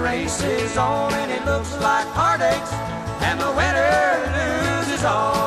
race 0.00 0.42
is 0.42 0.76
on 0.76 1.12
and 1.12 1.30
it 1.30 1.44
looks 1.44 1.72
like 1.80 2.06
heartaches, 2.08 2.72
and 3.22 3.38
the 3.38 3.50
winner 3.52 4.80
loses 4.80 5.04
all. 5.04 5.39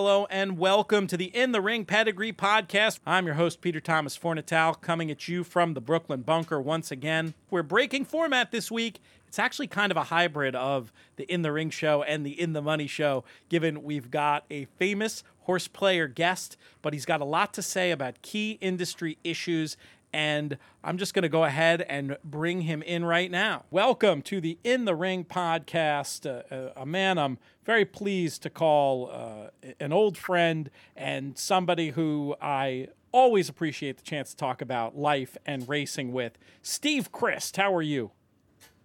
Hello 0.00 0.28
and 0.30 0.58
welcome 0.58 1.08
to 1.08 1.16
the 1.16 1.36
In 1.36 1.50
the 1.50 1.60
Ring 1.60 1.84
Pedigree 1.84 2.32
Podcast. 2.32 3.00
I'm 3.04 3.26
your 3.26 3.34
host, 3.34 3.60
Peter 3.60 3.80
Thomas 3.80 4.16
Fornatale, 4.16 4.80
coming 4.80 5.10
at 5.10 5.26
you 5.26 5.42
from 5.42 5.74
the 5.74 5.80
Brooklyn 5.80 6.22
Bunker 6.22 6.60
once 6.60 6.92
again. 6.92 7.34
We're 7.50 7.64
breaking 7.64 8.04
format 8.04 8.52
this 8.52 8.70
week. 8.70 9.00
It's 9.26 9.40
actually 9.40 9.66
kind 9.66 9.90
of 9.90 9.96
a 9.96 10.04
hybrid 10.04 10.54
of 10.54 10.92
the 11.16 11.24
In 11.24 11.42
the 11.42 11.50
Ring 11.50 11.70
show 11.70 12.04
and 12.04 12.24
the 12.24 12.40
In 12.40 12.52
the 12.52 12.62
Money 12.62 12.86
show, 12.86 13.24
given 13.48 13.82
we've 13.82 14.08
got 14.08 14.44
a 14.52 14.66
famous 14.78 15.24
horse 15.40 15.66
player 15.66 16.06
guest, 16.06 16.56
but 16.80 16.92
he's 16.92 17.04
got 17.04 17.20
a 17.20 17.24
lot 17.24 17.52
to 17.54 17.60
say 17.60 17.90
about 17.90 18.22
key 18.22 18.56
industry 18.60 19.18
issues 19.24 19.76
and 20.12 20.58
I'm 20.82 20.98
just 20.98 21.14
going 21.14 21.22
to 21.22 21.28
go 21.28 21.44
ahead 21.44 21.82
and 21.82 22.16
bring 22.24 22.62
him 22.62 22.82
in 22.82 23.04
right 23.04 23.30
now. 23.30 23.64
Welcome 23.70 24.22
to 24.22 24.40
the 24.40 24.58
In 24.64 24.84
the 24.84 24.94
Ring 24.94 25.24
podcast. 25.24 26.26
Uh, 26.26 26.72
a 26.76 26.86
man 26.86 27.18
I'm 27.18 27.38
very 27.64 27.84
pleased 27.84 28.42
to 28.44 28.50
call 28.50 29.10
uh, 29.12 29.70
an 29.80 29.92
old 29.92 30.16
friend 30.16 30.70
and 30.96 31.36
somebody 31.36 31.90
who 31.90 32.34
I 32.40 32.88
always 33.12 33.48
appreciate 33.48 33.96
the 33.96 34.02
chance 34.02 34.30
to 34.30 34.36
talk 34.36 34.60
about 34.62 34.96
life 34.96 35.36
and 35.46 35.68
racing 35.68 36.12
with. 36.12 36.38
Steve 36.62 37.12
Crist, 37.12 37.56
how 37.56 37.74
are 37.74 37.82
you? 37.82 38.10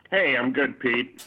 Hey, 0.10 0.36
I'm 0.38 0.54
good, 0.54 0.80
Pete. 0.80 1.26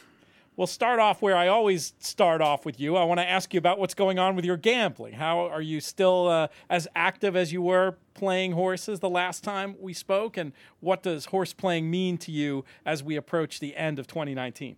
We'll 0.56 0.66
start 0.66 0.98
off 0.98 1.20
where 1.20 1.36
I 1.36 1.48
always 1.48 1.92
start 1.98 2.40
off 2.40 2.64
with 2.64 2.80
you. 2.80 2.96
I 2.96 3.04
want 3.04 3.20
to 3.20 3.28
ask 3.28 3.52
you 3.52 3.58
about 3.58 3.78
what's 3.78 3.92
going 3.92 4.18
on 4.18 4.36
with 4.36 4.44
your 4.46 4.56
gambling. 4.56 5.12
How 5.12 5.40
are 5.40 5.60
you 5.60 5.80
still 5.80 6.28
uh, 6.28 6.48
as 6.70 6.88
active 6.96 7.36
as 7.36 7.52
you 7.52 7.60
were 7.60 7.98
playing 8.14 8.52
horses 8.52 9.00
the 9.00 9.10
last 9.10 9.44
time 9.44 9.76
we 9.78 9.92
spoke? 9.92 10.38
And 10.38 10.52
what 10.80 11.02
does 11.02 11.26
horse 11.26 11.52
playing 11.52 11.90
mean 11.90 12.16
to 12.18 12.32
you 12.32 12.64
as 12.86 13.02
we 13.02 13.16
approach 13.16 13.60
the 13.60 13.76
end 13.76 13.98
of 13.98 14.06
2019? 14.06 14.76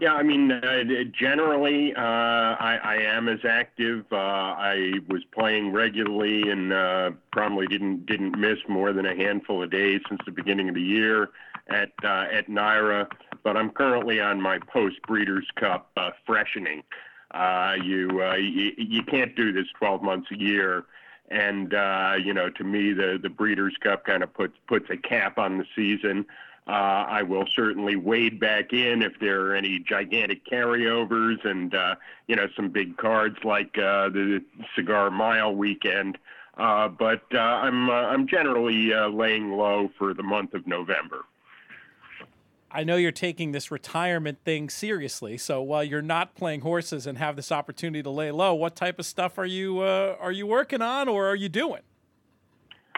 Yeah, 0.00 0.14
I 0.14 0.22
mean, 0.22 0.50
uh, 0.50 0.82
generally, 1.12 1.94
uh, 1.94 2.00
I, 2.00 2.80
I, 2.82 2.96
am 2.96 3.28
as 3.28 3.38
active. 3.48 4.04
Uh, 4.10 4.16
I 4.16 4.94
was 5.08 5.22
playing 5.32 5.72
regularly 5.72 6.50
and 6.50 6.72
uh, 6.72 7.10
probably 7.30 7.68
didn't 7.68 8.06
didn't 8.06 8.36
miss 8.36 8.58
more 8.68 8.92
than 8.92 9.06
a 9.06 9.14
handful 9.14 9.62
of 9.62 9.70
days 9.70 10.00
since 10.08 10.20
the 10.26 10.32
beginning 10.32 10.68
of 10.68 10.74
the 10.74 10.82
year 10.82 11.28
at 11.68 11.92
uh, 12.02 12.26
at 12.32 12.48
NYRA 12.48 13.06
but 13.44 13.56
I'm 13.56 13.70
currently 13.70 14.20
on 14.20 14.40
my 14.40 14.58
post 14.58 14.96
Breeders' 15.06 15.46
Cup 15.54 15.90
uh, 15.96 16.10
freshening. 16.26 16.82
Uh, 17.30 17.76
you, 17.82 18.22
uh, 18.22 18.34
you 18.34 18.72
you 18.76 19.02
can't 19.02 19.36
do 19.36 19.52
this 19.52 19.66
12 19.78 20.02
months 20.02 20.28
a 20.32 20.38
year, 20.38 20.84
and 21.30 21.74
uh, 21.74 22.14
you 22.22 22.34
know 22.34 22.50
to 22.50 22.64
me 22.64 22.92
the 22.92 23.18
the 23.22 23.30
Breeders' 23.30 23.76
Cup 23.80 24.04
kind 24.04 24.22
of 24.22 24.32
puts 24.34 24.54
puts 24.66 24.90
a 24.90 24.96
cap 24.96 25.38
on 25.38 25.58
the 25.58 25.64
season. 25.76 26.26
Uh, 26.66 27.04
I 27.06 27.22
will 27.22 27.44
certainly 27.54 27.94
wade 27.94 28.40
back 28.40 28.72
in 28.72 29.02
if 29.02 29.12
there 29.20 29.42
are 29.42 29.54
any 29.54 29.80
gigantic 29.80 30.46
carryovers 30.46 31.44
and 31.44 31.74
uh, 31.74 31.96
you 32.26 32.36
know 32.36 32.48
some 32.56 32.70
big 32.70 32.96
cards 32.96 33.36
like 33.44 33.76
uh, 33.76 34.08
the 34.08 34.42
Cigar 34.74 35.10
Mile 35.10 35.54
weekend. 35.54 36.16
Uh, 36.56 36.88
but 36.88 37.22
uh, 37.34 37.38
I'm 37.38 37.90
uh, 37.90 37.92
I'm 37.92 38.26
generally 38.26 38.94
uh, 38.94 39.08
laying 39.08 39.52
low 39.52 39.90
for 39.98 40.14
the 40.14 40.22
month 40.22 40.54
of 40.54 40.66
November. 40.66 41.24
I 42.74 42.82
know 42.82 42.96
you're 42.96 43.12
taking 43.12 43.52
this 43.52 43.70
retirement 43.70 44.38
thing 44.44 44.68
seriously. 44.68 45.38
So 45.38 45.62
while 45.62 45.84
you're 45.84 46.02
not 46.02 46.34
playing 46.34 46.62
horses 46.62 47.06
and 47.06 47.16
have 47.18 47.36
this 47.36 47.52
opportunity 47.52 48.02
to 48.02 48.10
lay 48.10 48.32
low, 48.32 48.52
what 48.52 48.74
type 48.74 48.98
of 48.98 49.06
stuff 49.06 49.38
are 49.38 49.46
you 49.46 49.78
uh, 49.78 50.16
are 50.18 50.32
you 50.32 50.48
working 50.48 50.82
on 50.82 51.06
or 51.06 51.26
are 51.28 51.36
you 51.36 51.48
doing? 51.48 51.82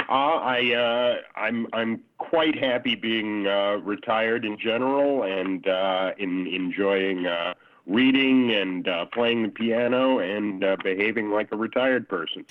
Uh, 0.09 0.13
I 0.13 0.75
uh, 0.75 1.39
I'm 1.39 1.67
I'm 1.75 2.01
quite 2.17 2.59
happy 2.59 2.95
being 2.95 3.47
uh, 3.47 3.77
retired 3.83 4.47
in 4.47 4.59
general 4.59 5.25
and 5.25 5.67
uh, 5.69 6.13
in 6.17 6.47
enjoying 6.47 7.27
uh, 7.27 7.53
reading 7.87 8.53
and 8.53 8.89
uh, 8.89 9.05
playing 9.07 9.43
the 9.43 9.49
piano 9.51 10.21
and 10.21 10.65
behaving 10.83 11.31
like 11.31 11.53
a 11.53 11.57
retired 11.57 12.09
person. 12.09 12.47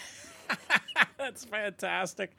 That's 1.17 1.45
fantastic. 1.45 2.31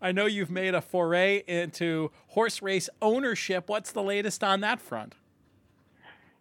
I 0.00 0.12
know 0.12 0.26
you've 0.26 0.50
made 0.50 0.74
a 0.74 0.80
foray 0.80 1.42
into 1.46 2.10
horse 2.28 2.60
race 2.62 2.88
ownership. 3.00 3.68
What's 3.68 3.92
the 3.92 4.02
latest 4.02 4.44
on 4.44 4.60
that 4.60 4.80
front? 4.80 5.14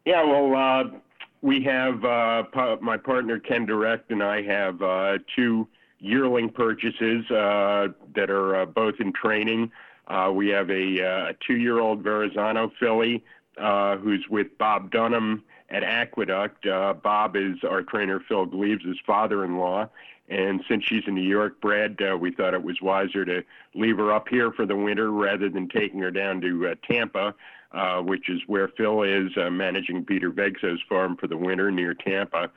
Yeah, 0.06 0.24
well, 0.24 0.56
uh, 0.56 1.00
we 1.42 1.64
have 1.64 2.04
uh, 2.04 2.44
my 2.82 2.98
partner 2.98 3.40
Ken 3.40 3.66
Direct 3.66 4.12
and 4.12 4.22
I 4.22 4.42
have 4.42 4.82
uh, 4.82 5.18
two 5.36 5.68
yearling 6.00 6.50
purchases 6.50 7.30
uh, 7.32 7.88
that 8.16 8.30
are 8.30 8.62
uh, 8.62 8.66
both 8.66 8.96
in 9.00 9.14
training. 9.14 9.72
Uh, 10.08 10.32
we 10.34 10.50
have 10.50 10.70
a, 10.70 11.00
a 11.00 11.34
two-year-old 11.48 12.04
Verrazano 12.04 12.72
filly 12.80 13.24
who's 13.58 14.26
with 14.30 14.58
Bob 14.58 14.92
Dunham 14.92 15.44
at 15.74 15.84
Aqueduct. 15.84 16.66
Bob 17.04 17.36
is 17.36 17.58
our 17.68 17.82
trainer 17.82 18.22
Phil 18.30 18.46
Gleaves' 18.46 19.00
father-in-law, 19.06 19.90
and 20.30 20.64
since 20.70 20.86
she's 20.86 21.04
a 21.06 21.12
New 21.12 21.28
York 21.28 21.60
bred, 21.60 22.00
uh, 22.02 22.18
we 22.18 22.32
thought 22.32 22.54
it 22.54 22.64
was 22.64 22.82
wiser 22.82 23.26
to 23.26 23.44
leave 23.76 23.98
her 23.98 24.12
up 24.12 24.28
here 24.30 24.52
for 24.52 24.66
the 24.66 24.76
winter 24.76 25.12
rather 25.12 25.50
than 25.50 25.68
taking 25.68 26.00
her 26.00 26.12
down 26.12 26.40
to 26.42 26.68
uh, 26.70 26.76
Tampa, 26.90 27.36
uh, 27.74 28.02
which 28.02 28.30
is 28.30 28.42
where 28.48 28.70
Phil 28.70 29.04
is 29.04 29.36
uh, 29.38 29.50
managing 29.50 30.06
Peter 30.06 30.32
Vegso's 30.32 30.82
farm 30.88 31.18
for 31.18 31.28
the 31.28 31.38
winter 31.38 31.72
near 31.72 31.94
Tampa. 31.94 32.50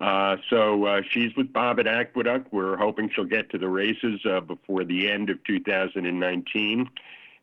Uh, 0.00 0.38
so 0.48 0.86
uh, 0.86 1.02
she's 1.10 1.34
with 1.36 1.52
Bob 1.52 1.78
at 1.78 1.86
Aqueduct. 1.86 2.50
We're 2.52 2.78
hoping 2.78 3.10
she'll 3.14 3.24
get 3.24 3.50
to 3.50 3.58
the 3.58 3.68
races 3.68 4.20
uh, 4.24 4.40
before 4.40 4.84
the 4.84 5.10
end 5.10 5.28
of 5.28 5.44
2019. 5.44 6.88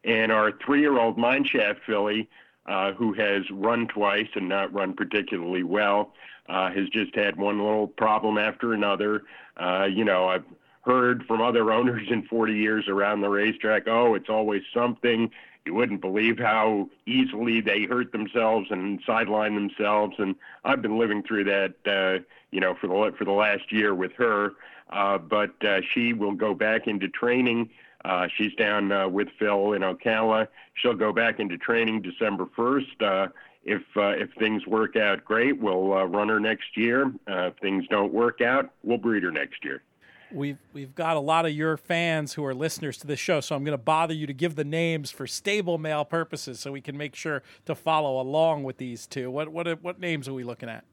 And 0.03 0.31
our 0.31 0.51
three-year-old 0.65 1.17
Mineshaft 1.17 1.81
filly, 1.85 2.27
uh, 2.67 2.93
who 2.93 3.13
has 3.13 3.49
run 3.51 3.87
twice 3.87 4.27
and 4.35 4.49
not 4.49 4.73
run 4.73 4.93
particularly 4.93 5.63
well, 5.63 6.13
uh, 6.49 6.69
has 6.71 6.89
just 6.89 7.15
had 7.15 7.37
one 7.37 7.57
little 7.59 7.87
problem 7.87 8.37
after 8.37 8.73
another. 8.73 9.23
Uh, 9.57 9.87
you 9.89 10.03
know, 10.03 10.27
I've 10.27 10.45
heard 10.81 11.25
from 11.25 11.41
other 11.41 11.71
owners 11.77 12.07
in 12.09 12.23
40 12.23 12.53
years 12.53 12.87
around 12.87 13.21
the 13.21 13.29
racetrack, 13.29 13.87
oh, 13.87 14.15
it's 14.15 14.29
always 14.29 14.63
something. 14.73 15.29
You 15.65 15.73
wouldn't 15.73 15.99
believe 15.99 16.39
how 16.39 16.89
easily 17.05 17.59
they 17.59 17.83
hurt 17.83 18.13
themselves 18.13 18.67
and 18.71 19.01
sideline 19.05 19.55
themselves. 19.55 20.15
And 20.17 20.35
I've 20.63 20.81
been 20.81 20.97
living 20.97 21.23
through 21.23 21.43
that, 21.43 21.73
uh, 21.85 22.23
you 22.51 22.61
know, 22.61 22.73
for 22.79 22.87
the 22.87 23.17
for 23.17 23.25
the 23.25 23.33
last 23.33 23.69
year 23.69 23.93
with 23.93 24.13
her. 24.13 24.53
Uh, 24.89 25.17
but 25.17 25.51
uh, 25.65 25.81
she 25.93 26.13
will 26.13 26.31
go 26.31 26.53
back 26.53 26.87
into 26.87 27.09
training. 27.09 27.69
Uh, 28.07 28.27
she's 28.37 28.53
down 28.53 28.91
uh, 28.91 29.07
with 29.07 29.27
Phil 29.37 29.73
in 29.73 29.81
Ocala. 29.81 30.47
She'll 30.75 30.95
go 30.95 31.11
back 31.11 31.39
into 31.39 31.57
training 31.57 32.01
December 32.01 32.45
1st. 32.57 33.01
Uh, 33.01 33.27
if 33.63 33.81
uh, 33.97 34.11
if 34.11 34.29
things 34.39 34.65
work 34.65 34.95
out 34.95 35.25
great, 35.25 35.59
we'll 35.59 35.93
uh, 35.93 36.05
run 36.05 36.29
her 36.29 36.39
next 36.39 36.77
year. 36.77 37.07
Uh, 37.29 37.47
if 37.47 37.57
things 37.57 37.85
don't 37.89 38.13
work 38.13 38.39
out, 38.39 38.71
we'll 38.81 38.97
breed 38.97 39.23
her 39.23 39.31
next 39.31 39.65
year. 39.65 39.83
We've 40.31 40.57
we've 40.71 40.95
got 40.95 41.17
a 41.17 41.19
lot 41.19 41.45
of 41.45 41.51
your 41.51 41.75
fans 41.75 42.33
who 42.33 42.45
are 42.45 42.55
listeners 42.55 42.97
to 42.99 43.07
this 43.07 43.19
show, 43.19 43.41
so 43.41 43.57
I'm 43.57 43.65
going 43.65 43.77
to 43.77 43.83
bother 43.83 44.13
you 44.13 44.25
to 44.25 44.33
give 44.33 44.55
the 44.55 44.63
names 44.63 45.11
for 45.11 45.27
stable 45.27 45.77
mail 45.77 46.05
purposes, 46.05 46.61
so 46.61 46.71
we 46.71 46.79
can 46.79 46.97
make 46.97 47.13
sure 47.13 47.43
to 47.65 47.75
follow 47.75 48.21
along 48.21 48.63
with 48.63 48.77
these 48.77 49.05
two. 49.05 49.29
What 49.29 49.49
what 49.49 49.83
what 49.83 49.99
names 49.99 50.29
are 50.29 50.33
we 50.33 50.45
looking 50.45 50.69
at? 50.69 50.85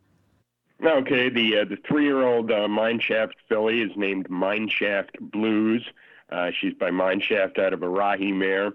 Okay, 0.85 1.29
the 1.29 1.59
uh, 1.59 1.65
the 1.65 1.79
three 1.87 2.07
year 2.07 2.23
old 2.25 2.51
uh, 2.51 2.67
Mineshaft 2.67 3.35
filly 3.49 3.83
is 3.83 3.93
named 3.97 4.29
Mineshaft 4.29 5.21
Blues. 5.21 5.89
Uh, 6.31 6.51
she's 6.61 6.75
by 6.75 6.91
Mineshaft 6.91 7.59
out 7.59 7.73
of 7.73 7.81
Arazi 7.81 8.33
mare. 8.33 8.73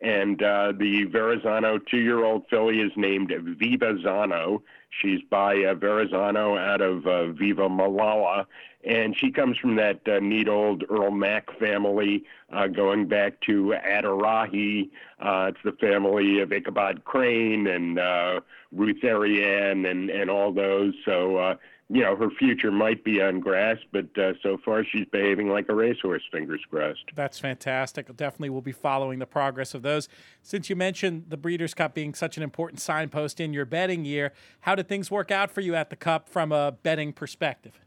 And 0.00 0.42
uh, 0.42 0.72
the 0.76 1.04
Verrazano 1.04 1.78
two-year-old 1.78 2.46
filly 2.50 2.80
is 2.80 2.90
named 2.96 3.32
Viva 3.58 3.94
Zano. 4.04 4.62
She's 4.90 5.20
by 5.30 5.62
uh, 5.62 5.74
Verrazano 5.74 6.58
out 6.58 6.80
of 6.80 7.06
uh, 7.06 7.28
Viva 7.28 7.68
Malala, 7.68 8.46
and 8.84 9.16
she 9.16 9.30
comes 9.30 9.56
from 9.56 9.76
that 9.76 10.00
uh, 10.08 10.18
neat 10.18 10.48
old 10.48 10.84
Earl 10.90 11.12
Mack 11.12 11.56
family, 11.58 12.24
uh, 12.52 12.66
going 12.66 13.06
back 13.06 13.40
to 13.42 13.74
Adarahi. 13.86 14.90
Uh, 15.20 15.50
it's 15.50 15.62
the 15.64 15.72
family 15.80 16.40
of 16.40 16.52
Ichabod 16.52 17.04
Crane 17.04 17.68
and 17.68 17.98
uh, 17.98 18.40
Ruth 18.72 19.04
Ariane 19.04 19.86
and 19.86 20.10
and 20.10 20.28
all 20.28 20.52
those. 20.52 20.94
So 21.04 21.56
you 21.92 22.00
know, 22.00 22.16
her 22.16 22.30
future 22.30 22.72
might 22.72 23.04
be 23.04 23.20
on 23.20 23.38
grass, 23.38 23.76
but 23.92 24.06
uh, 24.16 24.32
so 24.42 24.56
far 24.64 24.82
she's 24.82 25.04
behaving 25.12 25.50
like 25.50 25.68
a 25.68 25.74
racehorse, 25.74 26.22
fingers 26.32 26.62
crossed. 26.70 27.04
That's 27.14 27.38
fantastic. 27.38 28.16
Definitely 28.16 28.48
we'll 28.48 28.62
be 28.62 28.72
following 28.72 29.18
the 29.18 29.26
progress 29.26 29.74
of 29.74 29.82
those. 29.82 30.08
Since 30.40 30.70
you 30.70 30.76
mentioned 30.76 31.26
the 31.28 31.36
Breeders' 31.36 31.74
Cup 31.74 31.92
being 31.92 32.14
such 32.14 32.38
an 32.38 32.42
important 32.42 32.80
signpost 32.80 33.40
in 33.40 33.52
your 33.52 33.66
betting 33.66 34.06
year, 34.06 34.32
how 34.60 34.74
did 34.74 34.88
things 34.88 35.10
work 35.10 35.30
out 35.30 35.50
for 35.50 35.60
you 35.60 35.74
at 35.74 35.90
the 35.90 35.96
Cup 35.96 36.30
from 36.30 36.50
a 36.50 36.72
betting 36.82 37.12
perspective? 37.12 37.78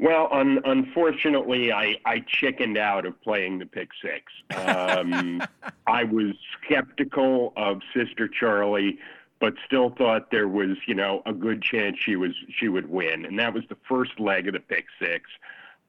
Well, 0.00 0.28
un- 0.32 0.60
unfortunately, 0.64 1.72
I, 1.72 1.96
I 2.04 2.24
chickened 2.26 2.78
out 2.78 3.06
of 3.06 3.20
playing 3.22 3.60
the 3.60 3.66
pick 3.66 3.90
six. 4.02 4.32
Um, 4.78 5.42
I 5.86 6.04
was 6.04 6.34
skeptical 6.62 7.52
of 7.56 7.80
Sister 7.94 8.28
Charlie 8.28 8.98
but 9.40 9.54
still 9.64 9.90
thought 9.90 10.30
there 10.30 10.48
was, 10.48 10.76
you 10.86 10.94
know, 10.94 11.22
a 11.26 11.32
good 11.32 11.62
chance 11.62 11.96
she 11.98 12.16
was 12.16 12.32
she 12.58 12.68
would 12.68 12.90
win, 12.90 13.24
and 13.24 13.38
that 13.38 13.54
was 13.54 13.64
the 13.68 13.76
first 13.88 14.18
leg 14.18 14.48
of 14.48 14.54
the 14.54 14.60
pick 14.60 14.86
six. 15.00 15.30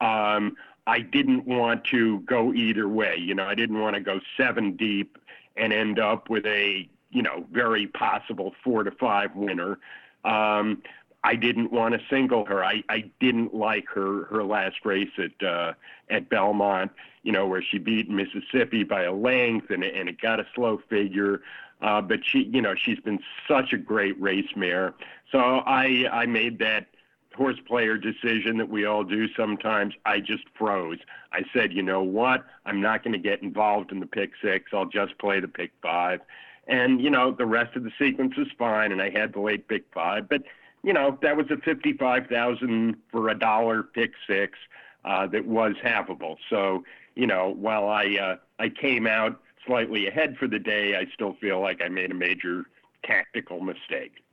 Um, 0.01 0.56
I 0.88 1.01
didn't 1.01 1.46
want 1.46 1.84
to 1.86 2.19
go 2.22 2.54
either 2.54 2.88
way. 2.88 3.16
You 3.18 3.36
know, 3.36 3.46
I 3.46 3.56
didn't 3.56 3.80
want 3.80 3.96
to 3.96 4.01
go 4.01 4.19
seven 4.38 4.75
deep 4.75 5.18
and 5.56 5.74
end 5.74 6.00
up 6.00 6.30
with 6.30 6.46
a 6.46 6.90
you 7.12 7.22
know 7.22 7.46
very 7.51 7.88
possible 7.88 8.54
four 8.63 8.84
to 8.84 8.92
five 8.92 9.36
winner. 9.36 9.80
Um, 10.24 10.81
I 11.24 11.36
didn't 11.36 11.72
want 11.72 11.94
to 11.96 12.01
single 12.10 12.46
her. 12.46 12.63
I, 12.63 12.84
I 12.88 13.12
didn't 13.19 13.54
like 13.54 13.88
her 13.90 14.25
her 14.25 14.44
last 14.44 14.78
race 14.86 15.12
at 15.18 15.46
uh, 15.46 15.74
at 16.10 16.30
Belmont. 16.30 16.92
You 17.24 17.34
know 17.34 17.48
where 17.48 17.62
she 17.62 17.78
beat 17.78 18.10
Mrs. 18.10 18.44
Sippy 18.54 18.88
by 18.88 19.04
a 19.04 19.13
length 19.13 19.69
and 19.69 19.84
and 19.84 20.07
it 20.07 20.22
got 20.22 20.40
a 20.40 20.48
slow 20.56 20.81
figure. 20.90 21.42
Uh, 21.81 22.02
but 22.02 22.20
she, 22.26 22.44
you 22.44 22.62
know, 22.62 22.76
she's 22.76 23.00
been 23.00 23.20
such 23.48 23.74
a 23.74 23.78
great 23.78 24.20
race 24.22 24.50
mare. 24.56 24.94
So 25.31 25.40
I 25.40 26.08
I 26.12 26.26
made 26.26 26.60
that 26.60 26.88
horse 27.36 27.60
player 27.66 27.98
decision 27.98 28.58
that 28.58 28.70
we 28.70 28.86
all 28.86 29.04
do 29.04 29.28
sometimes. 29.34 29.94
I 30.06 30.20
just 30.20 30.44
froze. 30.58 31.00
I 31.31 31.44
said, 31.54 31.72
you 31.72 31.81
know 31.81 32.04
what? 32.04 32.46
I'm 32.66 32.81
not 32.81 33.02
going 33.02 33.14
to 33.14 33.20
get 33.20 33.42
involved 33.42 33.94
in 33.94 34.02
the 34.02 34.06
pick 34.06 34.31
six. 34.42 34.72
I'll 34.74 34.88
just 34.88 35.18
play 35.20 35.40
the 35.40 35.48
pick 35.48 35.72
five. 35.81 36.20
And 36.68 37.02
you 37.02 37.10
know 37.10 37.31
the 37.31 37.46
rest 37.46 37.76
of 37.76 37.84
the 37.84 37.92
sequence 37.98 38.36
was 38.38 38.48
fine, 38.58 38.92
and 38.92 39.02
I 39.02 39.10
had 39.10 39.34
the 39.34 39.40
late 39.40 39.68
pick 39.68 39.86
five. 39.92 40.30
But 40.30 40.44
you 40.84 40.94
know 40.94 41.18
that 41.22 41.36
was 41.36 41.50
a 41.50 41.58
fifty-five 41.58 42.28
thousand 42.28 42.98
for 43.12 43.30
a 43.30 43.36
dollar 43.38 43.82
pick 43.84 44.12
six 44.28 44.58
uh, 45.04 45.25
that 45.28 45.46
was 45.46 45.74
havable. 45.84 46.38
So 46.50 46.84
you 47.16 47.25
know 47.25 47.56
while 47.58 47.90
I 47.90 48.18
uh, 48.22 48.36
I 48.60 48.70
came 48.70 49.08
out 49.08 49.42
slightly 49.66 50.08
ahead 50.08 50.38
for 50.38 50.48
the 50.48 50.60
day, 50.60 50.96
I 50.96 51.06
still 51.14 51.36
feel 51.40 51.62
like 51.62 51.82
I 51.84 51.90
made 51.90 52.12
a 52.12 52.16
major 52.16 52.66
tactical 53.04 53.62
mistake. 53.62 54.24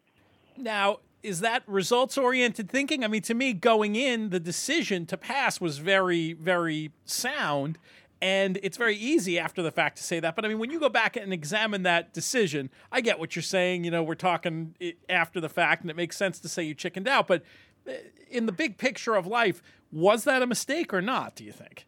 Now, 0.57 0.99
is 1.23 1.41
that 1.41 1.63
results 1.67 2.17
oriented 2.17 2.71
thinking? 2.71 3.05
I 3.05 3.09
mean, 3.09 3.23
to 3.23 3.35
me, 3.35 3.53
going 3.53 3.97
in, 3.97 4.31
the 4.31 4.41
decision 4.41 5.07
to 5.07 5.17
pass 5.17 5.61
was 5.61 5.79
very, 5.79 6.33
very 6.35 6.93
sound. 7.05 7.79
And 8.23 8.59
it's 8.63 8.79
very 8.79 8.97
easy 8.97 9.39
after 9.39 9.63
the 9.63 9.71
fact 9.71 9.99
to 9.99 10.03
say 10.03 10.21
that. 10.21 10.35
But 10.37 10.45
I 10.45 10.49
mean, 10.49 10.59
when 10.59 10.71
you 10.71 10.81
go 10.81 10.89
back 10.89 11.17
and 11.17 11.33
examine 11.33 11.83
that 11.83 12.15
decision, 12.15 12.71
I 12.91 13.03
get 13.03 13.19
what 13.19 13.37
you're 13.37 13.43
saying. 13.43 13.85
You 13.85 13.91
know, 13.91 14.03
we're 14.03 14.15
talking 14.15 14.75
after 15.11 15.39
the 15.39 15.51
fact, 15.51 15.83
and 15.83 15.91
it 15.91 15.97
makes 15.97 16.17
sense 16.17 16.39
to 16.41 16.49
say 16.49 16.63
you 16.63 16.75
chickened 16.75 17.09
out. 17.09 17.27
But 17.27 17.43
uh, 17.87 17.93
in 18.31 18.47
the 18.47 18.53
big 18.53 18.79
picture 18.79 19.17
of 19.17 19.27
life, 19.27 19.63
was 19.93 20.25
that 20.25 20.41
a 20.41 20.47
mistake 20.47 20.95
or 20.95 21.03
not, 21.03 21.37
do 21.37 21.45
you 21.45 21.53
think? 21.53 21.87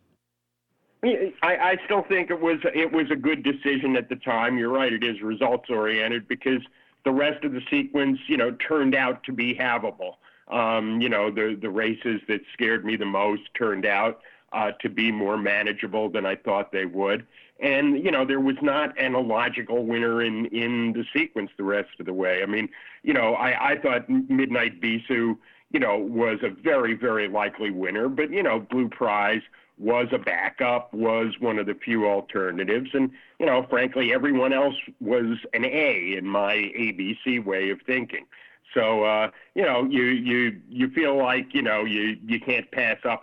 I, 1.03 1.33
I 1.43 1.77
still 1.85 2.03
think 2.03 2.31
it 2.31 2.41
was 2.41 2.59
it 2.75 2.93
was 2.93 3.11
a 3.11 3.17
good 3.17 3.43
decision 3.43 3.97
at 3.97 4.09
the 4.09 4.17
time. 4.17 4.59
You're 4.59 4.73
right; 4.73 4.93
it 4.93 5.05
is 5.05 5.21
results 5.23 5.71
oriented 5.71 6.27
because 6.27 6.61
the 7.05 7.13
rest 7.13 7.45
of 7.45 7.53
the 7.53 7.63
sequence, 7.71 8.19
you 8.27 8.37
know, 8.37 8.51
turned 8.53 8.95
out 8.95 9.23
to 9.25 9.33
be 9.33 9.55
havable. 9.55 10.15
Um, 10.49 11.01
you 11.01 11.09
know, 11.09 11.31
the 11.31 11.57
the 11.61 11.71
races 11.71 12.21
that 12.29 12.41
scared 12.53 12.85
me 12.85 12.97
the 12.97 13.07
most 13.07 13.43
turned 13.55 13.87
out 13.87 14.21
uh, 14.53 14.73
to 14.81 14.89
be 14.89 15.13
more 15.13 15.37
manageable 15.37 16.09
than 16.09 16.27
I 16.27 16.37
thought 16.37 16.73
they 16.73 16.87
would. 16.87 17.27
And 17.61 18.03
you 18.05 18.11
know, 18.11 18.25
there 18.25 18.41
was 18.41 18.57
not 18.63 18.99
an 19.01 19.15
illogical 19.15 19.85
winner 19.85 20.23
in 20.23 20.47
in 20.47 20.93
the 20.93 21.05
sequence 21.13 21.51
the 21.57 21.65
rest 21.65 21.91
of 22.01 22.07
the 22.07 22.13
way. 22.13 22.43
I 22.43 22.47
mean, 22.47 22.69
you 23.03 23.13
know, 23.13 23.35
I 23.35 23.73
I 23.73 23.79
thought 23.79 24.09
Midnight 24.09 24.81
Bisou, 24.81 25.37
you 25.71 25.81
know, 25.81 25.99
was 25.99 26.39
a 26.43 26.51
very 26.51 26.95
very 26.95 27.29
likely 27.29 27.71
winner, 27.71 28.09
but 28.09 28.31
you 28.31 28.43
know, 28.43 28.61
Blue 28.61 28.89
Prize 28.89 29.43
was 29.79 30.09
a 30.13 30.19
backup, 30.19 30.93
was 30.93 31.35
one 31.39 31.59
of 31.59 31.67
the 31.67 31.75
few 31.75 32.07
alternatives, 32.07 32.91
and 32.95 33.11
you 33.39 33.47
know, 33.47 33.67
frankly, 33.69 34.13
everyone 34.13 34.53
else 34.53 34.75
was 35.01 35.39
an 35.55 35.65
A 35.65 36.17
in 36.17 36.27
my 36.27 36.55
ABC 36.55 37.45
way 37.45 37.71
of 37.71 37.81
thinking. 37.87 38.27
So 38.75 39.05
uh, 39.05 39.31
you 39.55 39.63
know, 39.63 39.85
you 39.85 40.05
you 40.05 40.61
you 40.69 40.91
feel 40.91 41.17
like 41.17 41.55
you 41.55 41.63
know 41.63 41.85
you 41.85 42.17
you 42.27 42.41
can't 42.41 42.71
pass 42.71 42.99
up 43.05 43.23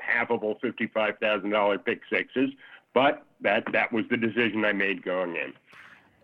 thousand 1.20 1.52
dollar 1.52 1.78
pick 1.78 2.02
sixes, 2.10 2.52
but 2.94 3.26
that 3.42 3.66
that 3.72 3.92
was 3.92 4.06
the 4.10 4.18
decision 4.18 4.66
I 4.66 4.74
made 4.74 5.04
going 5.04 5.36
in. 5.36 5.54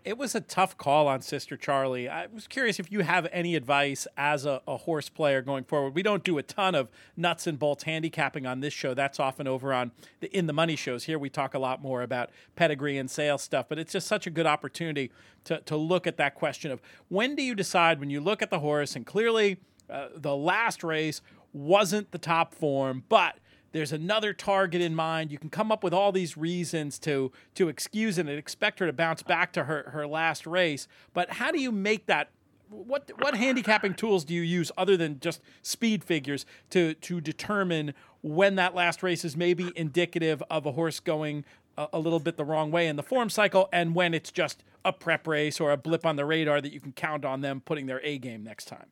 It 0.04 0.18
was 0.18 0.34
a 0.34 0.42
tough 0.42 0.78
call 0.78 1.08
on 1.08 1.22
Sister 1.22 1.56
Charlie. 1.56 2.10
I 2.10 2.26
was 2.26 2.48
curious 2.48 2.80
if 2.80 2.92
you 2.92 3.02
have 3.02 3.28
any 3.32 3.56
advice 3.56 4.08
as 4.18 4.48
a, 4.48 4.60
a, 4.68 4.78
horse 4.78 5.10
player 5.10 5.44
going 5.44 5.64
forward. 5.64 5.94
We 5.94 6.02
don't 6.02 6.24
do 6.24 6.40
a 6.40 6.44
ton 6.44 6.74
of 6.74 6.90
nuts 7.16 7.46
and 7.46 7.60
bolts 7.60 7.84
handicapping 7.84 8.48
on 8.48 8.62
this 8.62 8.74
show. 8.74 8.96
That's 8.96 9.20
often 9.20 9.48
over 9.48 9.72
on 9.72 9.92
the 10.20 10.36
In 10.36 10.48
the 10.48 10.54
Money 10.54 10.76
shows. 10.76 11.04
Here 11.04 11.20
we 11.20 11.30
talk 11.30 11.54
a 11.54 11.60
lot 11.60 11.84
more 11.84 12.02
about 12.02 12.32
pedigree 12.56 12.98
and 12.98 13.12
sales 13.12 13.44
stuff, 13.44 13.68
but 13.70 13.78
it's 13.78 13.94
just 13.94 14.08
such 14.08 14.26
a 14.26 14.32
good 14.32 14.48
opportunity 14.48 15.12
to, 15.44 15.60
to 15.62 15.78
look 15.78 16.08
at 16.08 16.18
that 16.18 16.34
question 16.34 16.72
of 16.72 16.82
when 17.10 17.36
do 17.36 17.44
you 17.44 17.54
decide 17.54 18.00
when 18.00 18.10
you 18.10 18.22
look 18.22 18.42
at 18.42 18.50
the 18.50 18.60
horse 18.60 18.96
and 18.96 19.06
clearly 19.06 19.60
uh, 19.88 20.08
the 20.16 20.36
last 20.36 20.84
race 20.84 21.22
wasn't 21.54 22.12
the 22.12 22.18
top 22.18 22.56
form, 22.56 23.04
but– 23.08 23.38
there's 23.72 23.92
another 23.92 24.34
target 24.34 24.82
in 24.82 24.96
mind. 24.96 25.32
You 25.32 25.38
can 25.38 25.50
come 25.50 25.72
up 25.72 25.84
with 25.84 25.94
all 25.94 26.12
these 26.12 26.38
reasons 26.38 27.00
to 27.00 27.32
to 27.56 27.70
excuse 27.70 28.18
and 28.18 28.30
expect 28.30 28.80
her 28.80 28.86
to 28.86 28.94
bounce 28.94 29.24
back 29.24 29.54
to 29.54 29.66
her, 29.66 29.92
her 29.94 30.08
last 30.08 30.46
race. 30.46 30.88
But 31.14 31.32
how 31.34 31.52
do 31.52 31.60
you 31.60 31.72
make 31.72 32.06
that 32.08 32.30
what 32.70 33.12
what 33.20 33.36
handicapping 33.36 33.94
tools 33.94 34.24
do 34.24 34.34
you 34.34 34.42
use 34.42 34.72
other 34.78 34.96
than 34.96 35.20
just 35.20 35.42
speed 35.62 36.04
figures 36.04 36.46
to 36.70 36.94
to 36.96 37.20
determine 37.22 37.94
when 38.22 38.56
that 38.56 38.74
last 38.74 39.04
race 39.04 39.26
is 39.26 39.36
maybe 39.36 39.72
indicative 39.76 40.42
of 40.50 40.66
a 40.66 40.72
horse 40.72 41.00
going 41.00 41.44
a, 41.78 41.88
a, 41.94 42.00
little 42.00 42.20
bit 42.20 42.38
the 42.38 42.46
wrong 42.46 42.72
way 42.72 42.88
in 42.88 42.96
the 42.96 43.04
form 43.04 43.30
cycle 43.30 43.68
and 43.74 43.96
when 43.96 44.14
it's 44.14 44.32
just 44.32 44.64
a 44.86 44.94
prep 44.94 45.28
race 45.28 45.60
or 45.60 45.72
a 45.72 45.78
blip 45.78 46.06
on 46.06 46.16
the 46.16 46.26
radar 46.26 46.62
that 46.62 46.72
you 46.72 46.80
can 46.80 46.92
count 46.92 47.26
on 47.26 47.42
them 47.42 47.62
putting 47.62 47.88
their 47.88 48.02
A 48.04 48.18
game 48.18 48.44
next 48.44 48.66
time? 48.66 48.88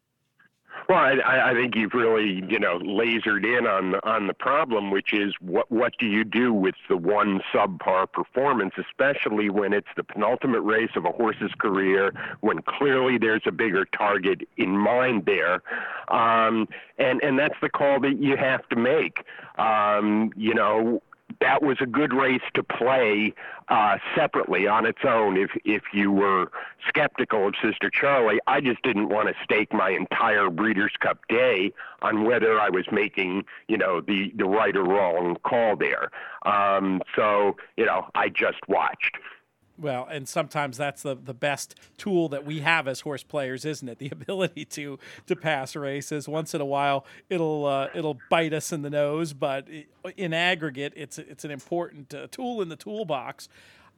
Well, 0.87 0.97
I, 0.97 1.51
I 1.51 1.53
think 1.53 1.75
you've 1.75 1.93
really, 1.93 2.43
you 2.47 2.59
know, 2.59 2.79
lasered 2.79 3.45
in 3.45 3.67
on 3.67 3.91
the, 3.91 4.07
on 4.07 4.27
the 4.27 4.33
problem, 4.33 4.91
which 4.91 5.13
is 5.13 5.33
what 5.39 5.71
what 5.71 5.93
do 5.99 6.07
you 6.07 6.23
do 6.23 6.53
with 6.53 6.75
the 6.87 6.97
one 6.97 7.41
subpar 7.53 8.11
performance, 8.11 8.73
especially 8.77 9.49
when 9.49 9.73
it's 9.73 9.87
the 9.95 10.03
penultimate 10.03 10.63
race 10.63 10.91
of 10.95 11.05
a 11.05 11.11
horse's 11.11 11.51
career, 11.59 12.13
when 12.41 12.61
clearly 12.61 13.17
there's 13.17 13.43
a 13.45 13.51
bigger 13.51 13.85
target 13.85 14.47
in 14.57 14.77
mind 14.77 15.25
there, 15.25 15.61
um, 16.07 16.67
and 16.97 17.21
and 17.23 17.37
that's 17.37 17.59
the 17.61 17.69
call 17.69 17.99
that 17.99 18.19
you 18.19 18.35
have 18.37 18.67
to 18.69 18.75
make. 18.75 19.25
Um, 19.57 20.31
you 20.35 20.53
know, 20.53 21.01
that 21.41 21.61
was 21.63 21.77
a 21.79 21.85
good 21.85 22.13
race 22.13 22.41
to 22.53 22.63
play 22.63 23.33
uh, 23.69 23.97
separately 24.15 24.67
on 24.67 24.85
its 24.85 24.99
own. 25.05 25.37
If 25.37 25.51
if 25.63 25.83
you 25.93 26.11
were 26.11 26.51
skeptical 26.87 27.47
of 27.47 27.53
Sister 27.63 27.89
Charlie, 27.89 28.39
I 28.47 28.61
just 28.61 28.81
didn't 28.81 29.09
want 29.09 29.27
to 29.29 29.33
stake 29.43 29.73
my 29.73 29.89
entire 29.91 30.49
Breeders' 30.49 30.93
Cup 30.99 31.19
day 31.29 31.71
on 32.01 32.23
whether 32.23 32.59
I 32.59 32.69
was 32.69 32.85
making 32.91 33.45
you 33.67 33.77
know 33.77 34.01
the 34.01 34.31
the 34.35 34.45
right 34.45 34.75
or 34.75 34.83
wrong 34.83 35.37
call 35.43 35.75
there. 35.75 36.11
Um, 36.45 37.01
so 37.15 37.55
you 37.77 37.85
know, 37.85 38.07
I 38.15 38.29
just 38.29 38.59
watched. 38.67 39.17
Well, 39.79 40.07
and 40.11 40.27
sometimes 40.27 40.77
that's 40.77 41.03
the, 41.03 41.15
the 41.15 41.33
best 41.33 41.75
tool 41.97 42.27
that 42.29 42.45
we 42.45 42.59
have 42.59 42.87
as 42.87 42.99
horse 43.01 43.23
players, 43.23 43.63
isn't 43.65 43.87
it? 43.87 43.99
The 44.09 44.09
ability 44.11 44.65
to 44.65 44.97
to 45.27 45.35
pass 45.35 45.75
races. 45.75 46.27
Once 46.27 46.53
in 46.53 46.61
a 46.61 46.65
while, 46.65 47.05
it'll 47.29 47.65
uh, 47.65 47.87
it'll 47.93 48.17
bite 48.29 48.53
us 48.53 48.71
in 48.71 48.81
the 48.81 48.89
nose, 48.89 49.33
but 49.33 49.67
in 50.15 50.33
aggregate, 50.33 50.93
it's 50.95 51.17
it's 51.17 51.43
an 51.43 51.51
important 51.51 52.13
uh, 52.13 52.27
tool 52.31 52.61
in 52.61 52.69
the 52.69 52.75
toolbox. 52.77 53.49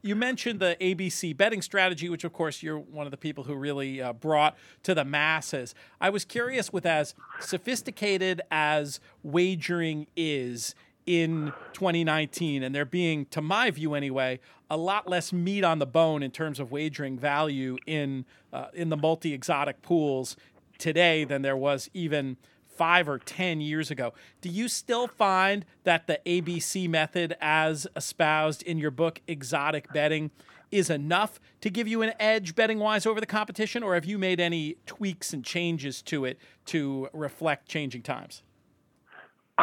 You 0.01 0.15
mentioned 0.15 0.59
the 0.59 0.75
ABC 0.81 1.37
betting 1.37 1.61
strategy, 1.61 2.09
which 2.09 2.23
of 2.23 2.33
course 2.33 2.63
you're 2.63 2.79
one 2.79 3.05
of 3.05 3.11
the 3.11 3.17
people 3.17 3.43
who 3.43 3.53
really 3.53 4.01
uh, 4.01 4.13
brought 4.13 4.57
to 4.83 4.95
the 4.95 5.05
masses. 5.05 5.75
I 5.99 6.09
was 6.09 6.25
curious 6.25 6.73
with 6.73 6.87
as 6.87 7.13
sophisticated 7.39 8.41
as 8.49 8.99
wagering 9.21 10.07
is 10.15 10.73
in 11.05 11.53
2019, 11.73 12.63
and 12.63 12.73
there 12.73 12.85
being, 12.85 13.25
to 13.27 13.41
my 13.41 13.71
view 13.71 13.93
anyway, 13.93 14.39
a 14.69 14.77
lot 14.77 15.07
less 15.07 15.33
meat 15.33 15.63
on 15.63 15.79
the 15.79 15.85
bone 15.85 16.23
in 16.23 16.31
terms 16.31 16.59
of 16.59 16.71
wagering 16.71 17.19
value 17.19 17.77
in 17.85 18.25
uh, 18.53 18.67
in 18.73 18.89
the 18.89 18.97
multi 18.97 19.33
exotic 19.33 19.81
pools 19.81 20.35
today 20.77 21.23
than 21.23 21.41
there 21.41 21.57
was 21.57 21.89
even 21.93 22.37
five 22.67 23.07
or 23.09 23.19
ten 23.19 23.61
years 23.61 23.91
ago. 23.91 24.13
Do 24.39 24.49
you 24.49 24.67
still 24.67 25.07
find 25.07 25.65
that 25.83 26.07
the 26.07 26.19
ABC 26.25 26.89
method, 26.89 27.35
as 27.41 27.85
espoused 27.95 28.63
in 28.63 28.77
your 28.77 28.91
book, 28.91 29.21
Exotic 29.27 29.91
Betting, 29.93 30.31
is 30.71 30.89
enough 30.89 31.39
to 31.59 31.69
give 31.69 31.87
you 31.87 32.01
an 32.01 32.13
edge 32.19 32.55
betting 32.55 32.79
wise 32.79 33.05
over 33.05 33.19
the 33.19 33.25
competition, 33.25 33.83
or 33.83 33.93
have 33.93 34.05
you 34.05 34.17
made 34.17 34.39
any 34.39 34.77
tweaks 34.85 35.33
and 35.33 35.43
changes 35.43 36.01
to 36.03 36.25
it 36.25 36.39
to 36.67 37.09
reflect 37.13 37.67
changing 37.67 38.01
times? 38.01 38.41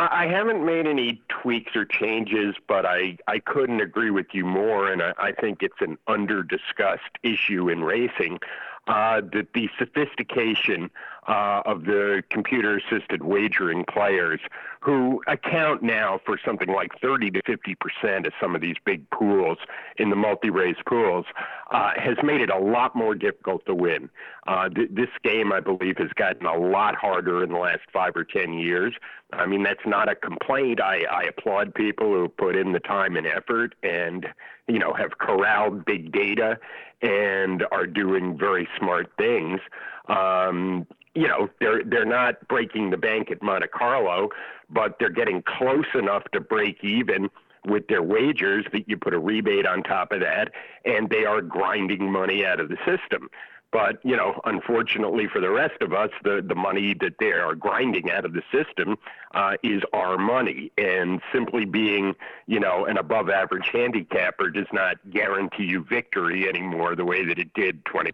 I 0.01 0.29
haven't 0.29 0.65
made 0.65 0.87
any 0.87 1.21
tweaks 1.29 1.75
or 1.75 1.85
changes, 1.85 2.55
but 2.69 2.87
I, 2.87 3.19
I 3.27 3.41
couldn't 3.41 3.81
agree 3.81 4.11
with 4.11 4.27
you 4.33 4.45
more, 4.45 4.93
and 4.93 5.03
I, 5.03 5.13
I 5.19 5.33
think 5.33 5.63
it's 5.63 5.81
an 5.81 5.99
under 6.07 6.45
discussed 6.45 7.19
issue 7.25 7.69
in 7.69 7.83
racing. 7.83 8.39
Uh, 8.87 9.21
that 9.33 9.49
the 9.55 9.69
sophistication 9.79 10.91
uh, 11.29 11.63
of 11.67 11.85
the 11.85 12.23
computer 12.31 12.79
assisted 12.79 13.23
wagering 13.23 13.85
players 13.85 14.41
who 14.81 15.23
account 15.27 15.83
now 15.83 16.19
for 16.25 16.39
something 16.45 16.69
like 16.69 16.91
30 17.01 17.31
to 17.33 17.43
50 17.47 17.77
percent 17.77 18.27
of 18.27 18.33
some 18.41 18.55
of 18.55 18.63
these 18.63 18.77
big 18.85 19.09
pools 19.11 19.59
in 19.99 20.11
the 20.11 20.17
multi 20.17 20.51
race 20.51 20.77
pools 20.87 21.27
uh, 21.71 21.91
has 21.97 22.17
made 22.23 22.41
it 22.41 22.51
a 22.51 22.59
lot 22.59 22.97
more 22.97 23.15
difficult 23.15 23.65
to 23.67 23.75
win. 23.75 24.09
Uh, 24.47 24.69
th- 24.71 24.89
this 24.91 25.11
game, 25.23 25.53
I 25.53 25.61
believe, 25.61 25.99
has 25.99 26.11
gotten 26.15 26.47
a 26.47 26.57
lot 26.57 26.95
harder 26.95 27.43
in 27.43 27.51
the 27.51 27.59
last 27.59 27.83
five 27.93 28.17
or 28.17 28.25
10 28.25 28.55
years. 28.55 28.95
I 29.33 29.45
mean, 29.45 29.63
that's 29.63 29.85
not 29.85 30.09
a 30.09 30.15
complaint. 30.15 30.81
I, 30.81 31.05
I 31.11 31.25
applaud 31.25 31.75
people 31.75 32.07
who 32.07 32.29
put 32.29 32.57
in 32.57 32.73
the 32.73 32.81
time 32.81 33.17
and 33.17 33.27
effort 33.27 33.75
and, 33.83 34.27
you 34.67 34.79
know, 34.79 34.95
have 34.95 35.19
corralled 35.19 35.85
big 35.85 36.13
data 36.13 36.59
and 37.03 37.65
are 37.71 37.87
doing 37.87 38.39
very 38.39 38.67
smart 38.79 39.13
things. 39.19 39.61
Um, 40.09 40.87
you 41.15 41.27
know 41.27 41.49
they're 41.61 41.83
they're 41.85 42.05
not 42.05 42.47
breaking 42.49 42.91
the 42.91 42.97
bank 42.97 43.31
at 43.31 43.43
Monte 43.43 43.69
Carlo, 43.69 44.29
but 44.71 44.97
they're 45.01 45.11
getting 45.11 45.43
close 45.43 45.87
enough 45.95 46.25
to 46.33 46.41
break 46.41 46.83
even 46.85 47.29
with 47.67 47.89
their 47.89 48.03
wagers 48.03 48.65
that 48.73 48.89
you 48.89 48.97
put 48.97 49.15
a 49.15 49.19
rebate 49.19 49.67
on 49.67 49.83
top 49.83 50.13
of 50.13 50.21
that, 50.21 50.53
and 50.85 51.11
they 51.11 51.25
are 51.25 51.43
grinding 51.43 52.11
money 52.11 52.47
out 52.47 52.61
of 52.61 52.69
the 52.69 52.77
system. 52.87 53.29
But 53.71 53.99
you 54.03 54.17
know, 54.17 54.41
unfortunately 54.45 55.27
for 55.31 55.41
the 55.41 55.51
rest 55.51 55.83
of 55.83 55.93
us, 55.93 56.11
the 56.25 56.43
the 56.47 56.55
money 56.55 56.95
that 57.01 57.15
they 57.19 57.33
are 57.33 57.55
grinding 57.55 58.11
out 58.11 58.25
of 58.25 58.33
the 58.33 58.43
system 58.53 58.97
uh, 59.35 59.55
is 59.63 59.83
our 59.93 60.17
money, 60.17 60.73
and 60.79 61.21
simply 61.33 61.65
being 61.65 62.15
you 62.47 62.61
know 62.61 62.87
an 62.87 62.97
above 62.97 63.29
average 63.29 63.69
handicapper 63.73 64.51
does 64.51 64.69
not 64.73 64.97
guarantee 65.11 65.65
you 65.65 65.85
victory 65.85 66.49
anymore 66.49 66.95
the 66.97 67.05
way 67.05 67.25
that 67.27 67.39
it 67.39 67.53
did 67.55 67.85
20 67.85 68.13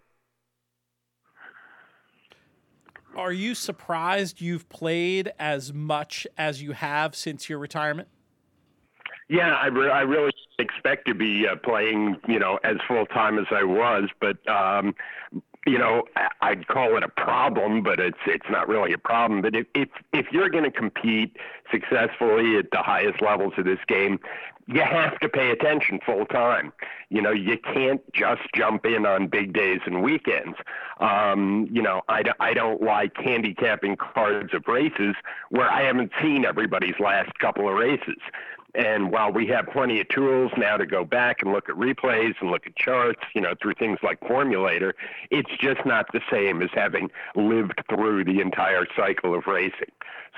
are 3.15 3.31
you 3.31 3.55
surprised 3.55 4.41
you've 4.41 4.67
played 4.69 5.31
as 5.39 5.73
much 5.73 6.27
as 6.37 6.61
you 6.61 6.73
have 6.73 7.15
since 7.15 7.49
your 7.49 7.59
retirement? 7.59 8.07
Yeah, 9.27 9.55
I, 9.55 9.67
re- 9.67 9.89
I 9.89 10.01
really 10.01 10.31
expect 10.59 11.07
to 11.07 11.15
be 11.15 11.47
uh, 11.47 11.55
playing, 11.55 12.17
you 12.27 12.39
know, 12.39 12.59
as 12.63 12.77
full 12.87 13.05
time 13.07 13.39
as 13.39 13.45
I 13.51 13.63
was, 13.63 14.09
but 14.21 14.37
um, 14.47 14.93
you 15.65 15.79
know, 15.79 16.03
I'd 16.41 16.67
call 16.67 16.95
it 16.95 17.03
a 17.03 17.09
problem, 17.09 17.81
but 17.81 17.99
it's 17.99 18.19
it's 18.27 18.45
not 18.49 18.67
really 18.67 18.93
a 18.93 18.97
problem. 18.97 19.41
But 19.41 19.55
if 19.55 19.65
if, 19.73 19.89
if 20.13 20.27
you're 20.31 20.49
going 20.49 20.63
to 20.63 20.71
compete 20.71 21.37
successfully 21.71 22.57
at 22.57 22.69
the 22.71 22.83
highest 22.83 23.21
levels 23.21 23.53
of 23.57 23.65
this 23.65 23.79
game, 23.87 24.19
you 24.67 24.81
have 24.81 25.19
to 25.19 25.29
pay 25.29 25.51
attention 25.51 25.99
full 26.05 26.25
time. 26.25 26.73
You 27.09 27.21
know, 27.21 27.31
you 27.31 27.57
can't 27.57 28.01
just 28.13 28.41
jump 28.55 28.85
in 28.85 29.05
on 29.05 29.27
big 29.27 29.53
days 29.53 29.81
and 29.85 30.01
weekends. 30.01 30.57
Um, 30.99 31.67
you 31.71 31.81
know, 31.81 32.01
I, 32.09 32.23
I 32.39 32.53
don't 32.53 32.81
like 32.81 33.15
handicapping 33.17 33.97
cards 33.97 34.53
of 34.53 34.67
races 34.67 35.15
where 35.49 35.69
I 35.69 35.83
haven't 35.83 36.11
seen 36.21 36.45
everybody's 36.45 36.99
last 36.99 37.37
couple 37.39 37.69
of 37.69 37.75
races. 37.75 38.17
And 38.75 39.11
while 39.11 39.31
we 39.31 39.47
have 39.47 39.67
plenty 39.67 40.01
of 40.01 40.09
tools 40.09 40.51
now 40.57 40.75
to 40.77 40.85
go 40.85 41.05
back 41.05 41.41
and 41.41 41.51
look 41.53 41.69
at 41.69 41.75
replays 41.75 42.35
and 42.41 42.51
look 42.51 42.67
at 42.67 42.75
charts, 42.75 43.21
you 43.33 43.41
know, 43.41 43.53
through 43.61 43.75
things 43.75 43.99
like 44.03 44.19
Formulator, 44.21 44.93
it's 45.31 45.49
just 45.57 45.85
not 45.85 46.11
the 46.11 46.21
same 46.29 46.61
as 46.61 46.69
having 46.73 47.09
lived 47.35 47.81
through 47.89 48.25
the 48.25 48.41
entire 48.41 48.85
cycle 48.95 49.33
of 49.33 49.47
racing. 49.47 49.91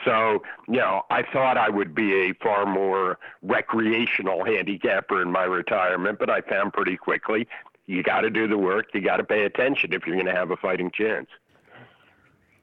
So, 0.06 0.44
you 0.68 0.78
know, 0.78 1.04
I 1.10 1.24
thought 1.24 1.58
I 1.58 1.70
would 1.70 1.96
be 1.96 2.30
a 2.30 2.34
far 2.34 2.66
more 2.66 3.18
recreational 3.42 4.46
handicapper 4.46 5.22
in 5.22 5.32
my 5.32 5.44
retirement, 5.44 6.20
but 6.20 6.30
I 6.30 6.42
found 6.42 6.74
pretty 6.74 6.98
quickly 6.98 7.48
you 7.88 8.04
got 8.04 8.22
to 8.22 8.30
do 8.30 8.48
the 8.48 8.58
work, 8.58 8.88
you 8.94 9.02
got 9.02 9.18
to 9.18 9.24
pay 9.24 9.46
attention 9.46 9.94
if 9.94 10.06
you're 10.06 10.16
going 10.16 10.28
to 10.28 10.36
have 10.36 10.52
a 10.52 10.58
fighting 10.58 10.92
chance. 10.92 11.30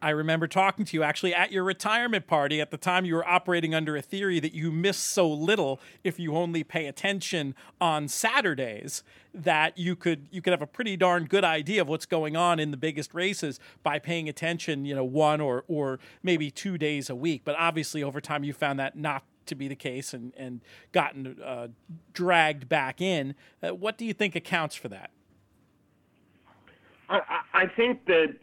I 0.05 0.11
remember 0.11 0.47
talking 0.47 0.85
to 0.85 0.97
you 0.99 1.03
actually 1.03 1.33
at 1.33 1.51
your 1.51 1.65
retirement 1.65 2.27
party. 2.27 2.61
At 2.61 2.71
the 2.71 2.77
time, 2.77 3.07
you 3.07 3.15
were 3.15 3.27
operating 3.27 3.75
under 3.75 3.97
a 3.97 4.03
theory 4.03 4.39
that 4.39 4.53
you 4.53 4.71
miss 4.71 4.99
so 4.99 5.27
little 5.27 5.81
if 6.05 6.21
you 6.21 6.37
only 6.37 6.63
pay 6.63 6.85
attention 6.85 7.55
on 7.81 8.09
Saturdays 8.09 9.03
that 9.33 9.79
you 9.79 9.97
could 9.97 10.29
you 10.31 10.43
could 10.43 10.51
have 10.51 10.61
a 10.61 10.67
pretty 10.67 10.99
darn 10.99 11.25
good 11.25 11.43
idea 11.43 11.81
of 11.81 11.89
what's 11.89 12.05
going 12.05 12.37
on 12.37 12.61
in 12.61 12.71
the 12.71 12.77
biggest 12.77 13.15
races 13.15 13.59
by 13.83 13.99
paying 13.99 14.29
attention, 14.29 14.85
you 14.85 14.95
know, 14.95 15.05
one 15.05 15.41
or 15.41 15.65
or 15.69 15.99
maybe 16.23 16.51
two 16.51 16.77
days 16.77 17.09
a 17.09 17.15
week. 17.15 17.41
But 17.43 17.57
obviously, 17.59 18.03
over 18.03 18.21
time, 18.21 18.45
you 18.45 18.53
found 18.53 18.79
that 18.79 18.99
not 18.99 19.25
to 19.47 19.55
be 19.55 19.69
the 19.69 19.75
case 19.75 20.13
and 20.13 20.35
and 20.37 20.61
gotten 20.93 21.41
uh, 21.43 21.69
dragged 22.13 22.69
back 22.69 23.01
in. 23.01 23.35
Uh, 23.63 23.75
what 23.75 23.97
do 23.97 24.05
you 24.05 24.13
think 24.13 24.37
accounts 24.37 24.75
for 24.75 24.91
that? 24.91 25.11
I, 27.09 27.21
I 27.55 27.67
think 27.67 28.05
that 28.07 28.35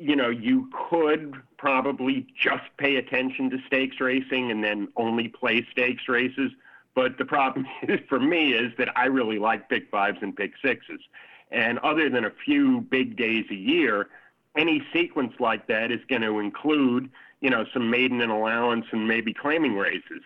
you 0.00 0.16
know, 0.16 0.30
you 0.30 0.70
could 0.88 1.34
probably 1.58 2.26
just 2.34 2.64
pay 2.78 2.96
attention 2.96 3.50
to 3.50 3.58
stakes 3.66 4.00
racing 4.00 4.50
and 4.50 4.64
then 4.64 4.88
only 4.96 5.28
play 5.28 5.66
stakes 5.70 6.08
races. 6.08 6.50
But 6.94 7.18
the 7.18 7.26
problem 7.26 7.66
is, 7.82 8.00
for 8.08 8.18
me 8.18 8.54
is 8.54 8.72
that 8.78 8.96
I 8.96 9.06
really 9.06 9.38
like 9.38 9.68
pick 9.68 9.90
fives 9.90 10.18
and 10.22 10.34
pick 10.34 10.52
sixes. 10.64 11.00
And 11.50 11.78
other 11.80 12.08
than 12.08 12.24
a 12.24 12.30
few 12.44 12.80
big 12.80 13.16
days 13.16 13.44
a 13.50 13.54
year, 13.54 14.08
any 14.56 14.82
sequence 14.92 15.34
like 15.38 15.66
that 15.66 15.92
is 15.92 16.00
going 16.08 16.22
to 16.22 16.38
include, 16.38 17.10
you 17.40 17.50
know, 17.50 17.66
some 17.72 17.90
maiden 17.90 18.22
and 18.22 18.32
allowance 18.32 18.86
and 18.92 19.06
maybe 19.06 19.34
claiming 19.34 19.76
races. 19.76 20.22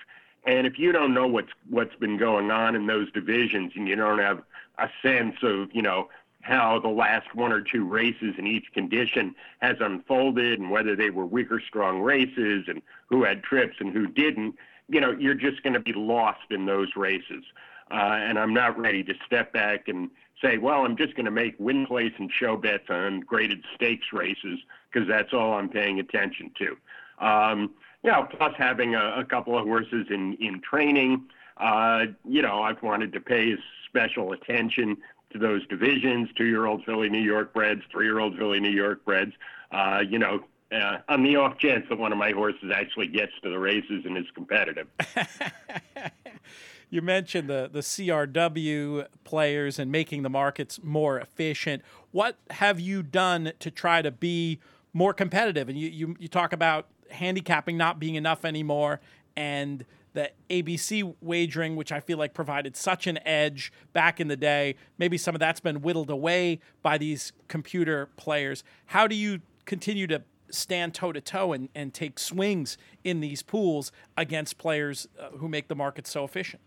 And 0.46 0.66
if 0.66 0.78
you 0.78 0.92
don't 0.92 1.14
know 1.14 1.26
what's 1.26 1.52
what's 1.68 1.94
been 1.96 2.16
going 2.16 2.50
on 2.50 2.76
in 2.76 2.86
those 2.86 3.10
divisions 3.12 3.72
and 3.74 3.88
you 3.88 3.96
don't 3.96 4.18
have 4.18 4.42
a 4.78 4.88
sense 5.02 5.36
of, 5.42 5.70
you 5.72 5.82
know, 5.82 6.08
how 6.44 6.78
the 6.78 6.88
last 6.88 7.34
one 7.34 7.52
or 7.52 7.62
two 7.62 7.88
races 7.88 8.34
in 8.36 8.46
each 8.46 8.66
condition 8.74 9.34
has 9.60 9.76
unfolded 9.80 10.60
and 10.60 10.70
whether 10.70 10.94
they 10.94 11.08
were 11.08 11.24
weak 11.24 11.50
or 11.50 11.58
strong 11.58 12.00
races 12.02 12.64
and 12.68 12.82
who 13.06 13.24
had 13.24 13.42
trips 13.42 13.76
and 13.80 13.94
who 13.94 14.06
didn't, 14.06 14.54
you 14.88 15.00
know, 15.00 15.10
you're 15.18 15.34
just 15.34 15.62
going 15.62 15.72
to 15.72 15.80
be 15.80 15.94
lost 15.94 16.44
in 16.50 16.66
those 16.66 16.88
races. 16.96 17.42
Uh, 17.90 18.18
and 18.20 18.38
I'm 18.38 18.52
not 18.52 18.78
ready 18.78 19.02
to 19.04 19.14
step 19.26 19.54
back 19.54 19.88
and 19.88 20.10
say, 20.42 20.58
well, 20.58 20.84
I'm 20.84 20.98
just 20.98 21.14
going 21.14 21.24
to 21.24 21.30
make 21.30 21.54
win 21.58 21.86
place 21.86 22.12
and 22.18 22.30
show 22.30 22.58
bets 22.58 22.90
on 22.90 23.20
graded 23.20 23.64
stakes 23.74 24.08
races 24.12 24.58
because 24.92 25.08
that's 25.08 25.32
all 25.32 25.54
I'm 25.54 25.70
paying 25.70 25.98
attention 25.98 26.50
to. 26.58 27.26
Um, 27.26 27.70
you 28.02 28.10
know, 28.10 28.28
plus 28.36 28.52
having 28.58 28.94
a, 28.94 29.20
a 29.20 29.24
couple 29.24 29.58
of 29.58 29.64
horses 29.64 30.08
in, 30.10 30.34
in 30.34 30.60
training, 30.60 31.24
uh, 31.56 32.04
you 32.28 32.42
know, 32.42 32.62
I've 32.62 32.82
wanted 32.82 33.14
to 33.14 33.20
pay 33.20 33.54
special 33.88 34.32
attention 34.32 34.96
to 35.34 35.38
those 35.38 35.66
divisions, 35.66 36.28
two-year-old 36.36 36.84
filly, 36.84 37.10
New 37.10 37.20
York 37.20 37.52
breds, 37.52 37.82
three-year-old 37.90 38.38
filly, 38.38 38.60
New 38.60 38.70
York 38.70 39.04
breds. 39.04 39.32
Uh, 39.70 40.02
you 40.08 40.18
know, 40.18 40.44
uh, 40.72 40.98
on 41.08 41.22
the 41.22 41.36
off 41.36 41.58
chance 41.58 41.84
that 41.88 41.98
one 41.98 42.12
of 42.12 42.18
my 42.18 42.30
horses 42.30 42.72
actually 42.74 43.08
gets 43.08 43.32
to 43.42 43.50
the 43.50 43.58
races 43.58 44.04
and 44.04 44.16
is 44.16 44.24
competitive. 44.34 44.86
you 46.90 47.02
mentioned 47.02 47.48
the 47.48 47.68
the 47.70 47.80
CRW 47.80 49.06
players 49.24 49.78
and 49.78 49.90
making 49.90 50.22
the 50.22 50.30
markets 50.30 50.80
more 50.82 51.18
efficient. 51.18 51.82
What 52.12 52.38
have 52.50 52.78
you 52.78 53.02
done 53.02 53.52
to 53.58 53.70
try 53.70 54.02
to 54.02 54.12
be 54.12 54.60
more 54.92 55.12
competitive? 55.12 55.68
And 55.68 55.76
you 55.76 55.88
you, 55.88 56.16
you 56.18 56.28
talk 56.28 56.52
about 56.52 56.86
handicapping 57.10 57.76
not 57.76 57.98
being 57.98 58.14
enough 58.14 58.44
anymore 58.44 59.00
and 59.36 59.84
the 60.14 60.30
ABC 60.48 61.14
wagering, 61.20 61.76
which 61.76 61.92
I 61.92 62.00
feel 62.00 62.18
like 62.18 62.32
provided 62.32 62.76
such 62.76 63.06
an 63.06 63.18
edge 63.26 63.72
back 63.92 64.20
in 64.20 64.28
the 64.28 64.36
day. 64.36 64.76
Maybe 64.96 65.18
some 65.18 65.34
of 65.34 65.40
that's 65.40 65.60
been 65.60 65.82
whittled 65.82 66.08
away 66.08 66.60
by 66.82 66.98
these 66.98 67.32
computer 67.48 68.08
players. 68.16 68.64
How 68.86 69.06
do 69.06 69.14
you 69.14 69.40
continue 69.66 70.06
to 70.06 70.22
stand 70.50 70.94
toe 70.94 71.12
to 71.12 71.20
toe 71.20 71.52
and 71.52 71.68
and 71.74 71.92
take 71.92 72.18
swings 72.18 72.78
in 73.02 73.20
these 73.20 73.42
pools 73.42 73.92
against 74.16 74.56
players 74.56 75.08
uh, 75.20 75.30
who 75.38 75.48
make 75.48 75.68
the 75.68 75.74
market 75.74 76.06
so 76.06 76.24
efficient? 76.24 76.62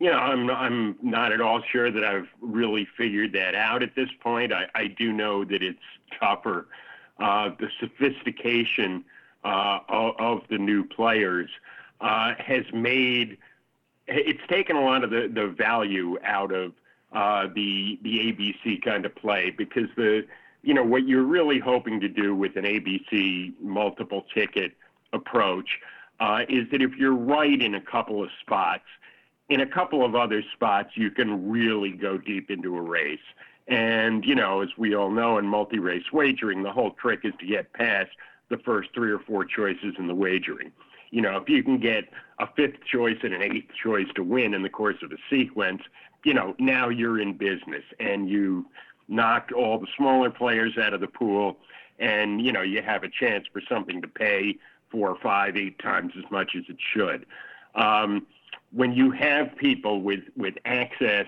Yeah, 0.00 0.16
I'm 0.16 0.50
I'm 0.50 0.96
not 1.02 1.30
at 1.30 1.40
all 1.40 1.62
sure 1.70 1.90
that 1.90 2.04
I've 2.04 2.28
really 2.40 2.88
figured 2.96 3.32
that 3.34 3.54
out 3.54 3.82
at 3.82 3.94
this 3.94 4.08
point. 4.20 4.52
I, 4.52 4.66
I 4.74 4.86
do 4.86 5.12
know 5.12 5.44
that 5.44 5.62
it's 5.62 5.78
tougher. 6.18 6.66
Uh, 7.18 7.50
the 7.60 7.68
sophistication 7.78 9.04
uh, 9.44 9.80
of, 9.90 10.14
of, 10.18 10.40
the 10.48 10.56
new 10.56 10.84
players 10.84 11.50
uh, 12.00 12.34
has 12.38 12.64
made 12.72 13.38
it's 14.06 14.40
taken 14.48 14.76
a 14.76 14.84
lot 14.84 15.04
of 15.04 15.10
the, 15.10 15.30
the 15.32 15.46
value 15.46 16.18
out 16.24 16.52
of 16.52 16.72
uh, 17.12 17.46
the 17.54 17.98
the 18.02 18.32
ABC 18.32 18.82
kind 18.82 19.04
of 19.06 19.14
play 19.14 19.50
because 19.56 19.88
the 19.96 20.24
you 20.62 20.74
know 20.74 20.84
what 20.84 21.06
you're 21.06 21.24
really 21.24 21.58
hoping 21.58 22.00
to 22.00 22.08
do 22.08 22.34
with 22.34 22.56
an 22.56 22.64
ABC 22.64 23.52
multiple 23.60 24.24
ticket 24.34 24.72
approach 25.12 25.78
uh, 26.20 26.40
is 26.48 26.68
that 26.70 26.82
if 26.82 26.94
you're 26.96 27.14
right 27.16 27.60
in 27.60 27.74
a 27.74 27.80
couple 27.80 28.22
of 28.22 28.30
spots, 28.40 28.84
in 29.48 29.60
a 29.60 29.66
couple 29.66 30.04
of 30.04 30.14
other 30.14 30.42
spots 30.54 30.90
you 30.94 31.10
can 31.10 31.48
really 31.48 31.92
go 31.92 32.18
deep 32.18 32.50
into 32.50 32.76
a 32.76 32.82
race. 32.82 33.18
And 33.68 34.24
you 34.24 34.34
know, 34.34 34.60
as 34.60 34.68
we 34.76 34.94
all 34.94 35.10
know 35.10 35.38
in 35.38 35.46
multi-race 35.46 36.12
wagering, 36.12 36.62
the 36.62 36.72
whole 36.72 36.92
trick 36.92 37.20
is 37.24 37.32
to 37.40 37.46
get 37.46 37.72
past 37.72 38.10
the 38.48 38.58
first 38.58 38.90
three 38.94 39.12
or 39.12 39.20
four 39.20 39.44
choices 39.44 39.94
in 39.98 40.08
the 40.08 40.14
wagering 40.14 40.72
you 41.10 41.20
know, 41.20 41.36
if 41.36 41.48
you 41.48 41.62
can 41.62 41.78
get 41.78 42.04
a 42.38 42.46
fifth 42.56 42.84
choice 42.84 43.18
and 43.22 43.34
an 43.34 43.42
eighth 43.42 43.70
choice 43.82 44.06
to 44.14 44.22
win 44.22 44.54
in 44.54 44.62
the 44.62 44.68
course 44.68 44.96
of 45.02 45.12
a 45.12 45.16
sequence, 45.28 45.82
you 46.24 46.34
know, 46.34 46.54
now 46.58 46.88
you're 46.88 47.20
in 47.20 47.32
business 47.32 47.84
and 47.98 48.28
you 48.28 48.66
knocked 49.08 49.52
all 49.52 49.78
the 49.78 49.88
smaller 49.96 50.30
players 50.30 50.78
out 50.78 50.94
of 50.94 51.00
the 51.00 51.08
pool 51.08 51.56
and 52.00 52.40
you 52.40 52.50
know 52.50 52.62
you 52.62 52.82
have 52.82 53.04
a 53.04 53.08
chance 53.08 53.46
for 53.52 53.60
something 53.68 54.00
to 54.00 54.08
pay 54.08 54.56
four, 54.90 55.16
five, 55.22 55.56
eight 55.56 55.78
times 55.78 56.12
as 56.18 56.28
much 56.32 56.56
as 56.56 56.64
it 56.68 56.78
should. 56.92 57.24
Um, 57.76 58.26
when 58.72 58.92
you 58.92 59.12
have 59.12 59.54
people 59.56 60.00
with 60.02 60.24
with 60.36 60.54
access, 60.64 61.26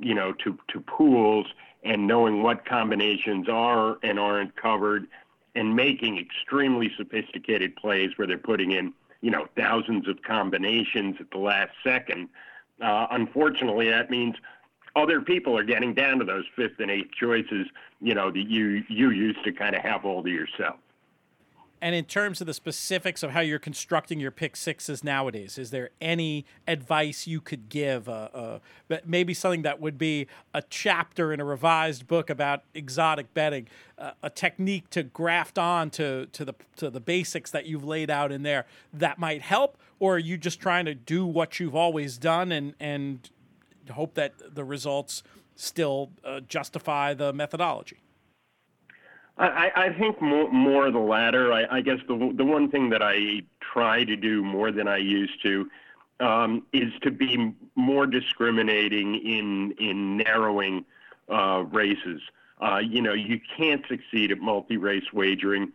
you 0.00 0.14
know, 0.14 0.32
to 0.32 0.58
to 0.68 0.80
pools 0.80 1.46
and 1.84 2.06
knowing 2.06 2.42
what 2.42 2.64
combinations 2.64 3.48
are 3.48 3.98
and 4.02 4.18
aren't 4.18 4.56
covered, 4.56 5.06
and 5.54 5.76
making 5.76 6.18
extremely 6.18 6.90
sophisticated 6.96 7.76
plays 7.76 8.10
where 8.16 8.26
they're 8.26 8.38
putting 8.38 8.72
in, 8.72 8.92
you 9.24 9.30
know, 9.30 9.46
thousands 9.56 10.06
of 10.06 10.20
combinations 10.22 11.16
at 11.18 11.30
the 11.30 11.38
last 11.38 11.70
second. 11.82 12.28
Uh, 12.82 13.06
unfortunately, 13.10 13.88
that 13.88 14.10
means 14.10 14.34
other 14.96 15.22
people 15.22 15.56
are 15.56 15.64
getting 15.64 15.94
down 15.94 16.18
to 16.18 16.26
those 16.26 16.44
fifth 16.54 16.78
and 16.78 16.90
eighth 16.90 17.10
choices, 17.18 17.66
you 18.02 18.14
know, 18.14 18.30
that 18.30 18.46
you 18.50 18.84
you 18.86 19.08
used 19.08 19.42
to 19.42 19.50
kind 19.50 19.74
of 19.74 19.80
have 19.80 20.04
all 20.04 20.22
to 20.22 20.28
yourself. 20.28 20.76
And 21.84 21.94
in 21.94 22.06
terms 22.06 22.40
of 22.40 22.46
the 22.46 22.54
specifics 22.54 23.22
of 23.22 23.32
how 23.32 23.40
you're 23.40 23.58
constructing 23.58 24.18
your 24.18 24.30
pick 24.30 24.56
sixes 24.56 25.04
nowadays, 25.04 25.58
is 25.58 25.68
there 25.68 25.90
any 26.00 26.46
advice 26.66 27.26
you 27.26 27.42
could 27.42 27.68
give? 27.68 28.08
Uh, 28.08 28.30
uh, 28.32 28.58
maybe 29.04 29.34
something 29.34 29.60
that 29.62 29.82
would 29.82 29.98
be 29.98 30.26
a 30.54 30.62
chapter 30.62 31.30
in 31.30 31.40
a 31.40 31.44
revised 31.44 32.06
book 32.06 32.30
about 32.30 32.62
exotic 32.72 33.34
betting, 33.34 33.68
uh, 33.98 34.12
a 34.22 34.30
technique 34.30 34.88
to 34.88 35.02
graft 35.02 35.58
on 35.58 35.90
to, 35.90 36.24
to 36.32 36.46
the 36.46 36.54
to 36.76 36.88
the 36.88 37.00
basics 37.00 37.50
that 37.50 37.66
you've 37.66 37.84
laid 37.84 38.08
out 38.08 38.32
in 38.32 38.44
there 38.44 38.64
that 38.94 39.18
might 39.18 39.42
help, 39.42 39.76
or 40.00 40.14
are 40.14 40.18
you 40.18 40.38
just 40.38 40.60
trying 40.60 40.86
to 40.86 40.94
do 40.94 41.26
what 41.26 41.60
you've 41.60 41.76
always 41.76 42.16
done 42.16 42.50
and 42.50 42.72
and 42.80 43.28
hope 43.90 44.14
that 44.14 44.32
the 44.54 44.64
results 44.64 45.22
still 45.54 46.12
uh, 46.24 46.40
justify 46.40 47.12
the 47.12 47.30
methodology? 47.34 48.03
I, 49.36 49.72
I 49.74 49.92
think 49.98 50.22
more, 50.22 50.50
more 50.52 50.90
the 50.90 50.98
latter. 50.98 51.52
I, 51.52 51.66
I 51.70 51.80
guess 51.80 51.98
the 52.06 52.32
the 52.36 52.44
one 52.44 52.70
thing 52.70 52.90
that 52.90 53.02
I 53.02 53.42
try 53.60 54.04
to 54.04 54.16
do 54.16 54.44
more 54.44 54.70
than 54.70 54.86
I 54.86 54.98
used 54.98 55.42
to 55.42 55.68
um, 56.20 56.62
is 56.72 56.92
to 57.02 57.10
be 57.10 57.52
more 57.74 58.06
discriminating 58.06 59.16
in 59.16 59.72
in 59.78 60.18
narrowing 60.18 60.84
uh, 61.28 61.64
races. 61.72 62.20
Uh, 62.60 62.78
you 62.78 63.02
know, 63.02 63.12
you 63.12 63.40
can't 63.56 63.84
succeed 63.88 64.30
at 64.30 64.38
multi-race 64.38 65.12
wagering 65.12 65.72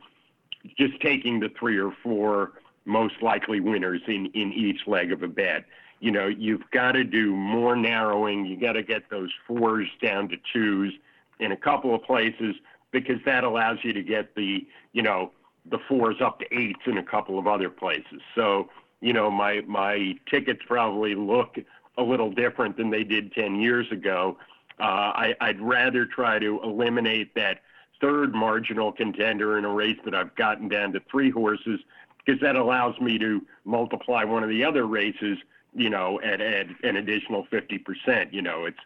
just 0.78 1.00
taking 1.02 1.40
the 1.40 1.50
three 1.60 1.78
or 1.78 1.92
four 2.02 2.54
most 2.86 3.22
likely 3.22 3.60
winners 3.60 4.02
in 4.08 4.28
in 4.28 4.54
each 4.54 4.88
leg 4.88 5.12
of 5.12 5.22
a 5.22 5.28
bet 5.28 5.66
you 6.00 6.12
know, 6.12 6.28
you've 6.28 6.70
got 6.72 6.94
to 6.94 7.04
do 7.04 7.36
more 7.36 7.76
narrowing. 7.76 8.46
You 8.46 8.58
got 8.58 8.74
to 8.74 8.84
get 8.84 9.10
those 9.10 9.32
fours 9.46 9.88
down 10.02 10.30
to 10.30 10.38
twos 10.54 10.94
in 11.40 11.52
a 11.52 11.58
couple 11.58 11.94
of 11.94 12.04
places 12.04 12.56
because 12.92 13.18
that 13.26 13.44
allows 13.44 13.78
you 13.84 13.94
to 13.94 14.04
get 14.04 14.36
the, 14.36 14.66
you 14.94 15.02
know, 15.02 15.32
the 15.70 15.80
fours 15.88 16.18
up 16.22 16.40
to 16.40 16.46
eights 16.56 16.82
in 16.86 16.98
a 16.98 17.04
couple 17.04 17.38
of 17.38 17.48
other 17.48 17.70
places. 17.70 18.22
So, 18.36 18.70
you 19.02 19.14
know, 19.14 19.30
my 19.30 19.62
my 19.68 20.16
tickets 20.30 20.62
probably 20.68 21.16
look 21.16 21.58
a 21.98 22.04
little 22.04 22.32
different 22.32 22.78
than 22.78 22.90
they 22.90 23.04
did 23.04 23.34
10 23.34 23.60
years 23.60 23.92
ago. 23.92 24.38
Uh, 24.80 24.84
I, 24.84 25.36
I'd 25.42 25.60
rather 25.60 26.06
try 26.06 26.40
to 26.40 26.62
eliminate 26.64 27.36
that 27.36 27.62
third 28.00 28.34
marginal 28.34 28.94
contender 28.94 29.58
in 29.58 29.66
a 29.66 29.70
race 29.70 29.98
that 30.06 30.16
I've 30.16 30.34
gotten 30.36 30.70
down 30.70 30.94
to 30.94 31.02
three 31.12 31.30
horses 31.30 31.82
because 32.26 32.40
that 32.42 32.56
allows 32.56 33.00
me 33.02 33.18
to 33.20 33.46
multiply 33.66 34.24
one 34.24 34.44
of 34.44 34.50
the 34.50 34.64
other 34.64 34.88
races 34.88 35.38
you 35.74 35.90
know, 35.90 36.20
at, 36.22 36.42
at 36.42 36.68
an 36.84 36.98
additional 36.98 37.46
50%. 37.46 38.34
You 38.34 38.42
know, 38.42 38.66
it's 38.66 38.80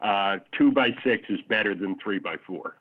uh, 0.00 0.38
two 0.56 0.72
by 0.72 0.90
six 1.04 1.24
is 1.28 1.40
better 1.48 1.74
than 1.74 1.96
three 1.98 2.18
by 2.18 2.36
four. 2.46 2.76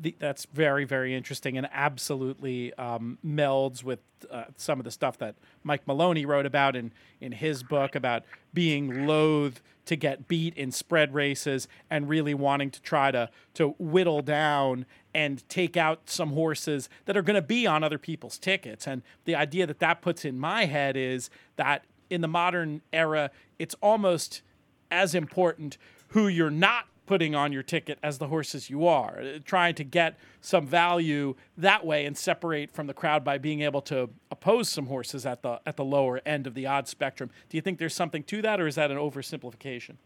The, 0.00 0.14
that's 0.18 0.46
very, 0.52 0.84
very 0.84 1.14
interesting 1.14 1.58
and 1.58 1.68
absolutely 1.72 2.72
um, 2.74 3.18
melds 3.26 3.82
with 3.82 3.98
uh, 4.30 4.44
some 4.56 4.78
of 4.78 4.84
the 4.84 4.92
stuff 4.92 5.18
that 5.18 5.34
Mike 5.64 5.86
Maloney 5.88 6.24
wrote 6.24 6.46
about 6.46 6.76
in, 6.76 6.92
in 7.20 7.32
his 7.32 7.64
book 7.64 7.96
about 7.96 8.22
being 8.54 9.06
loath 9.06 9.60
to 9.86 9.96
get 9.96 10.28
beat 10.28 10.54
in 10.54 10.70
spread 10.70 11.14
races 11.14 11.66
and 11.90 12.08
really 12.08 12.34
wanting 12.34 12.70
to 12.70 12.82
try 12.82 13.10
to, 13.10 13.28
to 13.54 13.70
whittle 13.78 14.22
down 14.22 14.84
and 15.14 15.48
take 15.48 15.76
out 15.76 16.02
some 16.04 16.32
horses 16.32 16.88
that 17.06 17.16
are 17.16 17.22
going 17.22 17.34
to 17.34 17.42
be 17.42 17.66
on 17.66 17.82
other 17.82 17.98
people's 17.98 18.38
tickets. 18.38 18.86
And 18.86 19.02
the 19.24 19.34
idea 19.34 19.66
that 19.66 19.78
that 19.80 20.02
puts 20.02 20.24
in 20.24 20.38
my 20.38 20.66
head 20.66 20.96
is 20.96 21.30
that 21.56 21.84
in 22.10 22.20
the 22.20 22.28
modern 22.28 22.82
era, 22.92 23.30
it's 23.58 23.74
almost 23.82 24.42
as 24.90 25.14
important 25.14 25.78
who 26.08 26.28
you're 26.28 26.50
not 26.50 26.86
putting 27.08 27.34
on 27.34 27.52
your 27.52 27.62
ticket 27.62 27.98
as 28.02 28.18
the 28.18 28.28
horses 28.28 28.68
you 28.68 28.86
are, 28.86 29.18
uh, 29.18 29.38
trying 29.44 29.74
to 29.74 29.82
get 29.82 30.18
some 30.42 30.66
value 30.66 31.34
that 31.56 31.84
way 31.84 32.04
and 32.04 32.16
separate 32.16 32.70
from 32.70 32.86
the 32.86 32.92
crowd 32.92 33.24
by 33.24 33.38
being 33.38 33.62
able 33.62 33.80
to 33.80 34.10
oppose 34.30 34.68
some 34.68 34.86
horses 34.86 35.24
at 35.24 35.42
the 35.42 35.58
at 35.66 35.76
the 35.76 35.84
lower 35.84 36.20
end 36.26 36.46
of 36.46 36.54
the 36.54 36.66
odds 36.66 36.90
spectrum. 36.90 37.30
Do 37.48 37.56
you 37.56 37.62
think 37.62 37.78
there's 37.78 37.94
something 37.94 38.22
to 38.24 38.42
that, 38.42 38.60
or 38.60 38.66
is 38.66 38.74
that 38.74 38.90
an 38.90 38.98
oversimplification? 38.98 39.96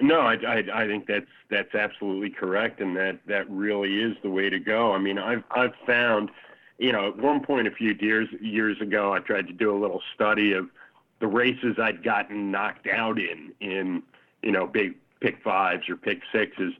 No, 0.00 0.20
I, 0.20 0.34
I, 0.34 0.82
I 0.82 0.86
think 0.88 1.06
that's 1.06 1.30
that's 1.50 1.72
absolutely 1.74 2.30
correct, 2.30 2.80
and 2.80 2.96
that 2.96 3.20
that 3.26 3.48
really 3.48 4.02
is 4.02 4.16
the 4.22 4.30
way 4.30 4.50
to 4.50 4.58
go. 4.58 4.92
I 4.92 4.98
mean, 4.98 5.18
I've 5.18 5.44
I've 5.52 5.74
found, 5.86 6.30
you 6.78 6.90
know, 6.90 7.08
at 7.08 7.16
one 7.16 7.44
point 7.44 7.68
a 7.68 7.70
few 7.70 7.94
years 8.00 8.28
years 8.40 8.80
ago, 8.80 9.12
I 9.12 9.20
tried 9.20 9.46
to 9.46 9.52
do 9.52 9.74
a 9.74 9.78
little 9.78 10.02
study 10.14 10.52
of 10.52 10.68
the 11.20 11.28
races 11.28 11.76
I'd 11.80 12.02
gotten 12.02 12.50
knocked 12.50 12.88
out 12.88 13.20
in 13.20 13.52
in 13.60 14.02
you 14.42 14.50
know 14.50 14.66
big 14.66 14.96
pick 15.24 15.42
fives 15.42 15.88
or 15.88 15.96
pick 15.96 16.20
sixes, 16.32 16.74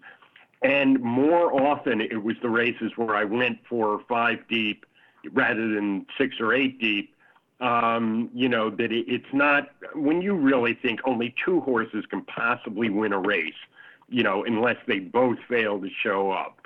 and 0.62 1.00
more 1.00 1.62
often 1.62 2.02
it 2.02 2.22
was 2.22 2.36
the 2.42 2.48
races 2.50 2.92
where 2.96 3.16
I 3.16 3.24
went 3.24 3.58
for 3.68 4.00
five 4.06 4.38
deep 4.48 4.84
rather 5.32 5.66
than 5.74 6.04
six 6.18 6.36
or 6.40 6.52
eight 6.52 6.78
deep. 6.78 7.14
Um, 7.60 8.28
you 8.34 8.48
know 8.48 8.68
that 8.68 8.92
it, 8.92 9.06
it's 9.08 9.32
not 9.32 9.70
when 9.94 10.20
you 10.20 10.34
really 10.34 10.74
think 10.74 11.00
only 11.06 11.34
two 11.42 11.60
horses 11.60 12.04
can 12.10 12.22
possibly 12.26 12.90
win 12.90 13.14
a 13.14 13.18
race. 13.18 13.54
You 14.10 14.22
know 14.22 14.44
unless 14.44 14.76
they 14.86 14.98
both 14.98 15.38
fail 15.48 15.80
to 15.80 15.88
show 16.02 16.30
up. 16.30 16.58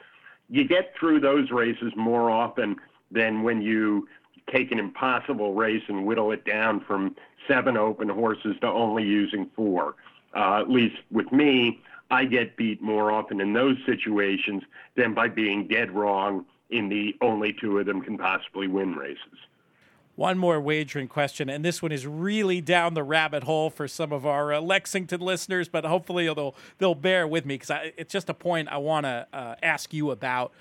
You 0.50 0.66
get 0.66 0.94
through 0.98 1.20
those 1.20 1.50
races 1.52 1.92
more 1.96 2.30
often 2.30 2.76
than 3.12 3.42
when 3.42 3.62
you 3.62 4.08
take 4.52 4.72
an 4.72 4.78
impossible 4.78 5.54
race 5.54 5.82
and 5.88 6.06
whittle 6.06 6.32
it 6.32 6.44
down 6.44 6.80
from 6.80 7.14
seven 7.46 7.76
open 7.76 8.08
horses 8.08 8.56
to 8.62 8.66
only 8.66 9.04
using 9.04 9.48
four. 9.54 9.94
Uh, 10.34 10.60
at 10.60 10.70
least 10.70 10.96
with 11.10 11.30
me, 11.32 11.80
I 12.10 12.24
get 12.24 12.56
beat 12.56 12.80
more 12.80 13.10
often 13.10 13.40
in 13.40 13.52
those 13.52 13.76
situations 13.86 14.62
than 14.96 15.14
by 15.14 15.28
being 15.28 15.68
dead 15.68 15.90
wrong 15.90 16.46
in 16.70 16.88
the 16.88 17.16
only 17.20 17.54
two 17.58 17.78
of 17.78 17.86
them 17.86 18.00
can 18.00 18.18
possibly 18.18 18.66
win 18.66 18.94
races. 18.94 19.38
One 20.16 20.36
more 20.36 20.60
wagering 20.60 21.06
question, 21.06 21.48
and 21.48 21.64
this 21.64 21.80
one 21.80 21.92
is 21.92 22.04
really 22.04 22.60
down 22.60 22.94
the 22.94 23.04
rabbit 23.04 23.44
hole 23.44 23.70
for 23.70 23.86
some 23.86 24.12
of 24.12 24.26
our 24.26 24.52
uh, 24.52 24.60
Lexington 24.60 25.20
listeners, 25.20 25.68
but 25.68 25.84
hopefully 25.84 26.24
they'll 26.24 26.56
they'll 26.78 26.96
bear 26.96 27.26
with 27.28 27.46
me 27.46 27.54
because 27.56 27.70
it's 27.96 28.12
just 28.12 28.28
a 28.28 28.34
point 28.34 28.68
I 28.68 28.78
want 28.78 29.06
to 29.06 29.28
uh, 29.32 29.54
ask 29.62 29.94
you 29.94 30.10
about. 30.10 30.52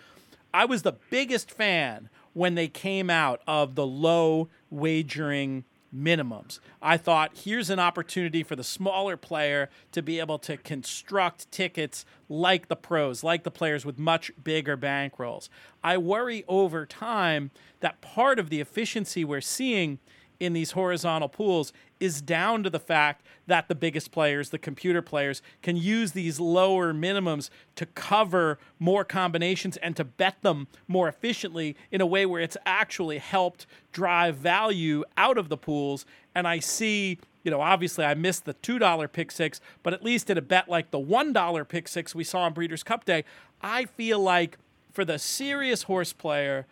I 0.53 0.65
was 0.65 0.83
the 0.83 0.93
biggest 1.09 1.49
fan 1.49 2.09
when 2.33 2.53
they 2.53 2.67
came 2.67 3.09
out 3.09 3.41
of 3.47 3.73
the 3.73 3.85
low 3.85 4.47
wagering 4.69 5.63
minimums. 5.95 6.59
I 6.81 6.97
thought 6.97 7.31
here's 7.43 7.69
an 7.69 7.79
opportunity 7.79 8.43
for 8.43 8.55
the 8.55 8.63
smaller 8.63 9.17
player 9.17 9.69
to 9.91 10.01
be 10.01 10.19
able 10.19 10.39
to 10.39 10.57
construct 10.57 11.51
tickets 11.51 12.05
like 12.29 12.67
the 12.67 12.75
pros, 12.75 13.23
like 13.23 13.43
the 13.43 13.51
players 13.51 13.85
with 13.85 13.97
much 13.97 14.31
bigger 14.43 14.77
bankrolls. 14.77 15.49
I 15.83 15.97
worry 15.97 16.43
over 16.47 16.85
time 16.85 17.51
that 17.79 18.01
part 18.01 18.39
of 18.39 18.49
the 18.49 18.59
efficiency 18.59 19.23
we're 19.23 19.41
seeing 19.41 19.99
in 20.39 20.53
these 20.53 20.71
horizontal 20.71 21.29
pools 21.29 21.73
is 21.99 22.21
down 22.21 22.63
to 22.63 22.69
the 22.69 22.79
fact 22.79 23.25
that 23.47 23.67
the 23.67 23.75
biggest 23.75 24.11
players, 24.11 24.49
the 24.49 24.59
computer 24.59 25.01
players, 25.01 25.41
can 25.61 25.75
use 25.75 26.11
these 26.11 26.39
lower 26.39 26.93
minimums 26.93 27.49
to 27.75 27.85
cover 27.85 28.59
more 28.79 29.03
combinations 29.03 29.77
and 29.77 29.95
to 29.95 30.03
bet 30.03 30.41
them 30.41 30.67
more 30.87 31.07
efficiently 31.07 31.75
in 31.91 32.01
a 32.01 32.05
way 32.05 32.25
where 32.25 32.41
it's 32.41 32.57
actually 32.65 33.17
helped 33.17 33.65
drive 33.91 34.35
value 34.35 35.03
out 35.17 35.37
of 35.37 35.49
the 35.49 35.57
pools. 35.57 36.05
And 36.35 36.47
I 36.47 36.59
see, 36.59 37.19
you 37.43 37.51
know, 37.51 37.61
obviously 37.61 38.05
I 38.05 38.13
missed 38.13 38.45
the 38.45 38.53
$2 38.55 39.11
pick 39.11 39.31
six, 39.31 39.59
but 39.81 39.93
at 39.93 40.03
least 40.03 40.29
in 40.29 40.37
a 40.37 40.41
bet 40.41 40.69
like 40.69 40.91
the 40.91 40.99
$1 40.99 41.67
pick 41.67 41.87
six 41.87 42.13
we 42.13 42.23
saw 42.23 42.41
on 42.41 42.53
Breeders' 42.53 42.83
Cup 42.83 43.05
Day, 43.05 43.23
I 43.61 43.85
feel 43.85 44.19
like 44.19 44.57
for 44.91 45.05
the 45.05 45.19
serious 45.19 45.83
horse 45.83 46.13
player, 46.13 46.65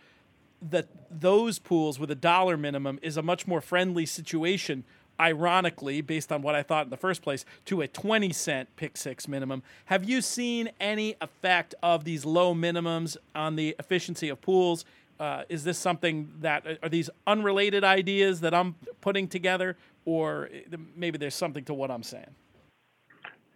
that 0.69 0.88
those 1.12 1.60
pools 1.60 1.99
with 1.99 2.12
a 2.12 2.15
dollar 2.15 2.58
minimum 2.58 2.99
is 3.01 3.17
a 3.17 3.21
much 3.21 3.47
more 3.47 3.62
friendly 3.62 4.06
situation 4.06 4.84
ironically, 5.19 6.01
based 6.01 6.32
on 6.32 6.41
what 6.41 6.56
I 6.56 6.63
thought 6.63 6.86
in 6.86 6.89
the 6.89 6.97
first 6.97 7.21
place, 7.21 7.45
to 7.65 7.82
a 7.82 7.88
20 7.88 8.34
cent 8.34 8.75
pick 8.75 8.97
six 8.97 9.28
minimum. 9.28 9.63
Have 9.86 10.04
you 10.04 10.21
seen 10.21 10.69
any 10.80 11.15
effect 11.21 11.73
of 11.82 12.04
these 12.04 12.25
low 12.25 12.54
minimums 12.54 13.15
on 13.34 13.56
the 13.56 13.75
efficiency 13.80 14.30
of 14.30 14.41
pools? 14.41 14.86
Uh, 15.19 15.43
is 15.47 15.63
this 15.63 15.78
something 15.78 16.34
that 16.41 16.65
are 16.84 16.89
these 16.89 17.10
unrelated 17.25 17.84
ideas 17.84 18.41
that 18.41 18.54
I'm 18.54 18.75
putting 18.99 19.30
together, 19.30 19.78
or 20.04 20.49
maybe 20.95 21.17
there's 21.17 21.36
something 21.36 21.63
to 21.65 21.73
what 21.73 21.89
I'm 21.89 22.04
saying? 22.04 22.36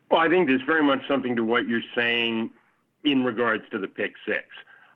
Well, 0.09 0.21
I 0.21 0.29
think 0.29 0.47
there's 0.47 0.61
very 0.61 0.83
much 0.83 1.01
something 1.07 1.35
to 1.35 1.43
what 1.43 1.67
you're 1.67 1.81
saying 1.93 2.51
in 3.03 3.23
regards 3.23 3.63
to 3.71 3.77
the 3.77 3.87
pick 3.87 4.13
six. 4.25 4.45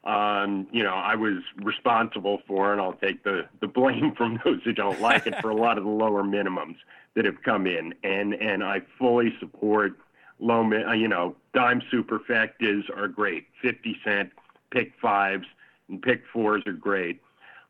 Um, 0.04 0.68
you 0.72 0.84
know, 0.84 0.94
I 0.94 1.16
was 1.16 1.38
responsible 1.62 2.42
for, 2.46 2.74
and 2.74 2.82
I'll 2.82 2.94
take 2.94 3.24
the, 3.24 3.48
the 3.62 3.68
blame 3.68 4.14
from 4.16 4.40
those 4.46 4.62
who 4.64 4.74
don't 4.74 5.00
like 5.00 5.26
it 5.28 5.40
for 5.42 5.50
a 5.50 5.56
lot 5.56 5.78
of 5.78 5.86
the 5.86 5.90
lower 5.90 6.24
minimums 6.24 6.76
that 7.16 7.26
have 7.26 7.42
come 7.44 7.68
in. 7.68 7.94
And, 8.04 8.34
and 8.34 8.64
I 8.64 8.82
fully 8.98 9.34
support 9.40 9.94
low, 10.40 10.70
uh, 10.72 10.92
you 10.94 11.08
know, 11.08 11.36
dime 11.54 11.82
superfectas 11.92 12.90
are 12.96 13.08
great. 13.08 13.48
50 13.62 13.98
cent 14.04 14.32
pick 14.72 14.92
fives 15.02 15.46
and 15.88 16.02
pick 16.02 16.24
fours 16.34 16.64
are 16.66 16.74
great. 16.74 17.22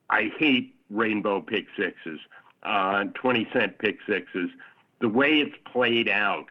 I 0.10 0.32
hate 0.38 0.74
rainbow 0.90 1.42
pick 1.42 1.66
sixes, 1.78 2.20
uh, 2.64 3.06
20 3.14 3.48
cent 3.54 3.78
pick 3.78 3.98
sixes. 4.08 4.50
The 5.02 5.10
way 5.10 5.40
it's 5.40 5.56
played 5.72 6.10
out, 6.10 6.46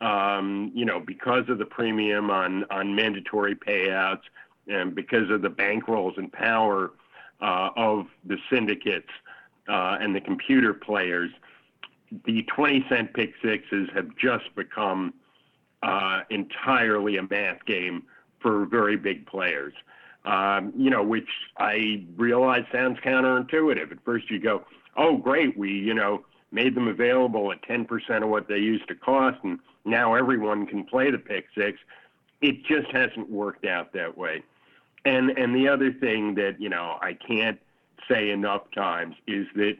um, 0.00 0.70
you 0.74 0.84
know, 0.84 1.00
because 1.00 1.48
of 1.48 1.58
the 1.58 1.64
premium 1.66 2.30
on, 2.30 2.64
on 2.70 2.94
mandatory 2.94 3.56
payouts 3.56 4.22
and 4.68 4.94
because 4.94 5.30
of 5.30 5.42
the 5.42 5.50
bankrolls 5.50 6.16
and 6.18 6.32
power 6.32 6.92
uh, 7.40 7.70
of 7.76 8.06
the 8.24 8.36
syndicates 8.50 9.08
uh, 9.68 9.98
and 10.00 10.14
the 10.14 10.20
computer 10.20 10.74
players, 10.74 11.30
the 12.24 12.42
20 12.54 12.84
cent 12.88 13.14
pick 13.14 13.32
sixes 13.42 13.88
have 13.94 14.08
just 14.16 14.54
become 14.54 15.14
uh, 15.82 16.20
entirely 16.30 17.16
a 17.16 17.22
math 17.22 17.64
game 17.66 18.02
for 18.40 18.66
very 18.66 18.96
big 18.96 19.26
players. 19.26 19.74
Um, 20.24 20.72
you 20.76 20.90
know, 20.90 21.02
which 21.02 21.28
I 21.58 22.04
realize 22.16 22.64
sounds 22.72 22.98
counterintuitive. 23.00 23.92
At 23.92 24.04
first, 24.04 24.30
you 24.30 24.38
go, 24.38 24.64
"Oh, 24.96 25.16
great, 25.16 25.56
we 25.56 25.70
you 25.70 25.94
know 25.94 26.24
made 26.50 26.74
them 26.74 26.88
available 26.88 27.52
at 27.52 27.62
10% 27.62 28.22
of 28.22 28.28
what 28.28 28.48
they 28.48 28.58
used 28.58 28.88
to 28.88 28.94
cost, 28.94 29.38
and 29.44 29.58
now 29.84 30.14
everyone 30.14 30.66
can 30.66 30.84
play 30.84 31.10
the 31.10 31.18
pick 31.18 31.46
six. 31.56 31.78
It 32.40 32.64
just 32.64 32.90
hasn't 32.90 33.30
worked 33.30 33.64
out 33.64 33.92
that 33.92 34.16
way. 34.16 34.42
And 35.04 35.30
and 35.30 35.54
the 35.54 35.68
other 35.68 35.92
thing 35.92 36.34
that 36.34 36.60
you 36.60 36.68
know 36.68 36.98
I 37.00 37.14
can't 37.14 37.60
say 38.08 38.30
enough 38.30 38.62
times 38.74 39.16
is 39.26 39.46
that 39.54 39.76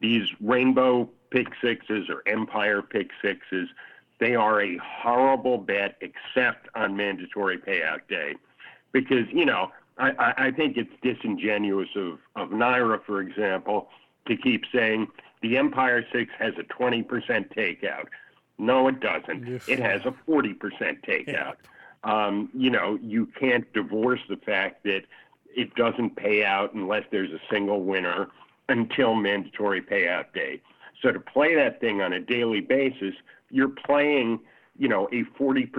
these 0.00 0.28
rainbow 0.40 1.08
pick 1.30 1.48
sixes 1.60 2.08
or 2.08 2.22
empire 2.26 2.82
pick 2.82 3.10
sixes 3.22 3.68
they 4.18 4.34
are 4.34 4.62
a 4.62 4.78
horrible 4.78 5.58
bet, 5.58 5.96
except 6.00 6.68
on 6.74 6.96
mandatory 6.96 7.58
payout 7.58 8.00
day, 8.08 8.34
because 8.92 9.26
you 9.30 9.44
know 9.44 9.70
I, 9.98 10.34
I 10.36 10.50
think 10.50 10.76
it's 10.76 10.90
disingenuous 11.02 11.88
of 11.96 12.18
of 12.34 12.50
NYRA, 12.50 13.04
for 13.04 13.20
example, 13.20 13.88
to 14.26 14.36
keep 14.36 14.64
saying 14.72 15.08
the 15.42 15.56
Empire 15.56 16.04
Six 16.12 16.30
has 16.38 16.54
a 16.58 16.62
20% 16.62 17.06
takeout. 17.54 18.06
No, 18.58 18.88
it 18.88 19.00
doesn't. 19.00 19.46
It 19.68 19.78
has 19.78 20.00
a 20.06 20.14
40% 20.28 20.58
takeout. 21.06 21.56
Um, 22.06 22.48
you 22.54 22.70
know, 22.70 22.98
you 23.02 23.26
can't 23.38 23.70
divorce 23.72 24.20
the 24.28 24.36
fact 24.36 24.84
that 24.84 25.02
it 25.54 25.74
doesn't 25.74 26.16
pay 26.16 26.44
out 26.44 26.72
unless 26.74 27.04
there's 27.10 27.32
a 27.32 27.40
single 27.50 27.82
winner 27.82 28.28
until 28.68 29.14
mandatory 29.14 29.82
payout 29.82 30.32
day. 30.32 30.60
So 31.02 31.12
to 31.12 31.20
play 31.20 31.54
that 31.54 31.80
thing 31.80 32.00
on 32.00 32.12
a 32.12 32.20
daily 32.20 32.60
basis 32.60 33.14
you're 33.50 33.68
playing, 33.68 34.40
you 34.78 34.88
know, 34.88 35.08
a 35.12 35.24
40% 35.40 35.70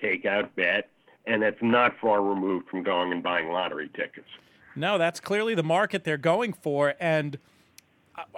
takeout 0.00 0.50
bet, 0.54 0.88
and 1.26 1.42
that's 1.42 1.60
not 1.62 1.94
far 2.00 2.22
removed 2.22 2.68
from 2.68 2.82
going 2.82 3.12
and 3.12 3.22
buying 3.22 3.50
lottery 3.50 3.90
tickets. 3.94 4.28
No, 4.74 4.98
that's 4.98 5.20
clearly 5.20 5.54
the 5.54 5.62
market 5.62 6.04
they're 6.04 6.16
going 6.16 6.52
for. 6.52 6.94
And 7.00 7.38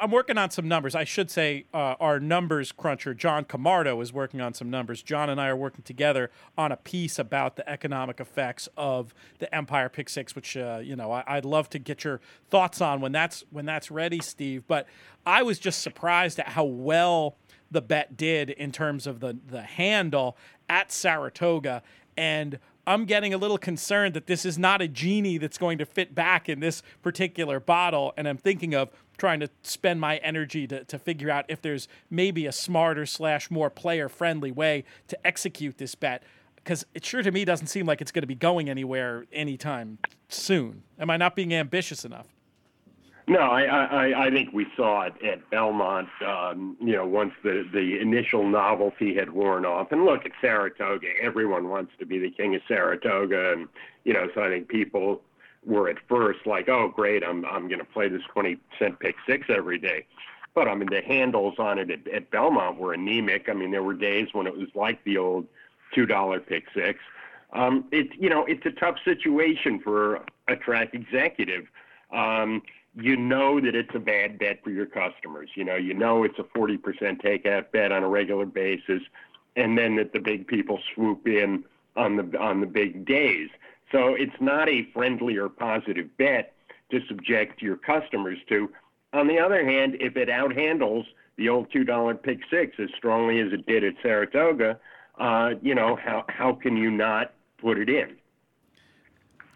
I'm 0.00 0.10
working 0.10 0.38
on 0.38 0.50
some 0.50 0.66
numbers. 0.66 0.94
I 0.94 1.04
should 1.04 1.30
say 1.30 1.66
uh, 1.72 1.94
our 2.00 2.18
numbers 2.18 2.72
cruncher, 2.72 3.14
John 3.14 3.44
Camardo, 3.44 4.02
is 4.02 4.12
working 4.12 4.40
on 4.40 4.52
some 4.52 4.70
numbers. 4.70 5.02
John 5.02 5.30
and 5.30 5.40
I 5.40 5.48
are 5.48 5.56
working 5.56 5.82
together 5.82 6.30
on 6.56 6.72
a 6.72 6.76
piece 6.76 7.18
about 7.18 7.56
the 7.56 7.68
economic 7.68 8.18
effects 8.18 8.68
of 8.76 9.14
the 9.38 9.52
Empire 9.54 9.88
Pick 9.88 10.08
Six, 10.08 10.34
which 10.34 10.56
uh, 10.56 10.80
you 10.82 10.96
know 10.96 11.12
I, 11.12 11.36
would 11.36 11.44
love 11.44 11.70
to 11.70 11.78
get 11.78 12.02
your 12.02 12.20
thoughts 12.50 12.80
on 12.80 13.00
when 13.00 13.12
that's 13.12 13.44
when 13.50 13.66
that's 13.66 13.90
ready, 13.90 14.20
Steve. 14.20 14.64
But 14.66 14.86
I 15.24 15.42
was 15.42 15.58
just 15.58 15.80
surprised 15.80 16.40
at 16.40 16.48
how 16.48 16.64
well 16.64 17.36
the 17.70 17.82
bet 17.82 18.16
did 18.16 18.50
in 18.50 18.72
terms 18.72 19.06
of 19.06 19.20
the 19.20 19.38
the 19.46 19.62
handle 19.62 20.36
at 20.68 20.90
Saratoga 20.90 21.82
and 22.16 22.58
I'm 22.86 23.04
getting 23.04 23.34
a 23.34 23.38
little 23.38 23.58
concerned 23.58 24.14
that 24.14 24.26
this 24.26 24.46
is 24.46 24.58
not 24.58 24.80
a 24.80 24.88
genie 24.88 25.36
that's 25.36 25.58
going 25.58 25.76
to 25.76 25.84
fit 25.84 26.14
back 26.14 26.48
in 26.48 26.60
this 26.60 26.82
particular 27.02 27.60
bottle 27.60 28.14
and 28.16 28.26
I'm 28.26 28.38
thinking 28.38 28.74
of 28.74 28.90
trying 29.18 29.40
to 29.40 29.50
spend 29.62 30.00
my 30.00 30.16
energy 30.18 30.66
to, 30.66 30.84
to 30.84 30.98
figure 30.98 31.30
out 31.30 31.44
if 31.48 31.60
there's 31.60 31.88
maybe 32.08 32.46
a 32.46 32.52
smarter 32.52 33.04
slash 33.04 33.50
more 33.50 33.68
player 33.68 34.08
friendly 34.08 34.50
way 34.52 34.84
to 35.08 35.26
execute 35.26 35.76
this 35.78 35.94
bet 35.94 36.22
because 36.56 36.84
it 36.94 37.04
sure 37.04 37.22
to 37.22 37.30
me 37.30 37.44
doesn't 37.44 37.68
seem 37.68 37.86
like 37.86 38.00
it's 38.00 38.12
going 38.12 38.22
to 38.22 38.26
be 38.26 38.34
going 38.34 38.68
anywhere 38.68 39.24
anytime 39.32 39.98
soon. 40.28 40.82
Am 40.98 41.08
I 41.10 41.16
not 41.16 41.34
being 41.34 41.54
ambitious 41.54 42.04
enough? 42.04 42.26
No, 43.26 43.40
I, 43.40 43.62
I, 43.64 44.26
I 44.26 44.30
think 44.30 44.54
we 44.54 44.66
saw 44.74 45.02
it 45.02 45.14
at 45.22 45.48
Belmont. 45.50 46.08
Um, 46.26 46.78
you 46.80 46.94
know, 46.94 47.06
once 47.06 47.34
the 47.42 47.68
the 47.72 48.00
initial 48.00 48.48
novelty 48.48 49.14
had 49.14 49.30
worn 49.30 49.66
off, 49.66 49.92
and 49.92 50.06
look 50.06 50.24
at 50.24 50.32
Saratoga. 50.40 51.08
Everyone 51.22 51.68
wants 51.68 51.92
to 51.98 52.06
be 52.06 52.18
the 52.18 52.30
king 52.30 52.54
of 52.54 52.62
Saratoga, 52.66 53.52
and 53.52 53.68
you 54.04 54.14
know, 54.14 54.28
so 54.34 54.42
I 54.42 54.48
think 54.48 54.68
people 54.68 55.20
were 55.68 55.88
at 55.88 55.96
first 56.08 56.40
like, 56.46 56.68
oh, 56.68 56.88
great, 56.88 57.22
I'm 57.22 57.44
I'm 57.44 57.68
going 57.68 57.78
to 57.78 57.84
play 57.84 58.08
this 58.08 58.22
twenty 58.32 58.58
cent 58.78 58.98
pick 58.98 59.16
six 59.26 59.46
every 59.48 59.78
day. 59.78 60.06
But 60.54 60.66
I 60.66 60.74
mean, 60.74 60.88
the 60.90 61.02
handles 61.02 61.54
on 61.58 61.78
it 61.78 61.90
at, 61.90 62.08
at 62.08 62.30
Belmont 62.30 62.78
were 62.78 62.94
anemic. 62.94 63.48
I 63.48 63.52
mean, 63.52 63.70
there 63.70 63.82
were 63.82 63.94
days 63.94 64.28
when 64.32 64.46
it 64.46 64.56
was 64.56 64.68
like 64.74 65.02
the 65.04 65.18
old 65.18 65.46
two 65.94 66.06
dollar 66.06 66.40
pick 66.40 66.64
six. 66.74 66.98
Um, 67.52 67.84
it's 67.92 68.12
you 68.18 68.28
know, 68.28 68.44
it's 68.46 68.64
a 68.66 68.72
tough 68.72 68.96
situation 69.04 69.80
for 69.80 70.24
a 70.48 70.56
track 70.56 70.94
executive. 70.94 71.66
Um, 72.12 72.62
you 72.94 73.16
know 73.16 73.60
that 73.60 73.74
it's 73.74 73.94
a 73.94 73.98
bad 73.98 74.38
bet 74.38 74.62
for 74.64 74.70
your 74.70 74.86
customers. 74.86 75.50
You 75.54 75.64
know, 75.64 75.76
you 75.76 75.94
know 75.94 76.24
it's 76.24 76.38
a 76.38 76.42
40% 76.42 76.78
takeout 77.22 77.70
bet 77.70 77.92
on 77.92 78.02
a 78.02 78.08
regular 78.08 78.46
basis, 78.46 79.02
and 79.56 79.78
then 79.78 79.96
that 79.96 80.12
the 80.12 80.18
big 80.18 80.46
people 80.46 80.80
swoop 80.94 81.28
in 81.28 81.64
on 81.96 82.16
the 82.16 82.38
on 82.38 82.60
the 82.60 82.66
big 82.66 83.06
days. 83.06 83.50
So 83.92 84.14
it's 84.14 84.40
not 84.40 84.68
a 84.68 84.86
friendly 84.92 85.36
or 85.36 85.48
positive 85.48 86.14
bet 86.18 86.54
to 86.90 87.00
subject 87.08 87.62
your 87.62 87.76
customers 87.76 88.38
to. 88.48 88.70
On 89.12 89.26
the 89.26 89.38
other 89.38 89.64
hand, 89.64 89.96
if 90.00 90.16
it 90.16 90.28
outhandles 90.28 91.04
the 91.36 91.48
old 91.48 91.70
two 91.72 91.84
dollar 91.84 92.14
pick 92.14 92.40
six 92.50 92.76
as 92.78 92.88
strongly 92.96 93.40
as 93.40 93.52
it 93.52 93.66
did 93.66 93.84
at 93.84 93.94
Saratoga, 94.02 94.78
uh, 95.18 95.50
you 95.62 95.74
know 95.74 95.96
how 95.96 96.24
how 96.28 96.52
can 96.52 96.76
you 96.76 96.90
not 96.90 97.32
put 97.60 97.78
it 97.78 97.88
in? 97.88 98.16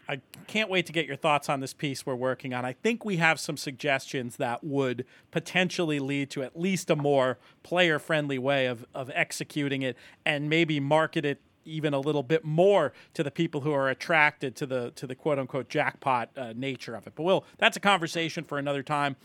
I 0.08 0.20
can't 0.46 0.68
wait 0.68 0.86
to 0.86 0.92
get 0.92 1.06
your 1.06 1.16
thoughts 1.16 1.48
on 1.48 1.60
this 1.60 1.72
piece 1.72 2.04
we're 2.04 2.14
working 2.14 2.52
on. 2.52 2.64
I 2.64 2.72
think 2.72 3.04
we 3.04 3.16
have 3.16 3.38
some 3.38 3.56
suggestions 3.56 4.36
that 4.36 4.62
would 4.64 5.06
potentially 5.30 6.00
lead 6.00 6.28
to 6.30 6.42
at 6.42 6.58
least 6.58 6.90
a 6.90 6.96
more 6.96 7.38
player 7.62 7.98
friendly 7.98 8.38
way 8.38 8.66
of, 8.66 8.84
of 8.94 9.10
executing 9.14 9.80
it 9.82 9.96
and 10.26 10.50
maybe 10.50 10.80
market 10.80 11.24
it 11.24 11.40
even 11.64 11.94
a 11.94 12.00
little 12.00 12.22
bit 12.22 12.44
more 12.44 12.92
to 13.14 13.22
the 13.22 13.30
people 13.30 13.60
who 13.60 13.72
are 13.72 13.88
attracted 13.88 14.56
to 14.56 14.66
the 14.66 14.90
to 14.96 15.06
the 15.06 15.14
quote 15.14 15.38
unquote 15.38 15.68
jackpot 15.68 16.30
uh, 16.36 16.52
nature 16.56 16.94
of 16.94 17.06
it. 17.06 17.14
But 17.14 17.22
will 17.24 17.44
that's 17.58 17.76
a 17.76 17.80
conversation 17.80 18.44
for 18.44 18.58
another 18.58 18.82
time. 18.82 19.16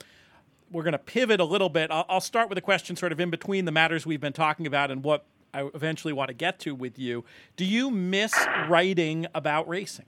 We're 0.71 0.83
going 0.83 0.93
to 0.93 0.99
pivot 0.99 1.39
a 1.39 1.45
little 1.45 1.69
bit. 1.69 1.91
I'll, 1.91 2.05
I'll 2.09 2.21
start 2.21 2.49
with 2.49 2.57
a 2.57 2.61
question 2.61 2.97
sort 2.97 3.13
of 3.13 3.19
in 3.21 3.29
between 3.29 3.65
the 3.65 3.71
matters 3.71 4.05
we've 4.05 4.19
been 4.19 4.33
talking 4.33 4.67
about 4.67 4.91
and 4.91 5.01
what 5.03 5.25
I 5.53 5.69
eventually 5.73 6.13
want 6.13 6.27
to 6.27 6.33
get 6.33 6.59
to 6.59 6.75
with 6.75 6.99
you. 6.99 7.23
Do 7.55 7.63
you 7.63 7.89
miss 7.89 8.33
writing 8.67 9.27
about 9.33 9.67
racing? 9.67 10.05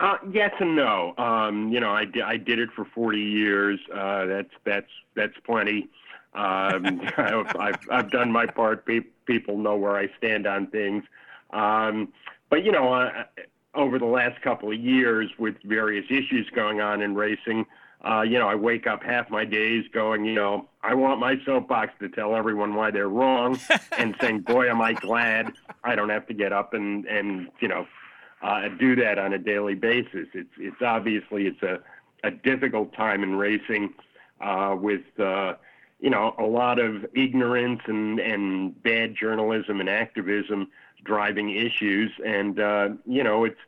Uh, 0.00 0.16
yes 0.32 0.50
and 0.58 0.74
no. 0.74 1.14
Um, 1.16 1.72
you 1.72 1.78
know, 1.78 1.90
I, 1.90 2.06
I 2.24 2.36
did 2.36 2.58
it 2.58 2.70
for 2.74 2.84
40 2.84 3.20
years. 3.20 3.78
Uh, 3.94 4.26
that's 4.26 4.50
that's 4.64 4.90
that's 5.14 5.34
plenty. 5.44 5.88
Um, 6.34 7.02
I've, 7.16 7.56
I've, 7.56 7.78
I've 7.90 8.10
done 8.10 8.32
my 8.32 8.46
part. 8.46 8.84
Pe- 8.84 9.00
people 9.26 9.58
know 9.58 9.76
where 9.76 9.96
I 9.96 10.08
stand 10.18 10.46
on 10.46 10.66
things. 10.68 11.04
Um, 11.50 12.12
but 12.50 12.64
you 12.64 12.72
know, 12.72 12.92
uh, 12.92 13.24
over 13.74 13.98
the 13.98 14.06
last 14.06 14.40
couple 14.42 14.70
of 14.70 14.78
years, 14.78 15.30
with 15.38 15.56
various 15.64 16.04
issues 16.10 16.48
going 16.54 16.80
on 16.80 17.02
in 17.02 17.14
racing, 17.14 17.64
uh, 18.04 18.22
you 18.22 18.38
know, 18.38 18.48
I 18.48 18.54
wake 18.54 18.86
up 18.86 19.02
half 19.02 19.30
my 19.30 19.44
days 19.44 19.84
going, 19.92 20.24
you 20.24 20.34
know, 20.34 20.68
I 20.82 20.94
want 20.94 21.20
my 21.20 21.36
soapbox 21.46 21.92
to 22.00 22.08
tell 22.08 22.34
everyone 22.34 22.74
why 22.74 22.90
they're 22.90 23.08
wrong, 23.08 23.58
and 23.98 24.14
saying, 24.20 24.40
boy, 24.40 24.68
am 24.68 24.80
I 24.80 24.94
glad 24.94 25.52
I 25.84 25.94
don't 25.94 26.10
have 26.10 26.26
to 26.26 26.34
get 26.34 26.52
up 26.52 26.74
and 26.74 27.06
and 27.06 27.48
you 27.60 27.68
know 27.68 27.86
uh, 28.42 28.68
do 28.78 28.96
that 28.96 29.18
on 29.18 29.32
a 29.32 29.38
daily 29.38 29.74
basis. 29.74 30.28
It's 30.34 30.50
it's 30.58 30.82
obviously 30.82 31.46
it's 31.46 31.62
a 31.62 31.80
a 32.24 32.30
difficult 32.30 32.92
time 32.94 33.22
in 33.22 33.36
racing 33.36 33.94
uh, 34.40 34.76
with 34.78 35.02
uh, 35.18 35.54
you 36.02 36.10
know 36.10 36.34
a 36.38 36.44
lot 36.44 36.78
of 36.78 37.06
ignorance 37.14 37.80
and 37.86 38.18
and 38.18 38.82
bad 38.82 39.14
journalism 39.14 39.80
and 39.80 39.88
activism 39.88 40.68
driving 41.04 41.56
issues, 41.56 42.10
and 42.26 42.60
uh, 42.60 42.88
you 43.06 43.22
know 43.22 43.44
it's 43.44 43.60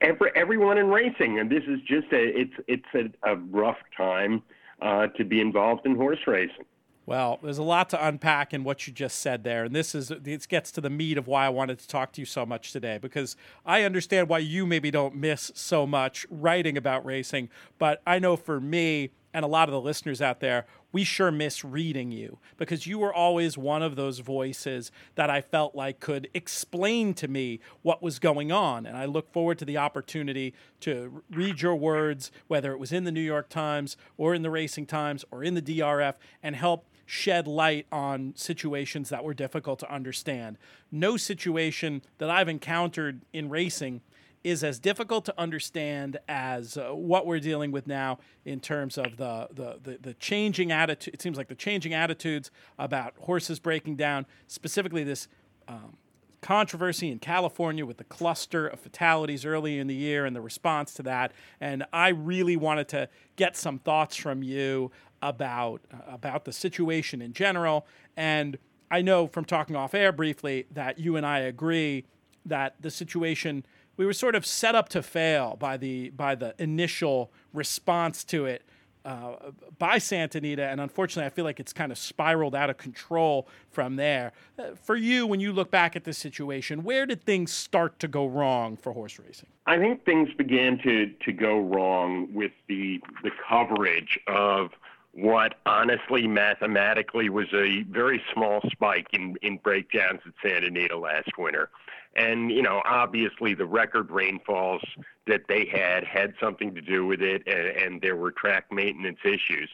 every 0.00 0.30
everyone 0.34 0.78
in 0.78 0.88
racing, 0.88 1.38
and 1.38 1.50
this 1.50 1.62
is 1.68 1.80
just 1.82 2.10
a 2.12 2.40
it's 2.40 2.54
it's 2.66 3.14
a, 3.22 3.30
a 3.30 3.36
rough 3.36 3.78
time 3.96 4.42
uh, 4.80 5.06
to 5.08 5.24
be 5.24 5.40
involved 5.40 5.84
in 5.86 5.94
horse 5.94 6.26
racing. 6.26 6.64
Well, 7.06 7.38
there's 7.42 7.58
a 7.58 7.62
lot 7.62 7.90
to 7.90 8.06
unpack 8.06 8.54
in 8.54 8.64
what 8.64 8.86
you 8.86 8.92
just 8.94 9.18
said 9.18 9.44
there, 9.44 9.64
and 9.64 9.76
this 9.76 9.94
is 9.94 10.08
this 10.08 10.46
gets 10.46 10.70
to 10.72 10.80
the 10.80 10.88
meat 10.88 11.18
of 11.18 11.26
why 11.26 11.44
I 11.44 11.50
wanted 11.50 11.78
to 11.80 11.86
talk 11.86 12.12
to 12.12 12.22
you 12.22 12.24
so 12.24 12.46
much 12.46 12.72
today 12.72 12.96
because 12.96 13.36
I 13.66 13.82
understand 13.82 14.30
why 14.30 14.38
you 14.38 14.64
maybe 14.64 14.90
don't 14.90 15.14
miss 15.14 15.52
so 15.54 15.86
much 15.86 16.26
writing 16.30 16.78
about 16.78 17.04
racing, 17.04 17.50
but 17.78 18.00
I 18.06 18.18
know 18.18 18.36
for 18.36 18.60
me 18.60 19.10
and 19.34 19.44
a 19.44 19.48
lot 19.48 19.68
of 19.68 19.72
the 19.72 19.80
listeners 19.80 20.22
out 20.22 20.38
there, 20.38 20.64
we 20.92 21.02
sure 21.02 21.32
miss 21.32 21.64
reading 21.64 22.12
you 22.12 22.38
because 22.56 22.86
you 22.86 23.00
were 23.00 23.12
always 23.12 23.58
one 23.58 23.82
of 23.82 23.96
those 23.96 24.20
voices 24.20 24.92
that 25.16 25.28
I 25.28 25.40
felt 25.40 25.74
like 25.74 25.98
could 25.98 26.28
explain 26.32 27.14
to 27.14 27.26
me 27.26 27.58
what 27.82 28.00
was 28.00 28.20
going 28.20 28.52
on. 28.52 28.86
And 28.86 28.96
I 28.96 29.06
look 29.06 29.32
forward 29.32 29.58
to 29.58 29.64
the 29.64 29.76
opportunity 29.76 30.54
to 30.80 31.24
read 31.30 31.60
your 31.60 31.74
words, 31.74 32.30
whether 32.46 32.72
it 32.72 32.78
was 32.78 32.92
in 32.92 33.02
the 33.02 33.12
New 33.12 33.20
York 33.20 33.48
Times 33.48 33.96
or 34.16 34.34
in 34.34 34.42
the 34.42 34.50
Racing 34.50 34.86
Times 34.86 35.24
or 35.32 35.42
in 35.42 35.54
the 35.54 35.62
DRF, 35.62 36.14
and 36.40 36.54
help 36.54 36.86
shed 37.04 37.46
light 37.48 37.86
on 37.90 38.32
situations 38.36 39.08
that 39.08 39.24
were 39.24 39.34
difficult 39.34 39.80
to 39.80 39.92
understand. 39.92 40.56
No 40.92 41.16
situation 41.16 42.02
that 42.18 42.30
I've 42.30 42.48
encountered 42.48 43.22
in 43.32 43.50
racing 43.50 44.00
is 44.44 44.62
as 44.62 44.78
difficult 44.78 45.24
to 45.24 45.34
understand 45.40 46.18
as 46.28 46.76
uh, 46.76 46.90
what 46.90 47.26
we're 47.26 47.40
dealing 47.40 47.72
with 47.72 47.86
now 47.86 48.18
in 48.44 48.60
terms 48.60 48.98
of 48.98 49.16
the, 49.16 49.48
the, 49.52 49.78
the, 49.82 49.98
the, 50.00 50.14
changing 50.14 50.70
attitude. 50.70 51.14
It 51.14 51.22
seems 51.22 51.38
like 51.38 51.48
the 51.48 51.54
changing 51.54 51.94
attitudes 51.94 52.50
about 52.78 53.14
horses 53.18 53.58
breaking 53.58 53.96
down, 53.96 54.26
specifically 54.46 55.02
this 55.02 55.28
um, 55.66 55.96
controversy 56.42 57.10
in 57.10 57.18
California 57.18 57.86
with 57.86 57.96
the 57.96 58.04
cluster 58.04 58.66
of 58.66 58.78
fatalities 58.78 59.46
early 59.46 59.78
in 59.78 59.86
the 59.86 59.94
year 59.94 60.26
and 60.26 60.36
the 60.36 60.42
response 60.42 60.92
to 60.92 61.02
that. 61.02 61.32
And 61.58 61.86
I 61.90 62.08
really 62.10 62.56
wanted 62.56 62.88
to 62.88 63.08
get 63.36 63.56
some 63.56 63.78
thoughts 63.78 64.14
from 64.14 64.42
you 64.42 64.90
about 65.22 65.80
uh, 65.90 66.12
about 66.12 66.44
the 66.44 66.52
situation 66.52 67.22
in 67.22 67.32
general. 67.32 67.86
And 68.14 68.58
I 68.90 69.00
know 69.00 69.26
from 69.26 69.46
talking 69.46 69.74
off 69.74 69.94
air 69.94 70.12
briefly 70.12 70.66
that 70.72 70.98
you 70.98 71.16
and 71.16 71.24
I 71.24 71.38
agree 71.38 72.04
that 72.44 72.74
the 72.78 72.90
situation 72.90 73.64
we 73.96 74.06
were 74.06 74.12
sort 74.12 74.34
of 74.34 74.44
set 74.44 74.74
up 74.74 74.88
to 74.90 75.02
fail 75.02 75.56
by 75.58 75.76
the 75.76 76.10
by 76.10 76.34
the 76.34 76.54
initial 76.58 77.30
response 77.52 78.24
to 78.24 78.46
it 78.46 78.62
uh, 79.04 79.34
by 79.78 79.98
Santa 79.98 80.38
Anita, 80.38 80.64
and 80.64 80.80
unfortunately, 80.80 81.26
I 81.26 81.30
feel 81.30 81.44
like 81.44 81.60
it's 81.60 81.72
kind 81.72 81.92
of 81.92 81.98
spiraled 81.98 82.54
out 82.54 82.70
of 82.70 82.78
control 82.78 83.46
from 83.70 83.96
there. 83.96 84.32
Uh, 84.58 84.74
for 84.82 84.96
you, 84.96 85.26
when 85.26 85.40
you 85.40 85.52
look 85.52 85.70
back 85.70 85.94
at 85.94 86.04
this 86.04 86.16
situation, 86.16 86.82
where 86.82 87.04
did 87.04 87.22
things 87.22 87.52
start 87.52 87.98
to 87.98 88.08
go 88.08 88.26
wrong 88.26 88.76
for 88.76 88.92
horse 88.92 89.18
racing? 89.18 89.48
I 89.66 89.78
think 89.78 90.04
things 90.04 90.30
began 90.36 90.78
to 90.84 91.12
to 91.24 91.32
go 91.32 91.60
wrong 91.60 92.32
with 92.32 92.52
the 92.66 93.00
the 93.22 93.30
coverage 93.46 94.18
of 94.26 94.70
what 95.12 95.56
honestly 95.66 96.26
mathematically 96.26 97.28
was 97.28 97.46
a 97.52 97.82
very 97.82 98.22
small 98.32 98.60
spike 98.70 99.08
in 99.12 99.36
in 99.42 99.58
breakdowns 99.58 100.20
at 100.26 100.32
Santa 100.42 100.68
Anita 100.68 100.96
last 100.96 101.28
winter. 101.36 101.68
And, 102.16 102.50
you 102.50 102.62
know, 102.62 102.80
obviously 102.84 103.54
the 103.54 103.66
record 103.66 104.10
rainfalls 104.10 104.82
that 105.26 105.42
they 105.48 105.66
had 105.66 106.04
had 106.04 106.34
something 106.40 106.74
to 106.74 106.80
do 106.80 107.06
with 107.06 107.20
it, 107.22 107.42
and, 107.46 107.66
and 107.66 108.00
there 108.00 108.16
were 108.16 108.30
track 108.30 108.66
maintenance 108.70 109.18
issues. 109.24 109.68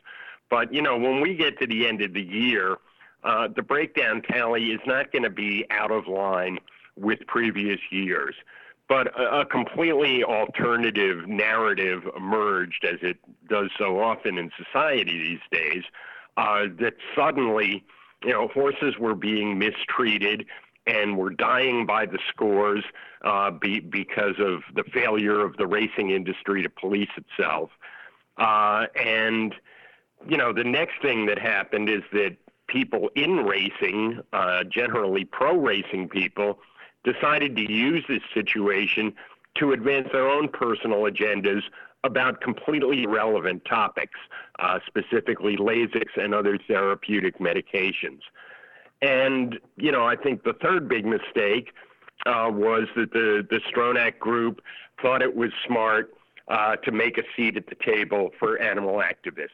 But, 0.49 0.73
you 0.73 0.83
know, 0.83 0.97
when 0.97 1.21
we 1.21 1.35
get 1.35 1.59
to 1.61 1.67
the 1.67 1.87
end 1.87 2.03
of 2.03 2.15
the 2.15 2.23
year, 2.23 2.79
uh, 3.23 3.49
the 3.55 3.63
breakdown 3.63 4.23
tally 4.23 4.71
is 4.71 4.81
not 4.87 5.13
going 5.13 5.23
to 5.23 5.31
be 5.31 5.67
out 5.71 5.91
of 5.91 6.09
line 6.09 6.59
with 6.97 7.19
previous 7.27 7.81
years. 7.91 8.35
But 8.89 9.09
a, 9.19 9.41
a 9.41 9.47
completely 9.47 10.25
alternative 10.25 11.29
narrative 11.29 12.03
emerged, 12.17 12.85
as 12.85 12.99
it 13.03 13.19
does 13.49 13.71
so 13.79 14.01
often 14.01 14.39
in 14.39 14.51
society 14.57 15.19
these 15.19 15.61
days, 15.61 15.85
uh, 16.37 16.65
that 16.81 16.95
suddenly, 17.15 17.85
you 18.25 18.31
know, 18.31 18.49
horses 18.49 18.99
were 18.99 19.15
being 19.15 19.59
mistreated 19.59 20.47
and 20.91 21.17
we 21.17 21.23
were 21.23 21.31
dying 21.31 21.87
by 21.87 22.07
the 22.07 22.19
scores 22.29 22.85
uh, 23.23 23.51
be, 23.51 23.81
because 23.81 24.37
of 24.39 24.63
the 24.75 24.85
failure 24.93 25.41
of 25.41 25.57
the 25.57 25.67
racing 25.67 26.11
industry 26.11 26.63
to 26.63 26.71
police 26.71 27.11
itself. 27.17 27.71
Uh, 28.39 28.87
and, 28.97 29.55
you 30.29 30.37
know, 30.37 30.53
the 30.53 30.65
next 30.65 30.97
thing 31.03 31.27
that 31.27 31.39
happened 31.39 31.89
is 31.89 32.03
that 32.13 32.37
people 32.67 33.11
in 33.15 33.33
racing, 33.45 34.21
uh, 34.33 34.65
generally 34.65 35.25
pro 35.25 35.57
racing 35.57 36.09
people, 36.09 36.59
decided 37.05 37.57
to 37.57 37.73
use 37.73 38.05
this 38.09 38.23
situation 38.35 39.13
to 39.57 39.73
advance 39.73 40.09
their 40.13 40.29
own 40.29 40.49
personal 40.49 41.03
agendas 41.03 41.63
about 42.05 42.41
completely 42.41 43.03
irrelevant 43.03 43.63
topics, 43.65 44.19
uh, 44.59 44.79
specifically 44.87 45.57
Lasix 45.57 46.07
and 46.17 46.35
other 46.35 46.59
therapeutic 46.67 47.39
medications. 47.39 48.21
And, 49.03 49.59
you 49.77 49.93
know, 49.93 50.07
I 50.07 50.17
think 50.17 50.45
the 50.45 50.53
third 50.53 50.89
big 50.89 51.07
mistake 51.07 51.73
uh, 52.27 52.51
was 52.53 52.87
that 52.97 53.13
the, 53.13 53.47
the 53.49 53.61
Stronach 53.71 54.19
group 54.19 54.61
thought 55.01 55.23
it 55.23 55.35
was 55.35 55.51
smart 55.67 56.13
uh, 56.49 56.77
to 56.77 56.93
make 56.93 57.17
a 57.17 57.23
seat 57.35 57.57
at 57.57 57.67
the 57.67 57.77
table 57.77 58.31
for 58.39 58.59
animal 58.61 58.97
activists. 58.97 59.49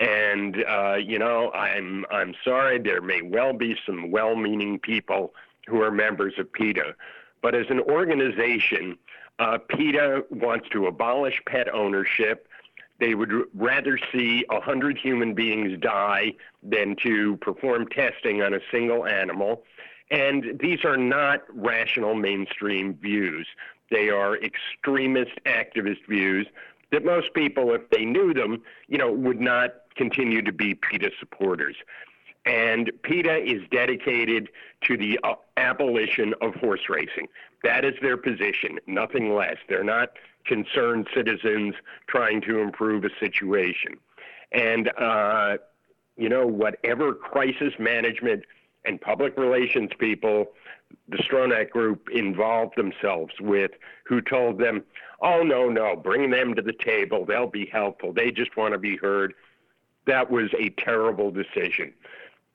And, 0.00 0.64
uh, 0.64 0.94
you 0.94 1.18
know, 1.18 1.52
I'm, 1.52 2.04
I'm 2.10 2.34
sorry, 2.42 2.78
there 2.78 3.00
may 3.00 3.22
well 3.22 3.52
be 3.52 3.76
some 3.86 4.10
well 4.10 4.34
meaning 4.34 4.80
people 4.80 5.32
who 5.68 5.80
are 5.80 5.92
members 5.92 6.34
of 6.38 6.52
PETA. 6.52 6.96
But 7.40 7.54
as 7.54 7.66
an 7.70 7.80
organization, 7.80 8.98
uh, 9.38 9.58
PETA 9.58 10.24
wants 10.30 10.68
to 10.70 10.86
abolish 10.86 11.40
pet 11.46 11.72
ownership 11.72 12.48
they 13.00 13.14
would 13.14 13.32
rather 13.54 13.98
see 14.12 14.44
100 14.48 14.98
human 14.98 15.34
beings 15.34 15.78
die 15.80 16.32
than 16.62 16.96
to 17.02 17.36
perform 17.38 17.88
testing 17.88 18.42
on 18.42 18.54
a 18.54 18.60
single 18.70 19.06
animal. 19.06 19.64
And 20.10 20.58
these 20.60 20.84
are 20.84 20.96
not 20.96 21.42
rational 21.52 22.14
mainstream 22.14 22.94
views. 22.94 23.46
They 23.90 24.10
are 24.10 24.36
extremist 24.36 25.32
activist 25.46 26.06
views 26.08 26.46
that 26.92 27.04
most 27.04 27.34
people, 27.34 27.74
if 27.74 27.88
they 27.90 28.04
knew 28.04 28.32
them, 28.34 28.62
you 28.88 28.98
know, 28.98 29.10
would 29.10 29.40
not 29.40 29.74
continue 29.96 30.42
to 30.42 30.52
be 30.52 30.74
PETA 30.74 31.10
supporters. 31.18 31.76
And 32.44 32.90
PETA 33.02 33.44
is 33.44 33.62
dedicated 33.70 34.48
to 34.84 34.96
the 34.96 35.18
uh, 35.22 35.34
abolition 35.56 36.34
of 36.40 36.54
horse 36.56 36.88
racing. 36.88 37.28
That 37.62 37.84
is 37.84 37.94
their 38.02 38.16
position, 38.16 38.78
nothing 38.86 39.34
less. 39.34 39.56
They're 39.68 39.84
not 39.84 40.10
concerned 40.44 41.06
citizens 41.14 41.74
trying 42.08 42.40
to 42.42 42.58
improve 42.58 43.04
a 43.04 43.10
situation. 43.20 43.96
And, 44.50 44.90
uh, 44.98 45.58
you 46.16 46.28
know, 46.28 46.46
whatever 46.46 47.14
crisis 47.14 47.74
management 47.78 48.44
and 48.84 49.00
public 49.00 49.38
relations 49.38 49.90
people 49.98 50.48
the 51.08 51.18
Stronach 51.18 51.70
group 51.70 52.08
involved 52.10 52.76
themselves 52.76 53.34
with, 53.40 53.72
who 54.04 54.20
told 54.20 54.58
them, 54.58 54.82
oh, 55.20 55.42
no, 55.42 55.68
no, 55.68 55.96
bring 55.96 56.30
them 56.30 56.54
to 56.54 56.62
the 56.62 56.72
table. 56.72 57.24
They'll 57.24 57.46
be 57.46 57.66
helpful. 57.66 58.12
They 58.12 58.30
just 58.30 58.56
want 58.56 58.72
to 58.72 58.78
be 58.78 58.96
heard. 58.96 59.34
That 60.06 60.30
was 60.30 60.50
a 60.58 60.70
terrible 60.70 61.30
decision. 61.30 61.92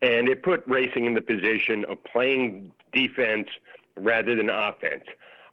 And 0.01 0.29
it 0.29 0.43
put 0.43 0.63
racing 0.67 1.05
in 1.05 1.13
the 1.15 1.21
position 1.21 1.85
of 1.85 2.03
playing 2.03 2.71
defense 2.93 3.47
rather 3.95 4.35
than 4.35 4.49
offense. 4.49 5.03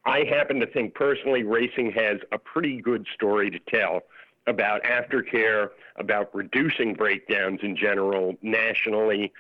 I 0.04 0.24
happen 0.24 0.60
to 0.60 0.66
think 0.66 0.94
personally 0.94 1.44
racing 1.44 1.92
has 1.92 2.18
a 2.30 2.38
pretty 2.38 2.80
good 2.80 3.06
story 3.14 3.50
to 3.50 3.58
tell 3.58 4.02
about 4.46 4.82
aftercare, 4.84 5.70
about 5.96 6.34
reducing 6.34 6.92
breakdowns 6.92 7.60
in 7.62 7.76
general 7.76 8.34
nationally. 8.42 9.32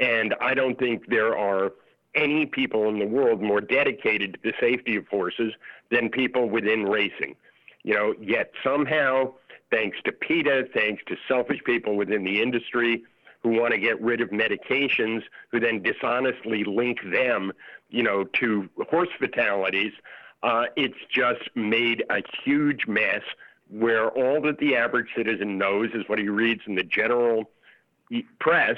And 0.00 0.34
I 0.40 0.54
don't 0.54 0.78
think 0.78 1.06
there 1.08 1.38
are 1.38 1.72
any 2.14 2.46
people 2.46 2.88
in 2.88 2.98
the 2.98 3.06
world 3.06 3.40
more 3.40 3.60
dedicated 3.60 4.34
to 4.34 4.50
the 4.50 4.52
safety 4.60 4.96
of 4.96 5.06
horses 5.08 5.52
than 5.90 6.08
people 6.08 6.48
within 6.48 6.84
racing. 6.84 7.36
You 7.84 7.94
know, 7.94 8.14
yet 8.20 8.50
somehow, 8.64 9.34
thanks 9.70 9.98
to 10.04 10.12
PETA, 10.12 10.68
thanks 10.74 11.02
to 11.06 11.16
selfish 11.28 11.62
people 11.64 11.96
within 11.96 12.24
the 12.24 12.42
industry 12.42 13.04
who 13.42 13.50
want 13.50 13.72
to 13.72 13.78
get 13.78 14.00
rid 14.00 14.20
of 14.20 14.30
medications, 14.30 15.22
who 15.50 15.60
then 15.60 15.82
dishonestly 15.82 16.64
link 16.64 16.98
them 17.12 17.52
you 17.88 18.02
know, 18.02 18.24
to 18.24 18.68
horse 18.90 19.08
fatalities, 19.18 19.92
uh, 20.42 20.64
it's 20.76 20.98
just 21.10 21.50
made 21.54 22.04
a 22.10 22.22
huge 22.44 22.86
mess 22.86 23.22
where 23.70 24.08
all 24.10 24.40
that 24.42 24.58
the 24.58 24.76
average 24.76 25.08
citizen 25.16 25.58
knows 25.58 25.90
is 25.94 26.04
what 26.06 26.18
he 26.18 26.28
reads 26.28 26.62
in 26.66 26.74
the 26.74 26.82
general 26.82 27.50
press, 28.40 28.76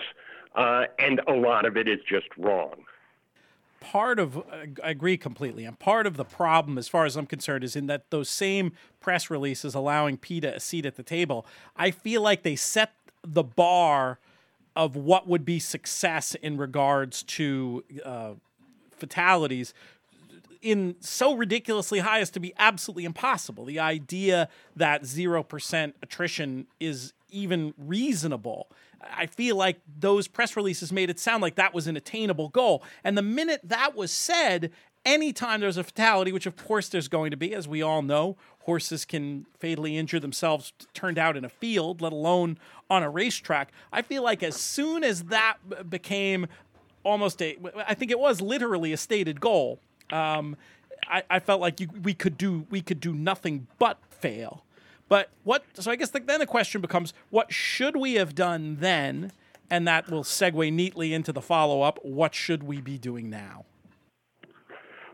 uh, 0.56 0.84
and 0.98 1.20
a 1.28 1.32
lot 1.32 1.64
of 1.64 1.76
it 1.76 1.88
is 1.88 2.00
just 2.08 2.26
wrong. 2.36 2.74
Part 3.80 4.18
of, 4.18 4.42
I 4.82 4.90
agree 4.90 5.16
completely, 5.16 5.64
and 5.64 5.78
part 5.78 6.06
of 6.06 6.16
the 6.16 6.24
problem, 6.24 6.76
as 6.76 6.88
far 6.88 7.04
as 7.04 7.16
I'm 7.16 7.26
concerned, 7.26 7.64
is 7.64 7.76
in 7.76 7.86
that 7.86 8.10
those 8.10 8.28
same 8.28 8.72
press 9.00 9.30
releases 9.30 9.74
allowing 9.74 10.16
PETA 10.18 10.56
a 10.56 10.60
seat 10.60 10.84
at 10.84 10.96
the 10.96 11.02
table, 11.02 11.46
I 11.76 11.90
feel 11.90 12.20
like 12.20 12.42
they 12.42 12.56
set 12.56 12.92
the 13.22 13.42
bar 13.42 14.18
of 14.80 14.96
what 14.96 15.28
would 15.28 15.44
be 15.44 15.58
success 15.58 16.34
in 16.36 16.56
regards 16.56 17.22
to 17.22 17.84
uh, 18.02 18.32
fatalities 18.96 19.74
in 20.62 20.96
so 21.00 21.34
ridiculously 21.34 21.98
high 21.98 22.20
as 22.20 22.30
to 22.30 22.40
be 22.40 22.54
absolutely 22.58 23.04
impossible. 23.04 23.66
The 23.66 23.78
idea 23.78 24.48
that 24.76 25.02
0% 25.02 25.92
attrition 26.02 26.66
is 26.80 27.12
even 27.28 27.74
reasonable 27.76 28.68
I 29.02 29.26
feel 29.26 29.56
like 29.56 29.80
those 29.98 30.28
press 30.28 30.56
releases 30.56 30.92
made 30.92 31.10
it 31.10 31.18
sound 31.18 31.42
like 31.42 31.54
that 31.54 31.72
was 31.72 31.86
an 31.86 31.96
attainable 31.96 32.48
goal. 32.48 32.82
And 33.02 33.16
the 33.16 33.22
minute 33.22 33.60
that 33.64 33.96
was 33.96 34.10
said, 34.10 34.72
anytime 35.04 35.60
there's 35.60 35.76
a 35.76 35.84
fatality, 35.84 36.32
which 36.32 36.46
of 36.46 36.56
course 36.56 36.88
there's 36.88 37.08
going 37.08 37.30
to 37.30 37.36
be, 37.36 37.54
as 37.54 37.66
we 37.66 37.82
all 37.82 38.02
know, 38.02 38.36
horses 38.60 39.04
can 39.04 39.46
fatally 39.58 39.96
injure 39.96 40.20
themselves 40.20 40.72
turned 40.94 41.18
out 41.18 41.36
in 41.36 41.44
a 41.44 41.48
field, 41.48 42.00
let 42.00 42.12
alone 42.12 42.58
on 42.88 43.02
a 43.02 43.10
racetrack. 43.10 43.72
I 43.92 44.02
feel 44.02 44.22
like 44.22 44.42
as 44.42 44.56
soon 44.56 45.02
as 45.04 45.24
that 45.24 45.56
became 45.88 46.46
almost 47.02 47.40
a, 47.42 47.56
I 47.86 47.94
think 47.94 48.10
it 48.10 48.18
was 48.18 48.40
literally 48.40 48.92
a 48.92 48.96
stated 48.96 49.40
goal. 49.40 49.80
Um, 50.12 50.56
I, 51.08 51.22
I, 51.30 51.38
felt 51.38 51.60
like 51.60 51.80
you, 51.80 51.88
we 52.02 52.14
could 52.14 52.36
do 52.36 52.66
we 52.68 52.82
could 52.82 53.00
do 53.00 53.14
nothing 53.14 53.66
but 53.78 53.98
fail. 54.10 54.64
But 55.08 55.30
what? 55.44 55.64
So 55.74 55.90
I 55.90 55.96
guess 55.96 56.10
the, 56.10 56.20
then 56.20 56.40
the 56.40 56.46
question 56.46 56.80
becomes: 56.80 57.14
What 57.30 57.52
should 57.52 57.96
we 57.96 58.14
have 58.14 58.34
done 58.34 58.76
then? 58.80 59.32
And 59.72 59.86
that 59.86 60.10
will 60.10 60.24
segue 60.24 60.72
neatly 60.72 61.14
into 61.14 61.32
the 61.32 61.40
follow 61.40 61.82
up. 61.82 62.00
What 62.02 62.34
should 62.34 62.64
we 62.64 62.80
be 62.80 62.98
doing 62.98 63.30
now? 63.30 63.66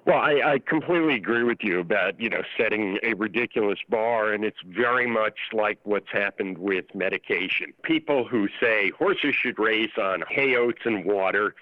Well, 0.07 0.19
I, 0.19 0.53
I 0.53 0.59
completely 0.61 1.17
agree 1.17 1.43
with 1.43 1.59
you 1.63 1.81
about 1.81 2.21
you 2.21 2.31
know 2.31 2.43
setting 2.57 2.97
a 3.03 3.15
ridiculous 3.15 3.81
bar, 3.89 4.33
and 4.33 4.45
it's 4.45 4.61
very 4.65 5.07
much 5.07 5.37
like 5.53 5.81
what's 5.83 6.11
happened 6.13 6.59
with 6.59 6.85
medication. 6.95 7.73
People 7.83 8.25
who 8.27 8.49
say 8.61 8.93
horses 8.97 9.35
should 9.35 9.59
race 9.59 9.99
on 10.01 10.23
hay 10.31 10.55
oats 10.55 10.83
and 10.85 11.05
water, 11.05 11.57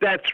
that's 0.00 0.32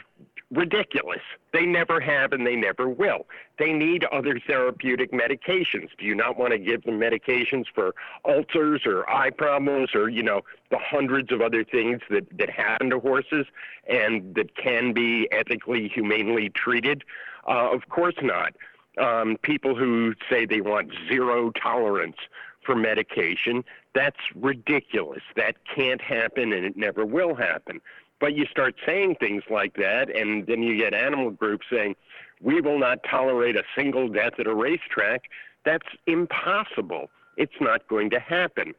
ridiculous. 0.53 1.21
They 1.53 1.67
never 1.67 2.01
have 2.01 2.33
and 2.33 2.47
they 2.47 2.57
never 2.57 2.89
will. 2.89 3.27
They 3.59 3.73
need 3.73 4.05
other 4.05 4.39
therapeutic 4.47 5.13
medications. 5.13 5.89
Do 5.99 6.05
you 6.05 6.15
not 6.15 6.39
want 6.39 6.53
to 6.53 6.59
give 6.59 6.85
them 6.85 7.01
medications 7.01 7.65
for 7.75 7.95
ulcers 8.25 8.87
or 8.87 9.09
eye 9.11 9.31
problems 9.31 9.95
or, 9.95 10.09
you 10.09 10.23
know, 10.23 10.43
the 10.71 10.79
hundreds 10.79 11.33
of 11.33 11.41
other 11.41 11.65
things 11.65 12.01
that, 12.11 12.27
that 12.39 12.51
happen 12.51 12.91
to 12.91 13.01
horses 13.01 13.47
and 13.89 14.35
that 14.35 14.55
can 14.57 14.93
be 14.93 15.29
ethically, 15.33 15.89
humanely 15.89 16.49
treated? 16.51 17.03
Uh, 17.49 17.71
of 17.73 17.89
course 17.89 18.17
not. 18.23 18.55
Um, 18.99 19.37
people 19.43 19.75
who 19.75 20.15
say 20.31 20.47
they 20.47 20.61
want 20.61 20.93
zero 21.09 21.51
tolerance 21.51 22.17
for 22.65 22.75
medication, 22.75 23.65
that's 23.95 24.17
ridiculous. 24.35 25.23
That 25.37 25.57
can't 25.65 26.01
happen 26.01 26.53
and 26.53 26.65
it 26.65 26.77
never 26.77 27.05
will 27.05 27.35
happen. 27.35 27.81
But 28.19 28.35
you 28.35 28.47
start 28.47 28.75
saying 28.87 29.17
things 29.21 29.43
like 29.51 29.75
that, 29.77 30.15
and 30.15 30.47
then 30.47 30.63
you 30.63 30.77
get 30.77 30.95
animal 30.95 31.31
groups 31.31 31.67
saying, 31.71 31.97
we 32.41 32.61
will 32.61 32.79
not 32.79 33.01
tolerate 33.09 33.57
a 33.57 33.63
single 33.77 34.09
death 34.09 34.35
at 34.39 34.47
a 34.47 34.55
racetrack. 34.55 35.25
That's 35.65 35.87
impossible. 36.07 37.11
It's 37.37 37.61
not 37.61 37.87
going 37.89 38.11
to 38.11 38.21
happen. 38.21 38.75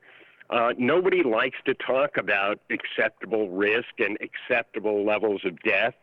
Uh, 0.49 0.73
nobody 0.77 1.23
likes 1.23 1.57
to 1.65 1.73
talk 1.73 2.17
about 2.17 2.59
acceptable 2.69 3.49
risk 3.49 3.99
and 3.99 4.17
acceptable 4.21 5.05
levels 5.05 5.41
of 5.43 5.61
death. 5.61 5.93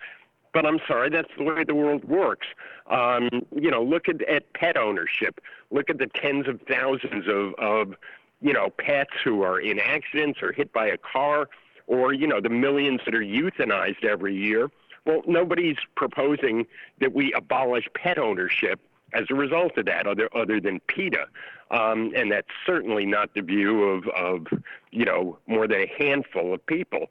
But 0.53 0.67
I'm 0.67 0.79
sorry, 0.87 1.11
that's 1.11 1.31
the 1.37 1.45
way 1.45 1.65
the 1.65 1.75
world 1.75 2.05
works. 2.05 2.47
Um, 2.89 3.29
you 3.51 3.71
know, 3.71 3.83
look 3.83 4.09
at, 4.09 4.23
at 4.29 4.53
pet 4.53 4.77
ownership. 4.77 5.41
Look 5.71 5.91
at 5.91 5.99
the 5.99 6.07
tens 6.07 6.47
of 6.47 6.61
thousands 6.69 7.27
of, 7.27 7.55
of, 7.55 7.95
you 8.41 8.53
know, 8.53 8.71
pets 8.71 9.15
who 9.25 9.43
are 9.43 9.59
in 9.59 9.81
accidents 9.81 10.41
or 10.43 10.53
hit 10.53 10.73
by 10.73 10.87
a 10.87 10.99
car, 10.99 11.49
or 11.87 12.13
you 12.13 12.27
know, 12.27 12.41
the 12.41 12.49
millions 12.49 13.01
that 13.05 13.15
are 13.15 13.21
euthanized 13.21 14.05
every 14.05 14.35
year. 14.35 14.71
Well, 15.07 15.23
nobody's 15.27 15.77
proposing 15.97 16.67
that 17.01 17.13
we 17.13 17.33
abolish 17.35 17.87
pet 17.95 18.19
ownership 18.19 18.81
as 19.15 19.25
a 19.31 19.35
result 19.35 19.79
of 19.79 19.87
that, 19.87 20.07
other 20.07 20.29
other 20.35 20.61
than 20.61 20.81
PETA, 20.81 21.27
um, 21.71 22.13
and 22.17 22.31
that's 22.31 22.49
certainly 22.67 23.07
not 23.07 23.33
the 23.35 23.43
view 23.43 23.85
of 23.85 24.09
of 24.09 24.47
you 24.91 25.05
know 25.05 25.39
more 25.47 25.67
than 25.69 25.83
a 25.83 25.93
handful 25.99 26.53
of 26.53 26.65
people. 26.67 27.07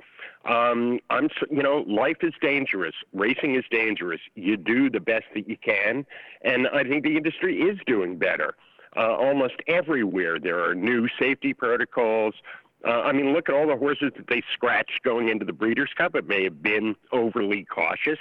Um, 0.45 0.99
I'm, 1.09 1.29
you 1.49 1.63
know, 1.63 1.85
life 1.87 2.17
is 2.21 2.33
dangerous. 2.41 2.95
Racing 3.13 3.55
is 3.55 3.63
dangerous. 3.71 4.19
You 4.35 4.57
do 4.57 4.89
the 4.89 4.99
best 4.99 5.25
that 5.35 5.47
you 5.47 5.57
can, 5.57 6.05
and 6.41 6.67
I 6.67 6.83
think 6.83 7.03
the 7.03 7.15
industry 7.15 7.61
is 7.61 7.79
doing 7.85 8.17
better. 8.17 8.55
Uh, 8.95 9.15
almost 9.15 9.55
everywhere 9.67 10.39
there 10.39 10.63
are 10.63 10.75
new 10.75 11.07
safety 11.19 11.53
protocols. 11.53 12.35
Uh, 12.85 13.01
I 13.01 13.13
mean, 13.13 13.33
look 13.33 13.47
at 13.47 13.55
all 13.55 13.67
the 13.67 13.77
horses 13.77 14.11
that 14.17 14.27
they 14.27 14.43
scratched 14.53 15.03
going 15.03 15.29
into 15.29 15.45
the 15.45 15.53
Breeders' 15.53 15.91
Cup. 15.97 16.15
It 16.15 16.27
may 16.27 16.43
have 16.43 16.61
been 16.61 16.95
overly 17.11 17.65
cautious, 17.65 18.19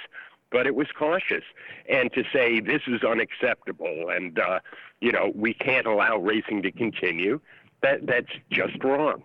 but 0.51 0.65
it 0.65 0.75
was 0.75 0.87
cautious. 0.97 1.43
And 1.89 2.11
to 2.13 2.23
say 2.31 2.61
this 2.61 2.81
is 2.87 3.03
unacceptable 3.03 4.09
and 4.09 4.39
uh, 4.39 4.59
you 5.01 5.11
know 5.11 5.31
we 5.35 5.53
can't 5.53 5.85
allow 5.85 6.17
racing 6.17 6.61
to 6.61 6.71
continue, 6.71 7.41
that 7.81 8.05
that's 8.05 8.31
just 8.51 8.81
wrong. 8.83 9.23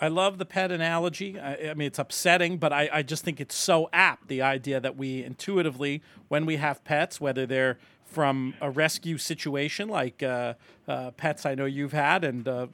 I 0.00 0.08
love 0.08 0.38
the 0.38 0.46
pet 0.46 0.72
analogy. 0.72 1.38
I, 1.38 1.70
I 1.70 1.74
mean, 1.74 1.88
it's 1.88 1.98
upsetting, 1.98 2.56
but 2.56 2.72
I, 2.72 2.88
I, 2.90 3.02
just 3.02 3.22
think 3.22 3.38
it's 3.38 3.54
so 3.54 3.90
apt. 3.92 4.28
The 4.28 4.40
idea 4.40 4.80
that 4.80 4.96
we 4.96 5.22
intuitively, 5.22 6.00
when 6.28 6.46
we 6.46 6.56
have 6.56 6.82
pets, 6.84 7.20
whether 7.20 7.44
they're 7.44 7.76
from 8.10 8.54
a 8.60 8.70
rescue 8.70 9.16
situation 9.18 9.88
like 9.88 10.22
uh, 10.22 10.54
uh, 10.88 11.12
pets 11.12 11.46
I 11.46 11.54
know 11.54 11.64
you've 11.64 11.92
had, 11.92 12.24
and 12.24 12.46
uh, 12.46 12.66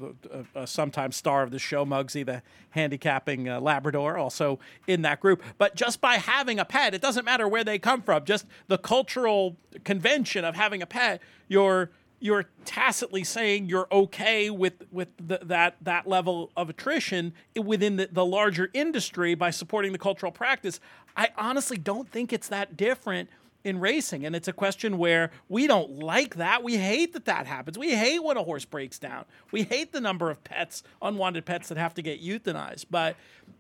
a, 0.55 0.63
a 0.63 0.67
sometimes 0.67 1.17
star 1.17 1.43
of 1.43 1.51
the 1.51 1.59
show, 1.59 1.85
Mugsy, 1.85 2.25
the 2.25 2.43
handicapping 2.71 3.49
uh, 3.49 3.61
Labrador, 3.61 4.17
also 4.17 4.59
in 4.87 5.03
that 5.03 5.21
group. 5.21 5.43
But 5.59 5.77
just 5.77 6.01
by 6.01 6.15
having 6.15 6.59
a 6.59 6.65
pet, 6.65 6.95
it 6.95 7.03
doesn't 7.03 7.25
matter 7.25 7.47
where 7.47 7.65
they 7.65 7.79
come 7.79 8.01
from, 8.01 8.25
just 8.25 8.47
the 8.69 8.79
cultural 8.79 9.57
convention 9.85 10.45
of 10.45 10.57
having 10.57 10.83
a 10.83 10.87
pet, 10.87 11.21
you're 11.49 11.91
you're 12.19 12.47
tacitly 12.65 13.23
saying 13.23 13.67
you're 13.67 13.87
okay 13.93 14.49
with 14.49 14.73
with 14.91 15.09
the, 15.19 15.39
that 15.43 15.77
that 15.83 16.07
level 16.07 16.51
of 16.57 16.71
attrition 16.71 17.35
within 17.63 17.97
the, 17.97 18.09
the 18.11 18.25
larger 18.25 18.71
industry 18.73 19.35
by 19.35 19.51
supporting 19.51 19.93
the 19.93 19.99
cultural 19.99 20.33
practice. 20.33 20.81
I 21.15 21.29
honestly 21.37 21.77
don't 21.77 22.11
think 22.11 22.33
it's 22.33 22.49
that 22.49 22.77
different 22.77 23.29
in 23.67 23.81
racing, 23.81 24.25
and 24.25 24.37
it's 24.37 24.47
a 24.47 24.53
question 24.53 24.97
where 24.97 25.33
we 25.49 25.67
don't 25.67 25.99
like 25.99 26.37
that. 26.37 26.63
We 26.63 26.77
hate 26.77 27.13
that 27.15 27.25
that 27.25 27.49
happens. 27.49 27.77
We 27.77 27.97
hate 27.97 28.23
when 28.23 28.37
a 28.37 28.45
horse 28.45 28.65
breaks 28.65 28.97
down. 28.97 29.25
We 29.51 29.65
hate 29.65 29.91
the 29.91 30.01
number 30.01 30.31
of 30.31 30.45
pets, 30.45 30.85
unwanted 31.03 31.45
pets 31.45 31.69
that 31.69 31.77
have 31.77 31.93
to 31.95 32.03
get 32.03 32.23
euthanized. 32.23 32.87
But 32.93 33.17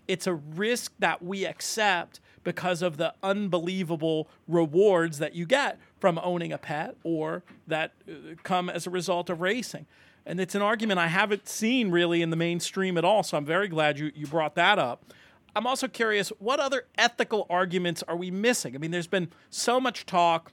it's 0.06 0.28
a 0.28 0.34
risk 0.34 0.92
that 1.00 1.24
we 1.24 1.44
accept 1.44 2.20
because 2.44 2.82
of 2.82 2.98
the 2.98 3.14
unbelievable 3.24 4.28
rewards 4.46 5.18
that 5.18 5.34
you 5.34 5.44
get 5.44 5.80
from 5.98 6.20
owning 6.22 6.52
a 6.52 6.58
pet 6.58 6.94
or 7.02 7.42
that 7.66 7.92
uh, 8.08 8.36
come 8.44 8.70
as 8.70 8.86
a 8.86 8.90
result 8.90 9.28
of 9.28 9.40
racing. 9.40 9.86
And 10.24 10.38
it's 10.38 10.54
an 10.54 10.62
argument 10.62 11.00
I 11.00 11.08
haven't 11.08 11.48
seen 11.48 11.90
really 11.90 12.22
in 12.22 12.30
the 12.30 12.36
mainstream 12.36 12.96
at 12.96 13.04
all. 13.04 13.24
So 13.24 13.36
I'm 13.36 13.44
very 13.44 13.66
glad 13.66 13.98
you, 13.98 14.12
you 14.14 14.28
brought 14.28 14.54
that 14.54 14.78
up. 14.78 15.02
I'm 15.56 15.66
also 15.66 15.88
curious 15.88 16.28
what 16.38 16.60
other 16.60 16.84
ethical 16.98 17.46
arguments 17.48 18.04
are 18.06 18.14
we 18.14 18.30
missing? 18.30 18.74
I 18.74 18.78
mean, 18.78 18.90
there's 18.90 19.06
been 19.06 19.30
so 19.48 19.80
much 19.80 20.04
talk 20.04 20.52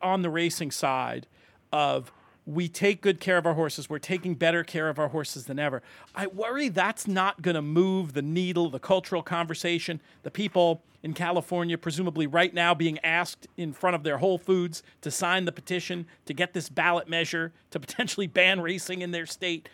on 0.00 0.22
the 0.22 0.30
racing 0.30 0.70
side 0.70 1.26
of 1.72 2.12
we 2.46 2.68
take 2.68 3.00
good 3.00 3.18
care 3.18 3.36
of 3.36 3.46
our 3.46 3.54
horses. 3.54 3.90
We're 3.90 3.98
taking 3.98 4.36
better 4.36 4.62
care 4.62 4.88
of 4.88 4.98
our 5.00 5.08
horses 5.08 5.46
than 5.46 5.58
ever. 5.58 5.82
I 6.14 6.28
worry 6.28 6.68
that's 6.68 7.08
not 7.08 7.42
going 7.42 7.56
to 7.56 7.62
move 7.62 8.12
the 8.12 8.22
needle, 8.22 8.70
the 8.70 8.78
cultural 8.78 9.22
conversation. 9.22 10.00
The 10.22 10.30
people 10.30 10.84
in 11.02 11.14
California, 11.14 11.76
presumably 11.76 12.28
right 12.28 12.54
now, 12.54 12.74
being 12.74 13.00
asked 13.00 13.48
in 13.56 13.72
front 13.72 13.96
of 13.96 14.04
their 14.04 14.18
Whole 14.18 14.38
Foods 14.38 14.84
to 15.00 15.10
sign 15.10 15.46
the 15.46 15.52
petition 15.52 16.06
to 16.26 16.32
get 16.32 16.52
this 16.52 16.68
ballot 16.68 17.08
measure 17.08 17.52
to 17.72 17.80
potentially 17.80 18.28
ban 18.28 18.60
racing 18.60 19.02
in 19.02 19.10
their 19.10 19.26
state. 19.26 19.68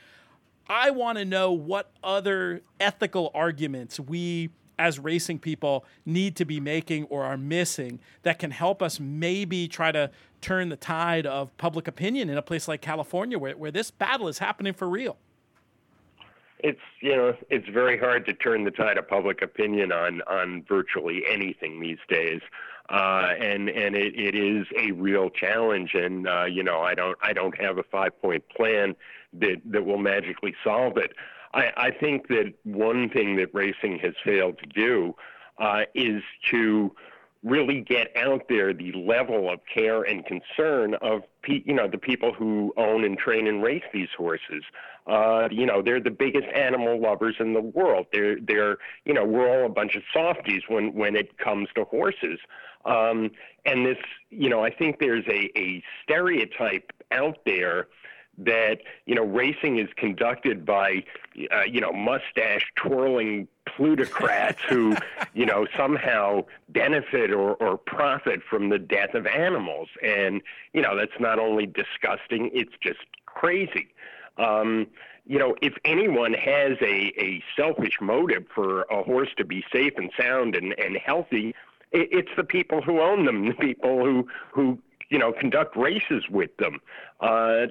I 0.68 0.90
want 0.90 1.18
to 1.18 1.24
know 1.24 1.52
what 1.52 1.90
other 2.02 2.62
ethical 2.78 3.30
arguments 3.34 3.98
we 3.98 4.50
as 4.80 4.98
racing 4.98 5.38
people 5.38 5.84
need 6.06 6.34
to 6.36 6.44
be 6.46 6.58
making 6.58 7.04
or 7.04 7.22
are 7.22 7.36
missing 7.36 8.00
that 8.22 8.38
can 8.38 8.50
help 8.50 8.82
us 8.82 8.98
maybe 8.98 9.68
try 9.68 9.92
to 9.92 10.10
turn 10.40 10.70
the 10.70 10.76
tide 10.76 11.26
of 11.26 11.54
public 11.58 11.86
opinion 11.86 12.30
in 12.30 12.38
a 12.38 12.42
place 12.42 12.66
like 12.66 12.80
California 12.80 13.38
where, 13.38 13.56
where 13.56 13.70
this 13.70 13.90
battle 13.90 14.26
is 14.26 14.38
happening 14.38 14.72
for 14.72 14.88
real? 14.88 15.18
It's 16.62 16.80
you 17.00 17.16
know 17.16 17.34
it's 17.48 17.68
very 17.68 17.98
hard 17.98 18.26
to 18.26 18.34
turn 18.34 18.64
the 18.64 18.70
tide 18.70 18.98
of 18.98 19.08
public 19.08 19.40
opinion 19.40 19.92
on 19.92 20.20
on 20.26 20.62
virtually 20.68 21.22
anything 21.26 21.80
these 21.80 21.98
days, 22.10 22.42
uh, 22.90 23.28
and 23.40 23.70
and 23.70 23.96
it, 23.96 24.12
it 24.14 24.34
is 24.34 24.66
a 24.78 24.92
real 24.92 25.30
challenge. 25.30 25.94
And 25.94 26.28
uh, 26.28 26.44
you 26.44 26.62
know 26.62 26.82
I 26.82 26.94
don't 26.94 27.16
I 27.22 27.32
don't 27.32 27.58
have 27.58 27.78
a 27.78 27.82
five 27.84 28.20
point 28.20 28.44
plan 28.54 28.94
that 29.40 29.56
that 29.70 29.86
will 29.86 29.96
magically 29.96 30.54
solve 30.62 30.98
it. 30.98 31.12
I, 31.52 31.72
I 31.76 31.90
think 31.90 32.28
that 32.28 32.54
one 32.64 33.08
thing 33.08 33.36
that 33.36 33.54
racing 33.54 33.98
has 34.02 34.14
failed 34.24 34.58
to 34.58 34.66
do 34.66 35.14
uh, 35.58 35.82
is 35.94 36.22
to 36.50 36.94
really 37.42 37.80
get 37.80 38.14
out 38.16 38.42
there 38.48 38.74
the 38.74 38.92
level 38.92 39.50
of 39.50 39.60
care 39.72 40.02
and 40.02 40.24
concern 40.26 40.94
of 40.96 41.22
pe- 41.42 41.62
you 41.64 41.72
know 41.72 41.88
the 41.88 41.98
people 41.98 42.32
who 42.32 42.72
own 42.76 43.04
and 43.04 43.16
train 43.18 43.46
and 43.46 43.62
race 43.62 43.82
these 43.92 44.10
horses. 44.16 44.62
Uh, 45.06 45.48
you 45.50 45.64
know 45.64 45.80
they're 45.80 46.00
the 46.00 46.10
biggest 46.10 46.46
animal 46.54 47.00
lovers 47.00 47.36
in 47.40 47.54
the 47.54 47.60
world. 47.60 48.06
They're 48.12 48.38
they're 48.40 48.76
you 49.04 49.14
know 49.14 49.24
we're 49.24 49.48
all 49.48 49.66
a 49.66 49.70
bunch 49.70 49.96
of 49.96 50.02
softies 50.12 50.62
when 50.68 50.92
when 50.94 51.16
it 51.16 51.38
comes 51.38 51.68
to 51.76 51.84
horses. 51.84 52.38
Um, 52.84 53.30
and 53.64 53.86
this 53.86 53.98
you 54.28 54.50
know 54.50 54.62
I 54.62 54.70
think 54.70 54.98
there's 55.00 55.26
a, 55.26 55.50
a 55.58 55.82
stereotype 56.04 56.92
out 57.10 57.38
there 57.46 57.88
that 58.44 58.78
you 59.06 59.14
know 59.14 59.24
racing 59.24 59.78
is 59.78 59.88
conducted 59.96 60.64
by 60.64 61.04
uh, 61.50 61.62
you 61.62 61.80
know 61.80 61.92
mustache 61.92 62.64
twirling 62.76 63.46
plutocrats 63.66 64.60
who 64.68 64.96
you 65.34 65.46
know 65.46 65.66
somehow 65.76 66.44
benefit 66.68 67.30
or, 67.30 67.54
or 67.54 67.76
profit 67.76 68.40
from 68.48 68.68
the 68.68 68.78
death 68.78 69.14
of 69.14 69.26
animals 69.26 69.88
and 70.02 70.42
you 70.72 70.82
know 70.82 70.96
that's 70.96 71.18
not 71.20 71.38
only 71.38 71.66
disgusting 71.66 72.50
it's 72.52 72.74
just 72.82 73.00
crazy 73.26 73.88
um, 74.38 74.86
you 75.26 75.38
know, 75.38 75.54
if 75.62 75.74
anyone 75.84 76.32
has 76.34 76.72
a, 76.80 77.12
a 77.16 77.42
selfish 77.56 77.98
motive 78.00 78.46
for 78.54 78.82
a 78.90 79.02
horse 79.02 79.28
to 79.36 79.44
be 79.44 79.64
safe 79.72 79.92
and 79.96 80.10
sound 80.18 80.56
and, 80.56 80.74
and 80.78 80.96
healthy, 80.96 81.54
it, 81.92 82.08
it's 82.10 82.30
the 82.36 82.44
people 82.44 82.82
who 82.82 83.00
own 83.00 83.26
them, 83.26 83.46
the 83.48 83.54
people 83.54 84.04
who, 84.04 84.26
who 84.52 84.78
you 85.10 85.18
know, 85.18 85.32
conduct 85.32 85.76
races 85.76 86.24
with 86.30 86.56
them. 86.56 86.80
Uh, 87.20 87.66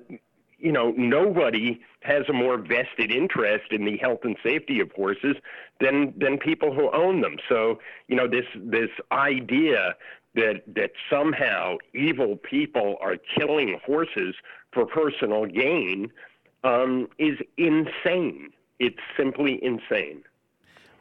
you 0.60 0.72
know, 0.72 0.94
nobody 0.98 1.80
has 2.02 2.24
a 2.30 2.34
more 2.34 2.58
vested 2.58 3.12
interest 3.12 3.72
in 3.72 3.86
the 3.86 3.98
health 3.98 4.20
and 4.24 4.36
safety 4.44 4.80
of 4.80 4.92
horses 4.92 5.36
than 5.80 6.14
than 6.18 6.38
people 6.38 6.74
who 6.74 6.90
own 6.92 7.22
them. 7.22 7.38
So, 7.48 7.80
you 8.08 8.16
know, 8.16 8.28
this 8.28 8.46
this 8.56 8.90
idea 9.12 9.96
that 10.36 10.64
that 10.76 10.92
somehow 11.10 11.78
evil 11.94 12.36
people 12.38 12.98
are 13.02 13.16
killing 13.38 13.80
horses 13.86 14.36
for 14.72 14.86
personal 14.86 15.46
gain 15.46 16.12
um, 16.64 17.08
is 17.18 17.38
insane. 17.58 18.52
It's 18.80 19.00
simply 19.18 19.60
insane. 19.64 20.24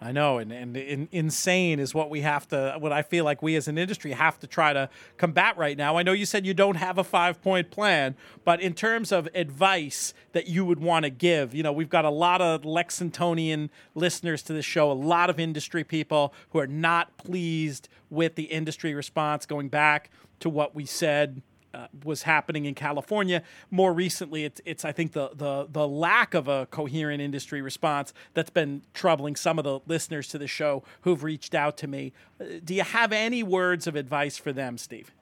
I 0.00 0.12
know, 0.12 0.38
and, 0.38 0.52
and, 0.52 0.76
and, 0.76 1.08
insane 1.10 1.80
is 1.80 1.92
what 1.92 2.08
we 2.08 2.20
have 2.20 2.46
to, 2.48 2.76
what 2.78 2.92
I 2.92 3.02
feel 3.02 3.24
like 3.24 3.42
we 3.42 3.56
as 3.56 3.66
an 3.66 3.76
industry 3.76 4.12
have 4.12 4.38
to 4.40 4.46
try 4.46 4.72
to 4.72 4.88
combat 5.16 5.58
right 5.58 5.76
now. 5.76 5.96
I 5.96 6.04
know 6.04 6.12
you 6.12 6.24
said 6.24 6.46
you 6.46 6.54
don't 6.54 6.76
have 6.76 6.98
a 6.98 7.04
five 7.04 7.42
point 7.42 7.72
plan, 7.72 8.14
but 8.44 8.60
in 8.60 8.74
terms 8.74 9.10
of 9.10 9.28
advice 9.34 10.14
that 10.32 10.46
you 10.46 10.64
would 10.64 10.78
want 10.78 11.02
to 11.02 11.10
give, 11.10 11.52
you 11.52 11.64
know, 11.64 11.72
we've 11.72 11.88
got 11.88 12.04
a 12.04 12.10
lot 12.10 12.40
of 12.40 12.62
Lexingtonian 12.62 13.70
listeners 13.96 14.42
to 14.44 14.52
this 14.52 14.64
show, 14.64 14.90
a 14.90 14.92
lot 14.92 15.30
of 15.30 15.40
industry 15.40 15.82
people 15.82 16.32
who 16.50 16.60
are 16.60 16.68
not 16.68 17.16
pleased 17.16 17.88
with 18.08 18.36
the 18.36 18.44
industry 18.44 18.94
response 18.94 19.46
going 19.46 19.68
back 19.68 20.10
to 20.38 20.48
what 20.48 20.76
we 20.76 20.86
said 20.86 21.42
uh, 21.74 21.86
was 22.04 22.22
happening 22.22 22.64
in 22.64 22.74
California. 22.74 23.42
More 23.70 23.92
recently, 23.92 24.44
it's, 24.44 24.60
it's 24.64 24.84
I 24.84 24.92
think 24.92 25.12
the, 25.12 25.30
the 25.34 25.66
the 25.70 25.86
lack 25.86 26.34
of 26.34 26.48
a 26.48 26.66
coherent 26.66 27.20
industry 27.20 27.60
response 27.60 28.12
that's 28.34 28.50
been 28.50 28.82
troubling 28.94 29.36
some 29.36 29.58
of 29.58 29.64
the 29.64 29.80
listeners 29.86 30.28
to 30.28 30.38
the 30.38 30.46
show 30.46 30.82
who've 31.02 31.22
reached 31.22 31.54
out 31.54 31.76
to 31.78 31.86
me. 31.86 32.12
Uh, 32.40 32.44
do 32.64 32.74
you 32.74 32.82
have 32.82 33.12
any 33.12 33.42
words 33.42 33.86
of 33.86 33.96
advice 33.96 34.36
for 34.36 34.52
them, 34.52 34.78
Steve? 34.78 35.12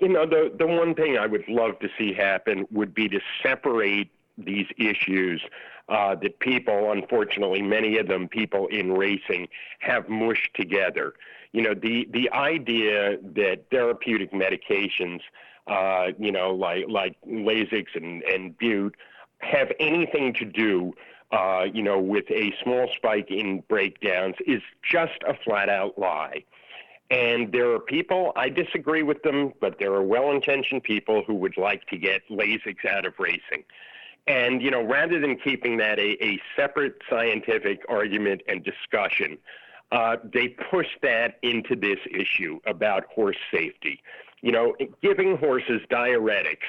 You 0.00 0.08
know, 0.08 0.26
the 0.26 0.52
the 0.58 0.66
one 0.66 0.94
thing 0.94 1.18
I 1.18 1.26
would 1.26 1.46
love 1.48 1.78
to 1.80 1.88
see 1.98 2.14
happen 2.14 2.66
would 2.70 2.94
be 2.94 3.08
to 3.08 3.20
separate 3.42 4.10
these 4.38 4.66
issues 4.78 5.42
uh, 5.88 6.14
that 6.16 6.38
people, 6.40 6.92
unfortunately, 6.92 7.62
many 7.62 7.98
of 7.98 8.08
them 8.08 8.28
people 8.28 8.66
in 8.68 8.92
racing, 8.92 9.48
have 9.80 10.08
mushed 10.08 10.54
together 10.54 11.14
you 11.54 11.62
know, 11.62 11.72
the 11.72 12.08
the 12.12 12.28
idea 12.32 13.16
that 13.22 13.70
therapeutic 13.70 14.32
medications, 14.32 15.20
uh, 15.68 16.08
you 16.18 16.32
know, 16.32 16.52
like 16.52 16.86
like 16.88 17.16
Lasix 17.26 17.86
and 17.94 18.24
and 18.24 18.58
Bute, 18.58 18.96
have 19.38 19.70
anything 19.78 20.34
to 20.34 20.44
do, 20.44 20.92
uh, 21.30 21.66
you 21.72 21.80
know, 21.80 22.00
with 22.00 22.28
a 22.28 22.52
small 22.60 22.90
spike 22.96 23.30
in 23.30 23.60
breakdowns 23.68 24.34
is 24.48 24.62
just 24.82 25.22
a 25.28 25.34
flat 25.44 25.68
out 25.68 25.96
lie. 25.96 26.42
And 27.10 27.52
there 27.52 27.70
are 27.70 27.78
people, 27.78 28.32
I 28.34 28.48
disagree 28.48 29.04
with 29.04 29.22
them, 29.22 29.52
but 29.60 29.78
there 29.78 29.92
are 29.92 30.02
well 30.02 30.32
intentioned 30.32 30.82
people 30.82 31.22
who 31.24 31.34
would 31.34 31.56
like 31.56 31.86
to 31.88 31.96
get 31.96 32.22
Lasix 32.28 32.84
out 32.90 33.06
of 33.06 33.14
racing. 33.18 33.62
And, 34.26 34.60
you 34.62 34.70
know, 34.70 34.82
rather 34.82 35.20
than 35.20 35.36
keeping 35.36 35.76
that 35.76 35.98
a, 36.00 36.24
a 36.24 36.40
separate 36.56 36.96
scientific 37.08 37.82
argument 37.88 38.40
and 38.48 38.64
discussion, 38.64 39.38
uh, 39.92 40.16
they 40.32 40.48
push 40.48 40.86
that 41.02 41.38
into 41.42 41.76
this 41.76 41.98
issue 42.10 42.60
about 42.66 43.04
horse 43.06 43.36
safety. 43.52 44.02
You 44.42 44.52
know, 44.52 44.74
giving 45.02 45.36
horses 45.36 45.80
diuretics, 45.90 46.68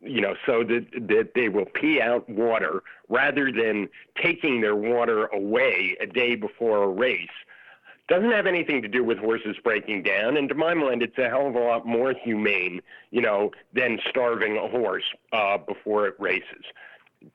you 0.00 0.20
know, 0.20 0.34
so 0.46 0.62
that, 0.64 0.86
that 1.08 1.30
they 1.34 1.48
will 1.48 1.66
pee 1.66 2.00
out 2.00 2.28
water 2.28 2.82
rather 3.08 3.50
than 3.50 3.88
taking 4.22 4.60
their 4.60 4.76
water 4.76 5.26
away 5.26 5.96
a 6.00 6.06
day 6.06 6.36
before 6.36 6.84
a 6.84 6.88
race 6.88 7.28
doesn't 8.10 8.32
have 8.32 8.46
anything 8.46 8.82
to 8.82 8.88
do 8.88 9.04
with 9.04 9.18
horses 9.18 9.56
breaking 9.62 10.02
down. 10.02 10.36
And 10.36 10.48
to 10.48 10.54
my 10.54 10.74
mind, 10.74 11.00
it's 11.00 11.16
a 11.16 11.28
hell 11.28 11.46
of 11.46 11.54
a 11.54 11.60
lot 11.60 11.86
more 11.86 12.12
humane, 12.12 12.82
you 13.12 13.22
know, 13.22 13.52
than 13.72 14.00
starving 14.08 14.56
a 14.56 14.66
horse 14.66 15.04
uh, 15.32 15.56
before 15.58 16.08
it 16.08 16.16
races. 16.18 16.64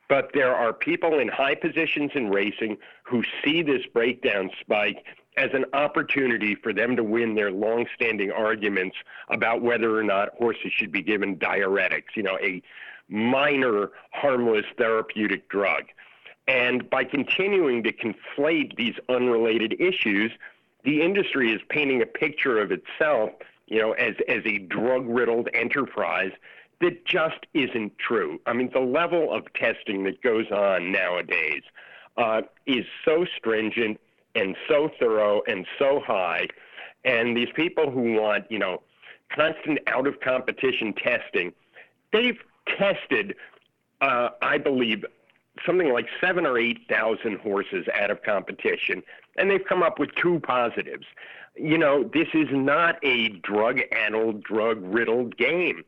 But 0.10 0.32
there 0.34 0.56
are 0.56 0.74
people 0.74 1.20
in 1.20 1.28
high 1.28 1.56
positions 1.56 2.12
in 2.16 2.30
racing 2.30 2.78
who 3.04 3.24
see 3.44 3.62
this 3.62 3.86
breakdown 3.94 4.50
spike 4.60 5.06
as 5.38 5.50
an 5.54 5.66
opportunity 5.74 6.56
for 6.56 6.74
them 6.74 6.96
to 6.96 7.04
win 7.04 7.36
their 7.36 7.52
long-standing 7.52 8.32
arguments 8.32 8.96
about 9.30 9.62
whether 9.62 9.98
or 9.98 10.04
not 10.04 10.30
horses 10.38 10.72
should 10.72 10.92
be 10.92 11.02
given 11.02 11.38
diuretics, 11.38 12.16
you 12.16 12.24
know, 12.24 12.38
a 12.42 12.62
minor 13.10 13.92
harmless 14.12 14.66
therapeutic 14.78 15.50
drug. 15.50 15.84
And 16.48 16.90
by 16.90 17.04
continuing 17.04 17.84
to 17.84 17.92
conflate 17.92 18.76
these 18.76 18.96
unrelated 19.10 19.80
issues, 19.80 20.32
the 20.84 21.02
industry 21.02 21.52
is 21.52 21.62
painting 21.70 22.02
a 22.02 22.06
picture 22.06 22.60
of 22.60 22.72
itself, 22.72 23.32
you 23.68 23.80
know, 23.80 23.94
as, 23.94 24.16
as 24.28 24.42
a 24.46 24.60
drug-riddled 24.60 25.50
enterprise 25.54 26.32
that 26.82 27.05
just 27.05 27.45
isn't 27.53 27.97
true. 27.97 28.39
I 28.45 28.53
mean, 28.53 28.69
the 28.73 28.80
level 28.80 29.34
of 29.34 29.51
testing 29.53 30.03
that 30.03 30.21
goes 30.21 30.49
on 30.51 30.91
nowadays 30.91 31.63
uh, 32.17 32.41
is 32.65 32.86
so 33.03 33.26
stringent 33.38 33.99
and 34.36 34.55
so 34.67 34.89
thorough 34.99 35.41
and 35.47 35.65
so 35.80 36.01
high. 36.05 36.47
And 37.03 37.36
these 37.38 37.49
people 37.55 37.89
who 37.89 38.13
want, 38.13 38.49
you 38.49 38.59
know, 38.59 38.82
constant 39.30 39.80
out 39.88 40.07
of 40.07 40.19
competition 40.19 40.93
testing, 40.93 41.53
they've 42.11 42.39
tested, 42.67 43.36
uh, 44.01 44.30
I 44.41 44.57
believe, 44.57 45.05
something 45.65 45.93
like 45.93 46.07
seven 46.19 46.45
or 46.45 46.57
8,000 46.57 47.39
horses 47.39 47.86
out 47.93 48.11
of 48.11 48.21
competition, 48.23 49.03
and 49.38 49.49
they've 49.49 49.63
come 49.63 49.84
up 49.84 49.99
with 49.99 50.13
two 50.15 50.39
positives. 50.41 51.05
You 51.55 51.78
know, 51.78 52.03
this 52.03 52.28
is 52.34 52.47
not 52.51 52.97
a 53.03 53.30
drug 53.30 53.80
addled, 53.91 54.43
drug 54.43 54.80
riddled 54.82 55.38
game. 55.38 55.84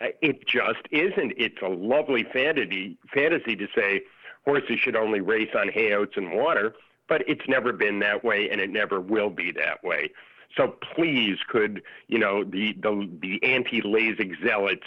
It 0.00 0.46
just 0.46 0.82
isn't. 0.90 1.32
It's 1.36 1.60
a 1.62 1.68
lovely 1.68 2.24
fantasy 2.32 2.96
fantasy 3.12 3.56
to 3.56 3.66
say 3.74 4.02
horses 4.44 4.78
should 4.78 4.96
only 4.96 5.20
race 5.20 5.50
on 5.56 5.68
hay, 5.68 5.92
oats, 5.92 6.16
and 6.16 6.32
water, 6.32 6.74
but 7.08 7.28
it's 7.28 7.46
never 7.48 7.72
been 7.72 7.98
that 8.00 8.22
way, 8.24 8.48
and 8.50 8.60
it 8.60 8.70
never 8.70 9.00
will 9.00 9.30
be 9.30 9.50
that 9.52 9.82
way. 9.82 10.10
So 10.56 10.76
please, 10.94 11.38
could 11.48 11.82
you 12.06 12.18
know 12.18 12.44
the 12.44 12.74
the, 12.80 13.10
the 13.20 13.42
anti-Lasix 13.42 14.42
zealots 14.42 14.86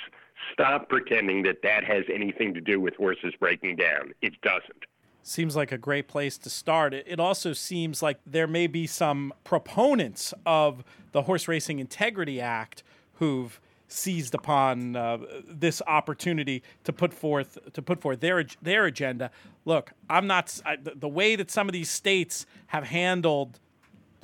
stop 0.53 0.89
pretending 0.89 1.43
that 1.43 1.61
that 1.63 1.83
has 1.83 2.03
anything 2.11 2.53
to 2.53 2.61
do 2.61 2.79
with 2.79 2.95
horses 2.95 3.33
breaking 3.39 3.75
down? 3.75 4.13
It 4.21 4.39
doesn't. 4.41 4.85
Seems 5.23 5.55
like 5.55 5.71
a 5.71 5.77
great 5.77 6.07
place 6.07 6.37
to 6.39 6.49
start. 6.49 6.95
It 6.95 7.19
also 7.19 7.53
seems 7.53 8.01
like 8.01 8.19
there 8.25 8.47
may 8.47 8.65
be 8.65 8.87
some 8.87 9.33
proponents 9.43 10.33
of 10.47 10.83
the 11.11 11.23
Horse 11.23 11.47
Racing 11.47 11.77
Integrity 11.77 12.41
Act 12.41 12.81
who've 13.15 13.61
seized 13.91 14.33
upon 14.33 14.95
uh, 14.95 15.17
this 15.47 15.81
opportunity 15.87 16.63
to 16.83 16.93
put 16.93 17.13
forth 17.13 17.57
to 17.73 17.81
put 17.81 18.01
forth 18.01 18.19
their 18.19 18.45
their 18.61 18.85
agenda. 18.85 19.31
Look, 19.65 19.91
I'm 20.09 20.27
not 20.27 20.59
I, 20.65 20.77
the 20.77 21.09
way 21.09 21.35
that 21.35 21.51
some 21.51 21.67
of 21.67 21.73
these 21.73 21.89
states 21.89 22.45
have 22.67 22.85
handled 22.85 23.59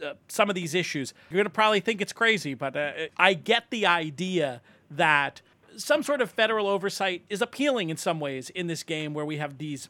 uh, 0.03 0.13
some 0.27 0.49
of 0.49 0.55
these 0.55 0.75
issues. 0.75 1.13
You're 1.29 1.37
going 1.37 1.45
to 1.45 1.49
probably 1.49 1.79
think 1.79 2.01
it's 2.01 2.13
crazy, 2.13 2.53
but 2.53 2.75
uh, 2.75 2.91
I 3.17 3.33
get 3.33 3.65
the 3.69 3.85
idea 3.85 4.61
that 4.91 5.41
some 5.75 6.03
sort 6.03 6.21
of 6.21 6.31
federal 6.31 6.67
oversight 6.67 7.23
is 7.29 7.41
appealing 7.41 7.89
in 7.89 7.97
some 7.97 8.19
ways 8.19 8.49
in 8.49 8.67
this 8.67 8.83
game 8.83 9.13
where 9.13 9.25
we 9.25 9.37
have 9.37 9.57
these 9.57 9.89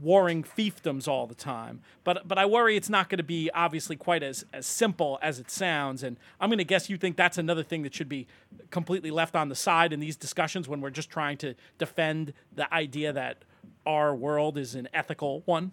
warring 0.00 0.42
fiefdoms 0.42 1.08
all 1.08 1.26
the 1.26 1.34
time. 1.34 1.80
But 2.04 2.26
but 2.28 2.38
I 2.38 2.46
worry 2.46 2.76
it's 2.76 2.90
not 2.90 3.08
going 3.08 3.18
to 3.18 3.24
be 3.24 3.50
obviously 3.54 3.96
quite 3.96 4.22
as 4.22 4.44
as 4.52 4.66
simple 4.66 5.18
as 5.22 5.38
it 5.38 5.50
sounds. 5.50 6.02
And 6.02 6.18
I'm 6.40 6.48
going 6.48 6.58
to 6.58 6.64
guess 6.64 6.90
you 6.90 6.96
think 6.96 7.16
that's 7.16 7.38
another 7.38 7.62
thing 7.62 7.82
that 7.82 7.94
should 7.94 8.08
be 8.08 8.26
completely 8.70 9.10
left 9.10 9.34
on 9.36 9.48
the 9.48 9.54
side 9.54 9.92
in 9.92 10.00
these 10.00 10.16
discussions 10.16 10.68
when 10.68 10.80
we're 10.80 10.90
just 10.90 11.10
trying 11.10 11.36
to 11.38 11.54
defend 11.78 12.32
the 12.54 12.72
idea 12.72 13.12
that 13.12 13.44
our 13.86 14.14
world 14.14 14.58
is 14.58 14.74
an 14.74 14.88
ethical 14.92 15.42
one. 15.44 15.72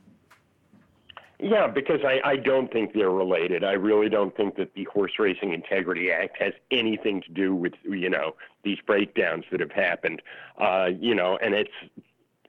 Yeah, 1.44 1.66
because 1.66 2.02
I, 2.06 2.20
I 2.24 2.36
don't 2.36 2.72
think 2.72 2.94
they're 2.94 3.10
related. 3.10 3.64
I 3.64 3.72
really 3.72 4.10
don't 4.10 4.36
think 4.38 4.58
that 4.58 4.76
the 4.76 4.84
Horse 4.84 5.14
Racing 5.18 5.54
Integrity 5.54 6.12
Act 6.12 6.38
has 6.40 6.54
anything 6.70 7.20
to 7.24 7.32
do 7.32 7.56
with 7.56 7.74
you 7.84 8.10
know 8.10 8.36
these 8.64 8.78
breakdowns 8.86 9.46
that 9.52 9.60
have 9.60 9.72
happened. 9.72 10.22
Uh, 10.60 10.90
you 11.00 11.16
know, 11.16 11.40
and 11.42 11.56
it's 11.56 11.72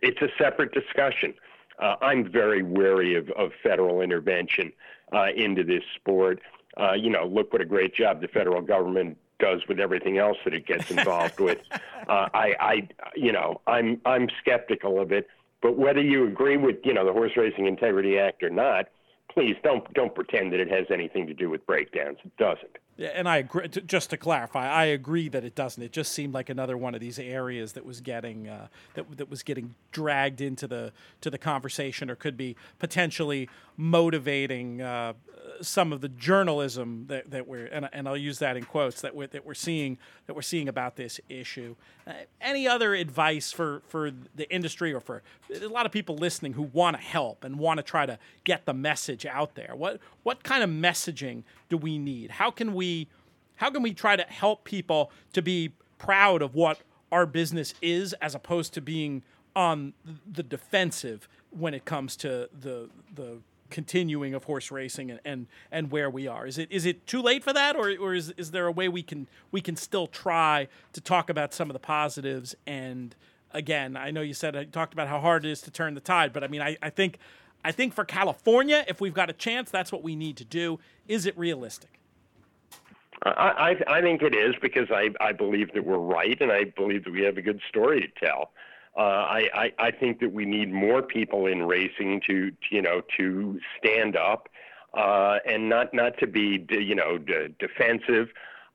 it's 0.03 0.21
a 0.21 0.29
separate 0.39 0.73
discussion. 0.73 1.35
Uh, 1.79 1.97
I'm 2.01 2.31
very 2.31 2.63
wary 2.63 3.17
of, 3.17 3.31
of 3.31 3.53
federal 3.63 4.03
intervention 4.03 4.73
uh, 5.13 5.29
into 5.35 5.65
this 5.65 5.83
sport. 5.97 6.41
Uh, 6.77 6.93
you 6.93 7.11
know, 7.11 7.27
look 7.27 7.53
what 7.53 7.63
a 7.63 7.67
great 7.67 7.95
job 7.95 8.21
the 8.21 8.29
federal 8.29 8.61
government 8.61 9.17
does 9.39 9.61
with 9.69 9.81
everything 9.81 10.19
else 10.19 10.37
that 10.45 10.55
it 10.55 10.67
gets 10.67 10.91
involved 10.91 11.41
with. 11.41 11.59
Uh, 12.09 12.29
I, 12.35 12.55
I, 12.59 12.89
you 13.15 13.31
know, 13.31 13.61
I'm 13.69 14.01
I'm 14.05 14.27
skeptical 14.41 15.01
of 15.01 15.13
it. 15.13 15.29
But 15.63 15.79
whether 15.79 16.03
you 16.03 16.27
agree 16.27 16.57
with 16.57 16.79
you 16.83 16.93
know 16.93 17.07
the 17.07 17.13
Horse 17.13 17.31
Racing 17.37 17.67
Integrity 17.67 18.19
Act 18.19 18.43
or 18.43 18.51
not, 18.51 18.89
please 19.33 19.57
don't 19.63 19.93
don't 19.95 20.15
pretend 20.15 20.53
that 20.53 20.61
it 20.61 20.71
has 20.71 20.87
anything 20.91 21.27
to 21.27 21.35
do 21.35 21.51
with 21.51 21.65
breakdowns. 21.67 22.19
It 22.25 22.37
doesn't. 22.37 22.77
Yeah, 22.97 23.09
and 23.15 23.29
I 23.29 23.39
agree. 23.39 23.69
Just 23.69 24.11
to 24.11 24.17
clarify, 24.17 24.69
I 24.69 24.85
agree 24.85 25.29
that 25.31 25.45
it 25.45 25.55
doesn't. 25.55 25.83
It 25.83 25.93
just 25.93 26.13
seemed 26.13 26.35
like 26.35 26.51
another 26.51 26.77
one 26.77 26.95
of 26.95 27.01
these 27.01 27.19
areas 27.19 27.73
that 27.73 27.87
was 27.87 28.01
getting 28.01 28.49
uh, 28.49 28.69
that 28.95 29.17
that 29.17 29.31
was 29.31 29.43
getting 29.43 29.75
dragged 29.93 30.41
into 30.41 30.67
the 30.67 30.93
to 31.23 31.31
the 31.31 31.39
conversation, 31.39 32.11
or 32.11 32.15
could 32.15 32.37
be 32.37 32.57
potentially 32.79 33.49
motivating 33.77 34.83
uh, 34.83 35.15
some 35.63 35.93
of 35.93 36.01
the 36.01 36.09
journalism 36.09 37.07
that, 37.09 37.31
that 37.31 37.47
we're 37.47 37.67
and, 37.67 37.89
and 37.93 38.09
I'll 38.09 38.17
use 38.17 38.39
that 38.41 38.57
in 38.57 38.65
quotes 38.65 39.01
that 39.03 39.15
we're 39.15 39.29
that 39.29 39.47
we're 39.47 39.55
seeing 39.55 39.99
that 40.27 40.35
we're 40.35 40.43
seeing 40.43 40.69
about 40.69 40.97
this 40.97 41.21
issue. 41.29 41.77
Uh, 42.07 42.13
any 42.41 42.69
other 42.69 42.95
advice 42.95 43.53
for 43.53 43.83
for 43.87 44.11
the 44.11 44.53
industry 44.53 44.93
or 44.93 45.01
for 45.01 45.23
a 45.55 45.67
lot 45.67 45.87
of 45.87 45.93
people 45.93 46.17
listening 46.17 46.55
who 46.55 46.63
want 46.63 46.97
to 46.97 47.03
help 47.03 47.45
and 47.45 47.59
want 47.59 47.79
to 47.79 47.83
try 47.83 48.05
to 48.07 48.19
get 48.45 48.67
the 48.67 48.75
message 48.75 49.25
out 49.25 49.55
there? 49.55 49.75
What 49.75 50.01
what 50.23 50.43
kind 50.43 50.63
of 50.63 50.71
messaging 50.71 51.45
do 51.69 51.77
we 51.77 51.99
need? 51.99 52.33
How 52.33 52.51
can 52.51 52.75
we 52.75 53.09
how 53.57 53.71
can 53.71 53.83
we 53.83 53.95
try 53.95 54.17
to 54.17 54.25
help 54.25 54.65
people 54.65 55.11
to 55.33 55.43
be 55.43 55.73
proud 55.99 56.43
of 56.43 56.55
what 56.55 56.81
our 57.13 57.27
business 57.27 57.75
is 57.81 58.13
as 58.15 58.35
opposed 58.35 58.75
to 58.75 58.81
being 58.81 59.23
on 59.55 59.93
the 60.31 60.43
defensive 60.43 61.29
when 61.51 61.75
it 61.75 61.85
comes 61.85 62.17
to 62.17 62.49
the 62.59 62.89
the 63.15 63.39
continuing 63.73 64.35
of 64.35 64.45
horse 64.45 64.71
racing 64.71 65.11
and, 65.11 65.21
and, 65.25 65.47
and 65.73 65.91
where 65.91 66.09
we 66.09 66.29
are. 66.29 66.47
Is 66.47 66.59
it 66.59 66.71
is 66.71 66.87
it 66.87 67.07
too 67.07 67.21
late 67.21 67.43
for 67.43 67.53
that, 67.53 67.75
or, 67.75 67.91
or 67.99 68.15
is, 68.15 68.31
is 68.37 68.53
there 68.53 68.67
a 68.67 68.73
way 68.73 68.89
we 68.89 69.03
can 69.03 69.27
we 69.51 69.61
can 69.61 69.75
still 69.75 70.07
try 70.07 70.69
to 70.93 71.01
talk 71.01 71.29
about 71.29 71.53
some 71.53 71.69
of 71.69 71.75
the 71.75 71.81
positives? 71.81 72.55
And 72.67 73.17
again, 73.53 73.97
I 73.97 74.13
know 74.13 74.21
you 74.21 74.35
said 74.35 74.55
I 74.55 74.65
talked 74.65 74.93
about 74.93 75.09
how 75.09 75.19
hard 75.19 75.45
it 75.45 75.51
is 75.51 75.61
to 75.63 75.71
turn 75.73 75.95
the 75.95 76.01
tide, 76.01 76.33
but 76.33 76.45
I 76.45 76.49
mean, 76.49 76.63
I, 76.63 76.77
I 76.81 76.91
think 76.91 77.19
I 77.65 77.73
think 77.73 77.95
for 77.95 78.05
California, 78.05 78.85
if 78.87 79.01
we've 79.01 79.15
got 79.15 79.31
a 79.31 79.33
chance, 79.33 79.71
that's 79.71 79.91
what 79.91 80.03
we 80.03 80.15
need 80.15 80.37
to 80.37 80.45
do. 80.45 80.79
Is 81.09 81.27
it 81.27 81.37
realistic? 81.37 81.99
I, 83.25 83.77
I, 83.89 83.99
I 83.99 84.01
think 84.01 84.23
it 84.23 84.35
is 84.35 84.55
because 84.61 84.91
I, 84.91 85.11
I 85.21 85.33
believe 85.33 85.73
that 85.75 85.85
we're 85.85 85.97
right 85.97 86.37
and 86.41 86.51
I 86.51 86.65
believe 86.65 87.05
that 87.05 87.13
we 87.13 87.23
have 87.23 87.39
a 87.39 87.43
good 87.43 87.61
story 87.69 88.01
to 88.01 88.27
tell. 88.27 88.51
Uh, 88.97 89.01
I, 89.01 89.49
I, 89.55 89.73
I 89.79 89.91
think 89.91 90.21
that 90.21 90.33
we 90.33 90.45
need 90.45 90.71
more 90.71 91.03
people 91.03 91.47
in 91.47 91.63
racing 91.63 92.21
to, 92.27 92.53
you 92.71 92.83
know 92.83 93.01
to 93.17 93.59
stand 93.79 94.17
up 94.17 94.49
uh, 94.95 95.39
and 95.47 95.69
not 95.69 95.95
not 95.95 96.19
to 96.19 96.27
be 96.27 96.67
you 96.71 96.95
know 96.95 97.19
d- 97.19 97.55
defensive 97.59 98.29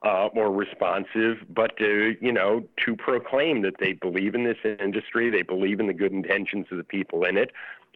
uh, 0.04 0.28
or 0.28 0.52
responsive, 0.52 1.38
but 1.50 1.78
to 1.78 2.16
you 2.22 2.32
know 2.32 2.64
to 2.86 2.96
proclaim 2.96 3.62
that 3.62 3.76
they 3.80 3.94
believe 3.94 4.36
in 4.36 4.44
this 4.44 4.58
industry, 4.80 5.30
they 5.30 5.44
believe 5.44 5.80
in 5.80 5.88
the 5.88 5.94
good 5.94 6.12
intentions 6.12 6.66
of 6.72 6.78
the 6.78 6.84
people 6.84 7.24
in 7.24 7.38
it. 7.38 7.52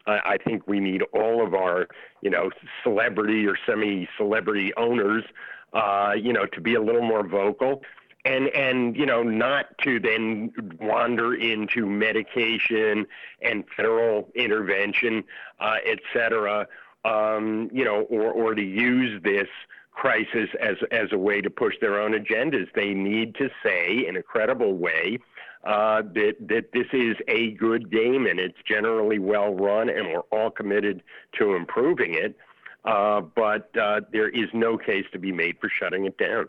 I, 0.06 0.20
I 0.24 0.36
think 0.36 0.66
we 0.66 0.80
need 0.80 1.02
all 1.12 1.44
of 1.44 1.54
our 1.54 1.88
you 2.20 2.30
know 2.30 2.50
celebrity 2.82 3.46
or 3.46 3.56
semi-celebrity 3.66 4.72
owners, 4.76 5.24
uh, 5.72 6.12
you 6.16 6.32
know, 6.32 6.46
to 6.46 6.60
be 6.60 6.74
a 6.74 6.80
little 6.80 7.02
more 7.02 7.26
vocal 7.26 7.82
and 8.24 8.48
and 8.48 8.96
you 8.96 9.06
know 9.06 9.22
not 9.22 9.66
to 9.78 9.98
then 9.98 10.52
wander 10.80 11.34
into 11.34 11.86
medication 11.86 13.06
and 13.40 13.64
federal 13.76 14.30
intervention, 14.34 15.24
uh, 15.60 15.76
et 15.84 15.98
cetera. 16.12 16.66
Um, 17.04 17.68
you 17.72 17.84
know, 17.84 18.02
or 18.02 18.30
or 18.30 18.54
to 18.54 18.62
use 18.62 19.20
this 19.22 19.48
crisis 19.90 20.48
as 20.60 20.76
as 20.90 21.08
a 21.12 21.18
way 21.18 21.40
to 21.40 21.50
push 21.50 21.74
their 21.80 22.00
own 22.00 22.12
agendas. 22.12 22.68
They 22.74 22.94
need 22.94 23.34
to 23.36 23.50
say 23.64 24.06
in 24.06 24.16
a 24.16 24.22
credible 24.22 24.74
way 24.74 25.18
uh, 25.64 26.02
that 26.14 26.36
that 26.48 26.72
this 26.72 26.86
is 26.92 27.16
a 27.28 27.52
good 27.52 27.90
game 27.90 28.26
and 28.26 28.38
it's 28.38 28.58
generally 28.66 29.18
well 29.18 29.54
run, 29.54 29.88
and 29.88 30.08
we're 30.08 30.20
all 30.30 30.50
committed 30.50 31.02
to 31.38 31.54
improving 31.54 32.14
it. 32.14 32.36
Uh, 32.84 33.20
but 33.20 33.76
uh, 33.76 34.00
there 34.12 34.28
is 34.28 34.48
no 34.52 34.76
case 34.76 35.04
to 35.12 35.18
be 35.18 35.30
made 35.30 35.56
for 35.60 35.68
shutting 35.68 36.04
it 36.04 36.18
down. 36.18 36.48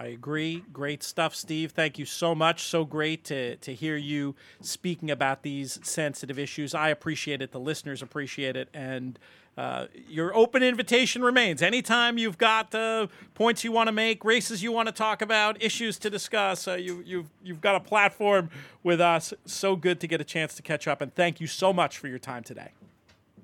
I 0.00 0.06
agree. 0.06 0.62
Great 0.72 1.02
stuff, 1.02 1.34
Steve. 1.34 1.72
Thank 1.72 1.98
you 1.98 2.04
so 2.04 2.32
much. 2.32 2.62
So 2.62 2.84
great 2.84 3.24
to, 3.24 3.56
to 3.56 3.74
hear 3.74 3.96
you 3.96 4.36
speaking 4.60 5.10
about 5.10 5.42
these 5.42 5.80
sensitive 5.82 6.38
issues. 6.38 6.72
I 6.72 6.90
appreciate 6.90 7.42
it. 7.42 7.50
The 7.50 7.58
listeners 7.58 8.00
appreciate 8.00 8.54
it. 8.56 8.68
And 8.72 9.18
uh, 9.56 9.86
your 10.08 10.32
open 10.36 10.62
invitation 10.62 11.20
remains. 11.20 11.62
Anytime 11.62 12.16
you've 12.16 12.38
got 12.38 12.72
uh, 12.76 13.08
points 13.34 13.64
you 13.64 13.72
want 13.72 13.88
to 13.88 13.92
make, 13.92 14.24
races 14.24 14.62
you 14.62 14.70
want 14.70 14.86
to 14.86 14.92
talk 14.92 15.20
about, 15.20 15.60
issues 15.60 15.98
to 15.98 16.08
discuss, 16.08 16.68
uh, 16.68 16.74
you, 16.74 17.02
you've, 17.04 17.28
you've 17.42 17.60
got 17.60 17.74
a 17.74 17.80
platform 17.80 18.50
with 18.84 19.00
us. 19.00 19.34
So 19.46 19.74
good 19.74 19.98
to 19.98 20.06
get 20.06 20.20
a 20.20 20.24
chance 20.24 20.54
to 20.54 20.62
catch 20.62 20.86
up. 20.86 21.00
And 21.00 21.12
thank 21.12 21.40
you 21.40 21.48
so 21.48 21.72
much 21.72 21.98
for 21.98 22.06
your 22.06 22.20
time 22.20 22.44
today. 22.44 22.70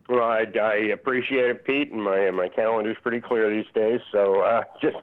Well, 0.08 0.22
I, 0.22 0.44
I 0.60 0.74
appreciate 0.92 1.46
it, 1.46 1.64
Pete, 1.64 1.90
and 1.90 2.02
my 2.02 2.30
my 2.30 2.48
calendar's 2.48 2.98
pretty 3.02 3.20
clear 3.20 3.50
these 3.50 3.70
days. 3.74 4.00
So 4.12 4.40
uh, 4.40 4.62
just 4.82 4.96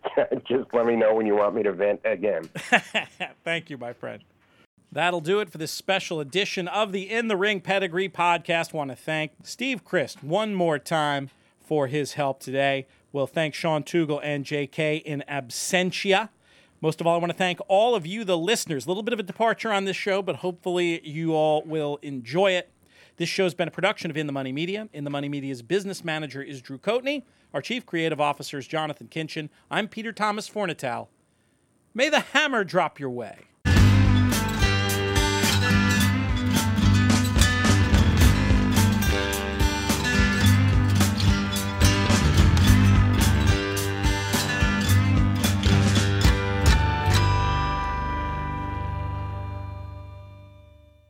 just 0.47 0.73
let 0.73 0.85
me 0.85 0.95
know 0.95 1.15
when 1.15 1.25
you 1.25 1.35
want 1.35 1.55
me 1.55 1.63
to 1.63 1.73
vent 1.73 2.01
again. 2.05 2.49
Thank 3.43 3.69
you, 3.69 3.77
my 3.77 3.93
friend. 3.93 4.23
That'll 4.91 5.21
do 5.21 5.39
it 5.39 5.49
for 5.49 5.57
this 5.57 5.71
special 5.71 6.19
edition 6.19 6.67
of 6.67 6.91
the 6.91 7.09
In 7.09 7.29
the 7.29 7.37
Ring 7.37 7.61
Pedigree 7.61 8.09
podcast. 8.09 8.73
Want 8.73 8.89
to 8.89 8.95
thank 8.95 9.31
Steve 9.41 9.85
Crist 9.85 10.21
one 10.21 10.53
more 10.53 10.77
time 10.77 11.29
for 11.61 11.87
his 11.87 12.13
help 12.13 12.41
today. 12.41 12.87
We'll 13.13 13.25
thank 13.25 13.53
Sean 13.53 13.83
Tugel 13.83 14.19
and 14.21 14.43
JK 14.43 15.01
in 15.03 15.23
absentia. 15.29 16.27
Most 16.81 16.99
of 16.99 17.07
all, 17.07 17.15
I 17.15 17.19
want 17.19 17.31
to 17.31 17.37
thank 17.37 17.59
all 17.69 17.95
of 17.95 18.05
you, 18.05 18.25
the 18.25 18.37
listeners. 18.37 18.85
A 18.85 18.89
little 18.89 19.03
bit 19.03 19.13
of 19.13 19.19
a 19.19 19.23
departure 19.23 19.71
on 19.71 19.85
this 19.85 19.95
show, 19.95 20.21
but 20.21 20.37
hopefully 20.37 20.99
you 21.07 21.33
all 21.33 21.63
will 21.63 21.97
enjoy 22.01 22.51
it. 22.51 22.69
This 23.21 23.29
show's 23.29 23.53
been 23.53 23.67
a 23.67 23.71
production 23.71 24.09
of 24.09 24.17
In 24.17 24.25
the 24.25 24.33
Money 24.33 24.51
Media. 24.51 24.89
In 24.93 25.03
the 25.03 25.11
Money 25.11 25.29
Media's 25.29 25.61
business 25.61 26.03
manager 26.03 26.41
is 26.41 26.59
Drew 26.59 26.79
Coatney. 26.79 27.21
Our 27.53 27.61
chief 27.61 27.85
creative 27.85 28.19
officer 28.19 28.57
is 28.57 28.65
Jonathan 28.65 29.09
Kinchen. 29.09 29.49
I'm 29.69 29.87
Peter 29.87 30.11
Thomas 30.11 30.49
Fornatale. 30.49 31.07
May 31.93 32.09
the 32.09 32.21
hammer 32.21 32.63
drop 32.63 32.99
your 32.99 33.11
way. 33.11 33.41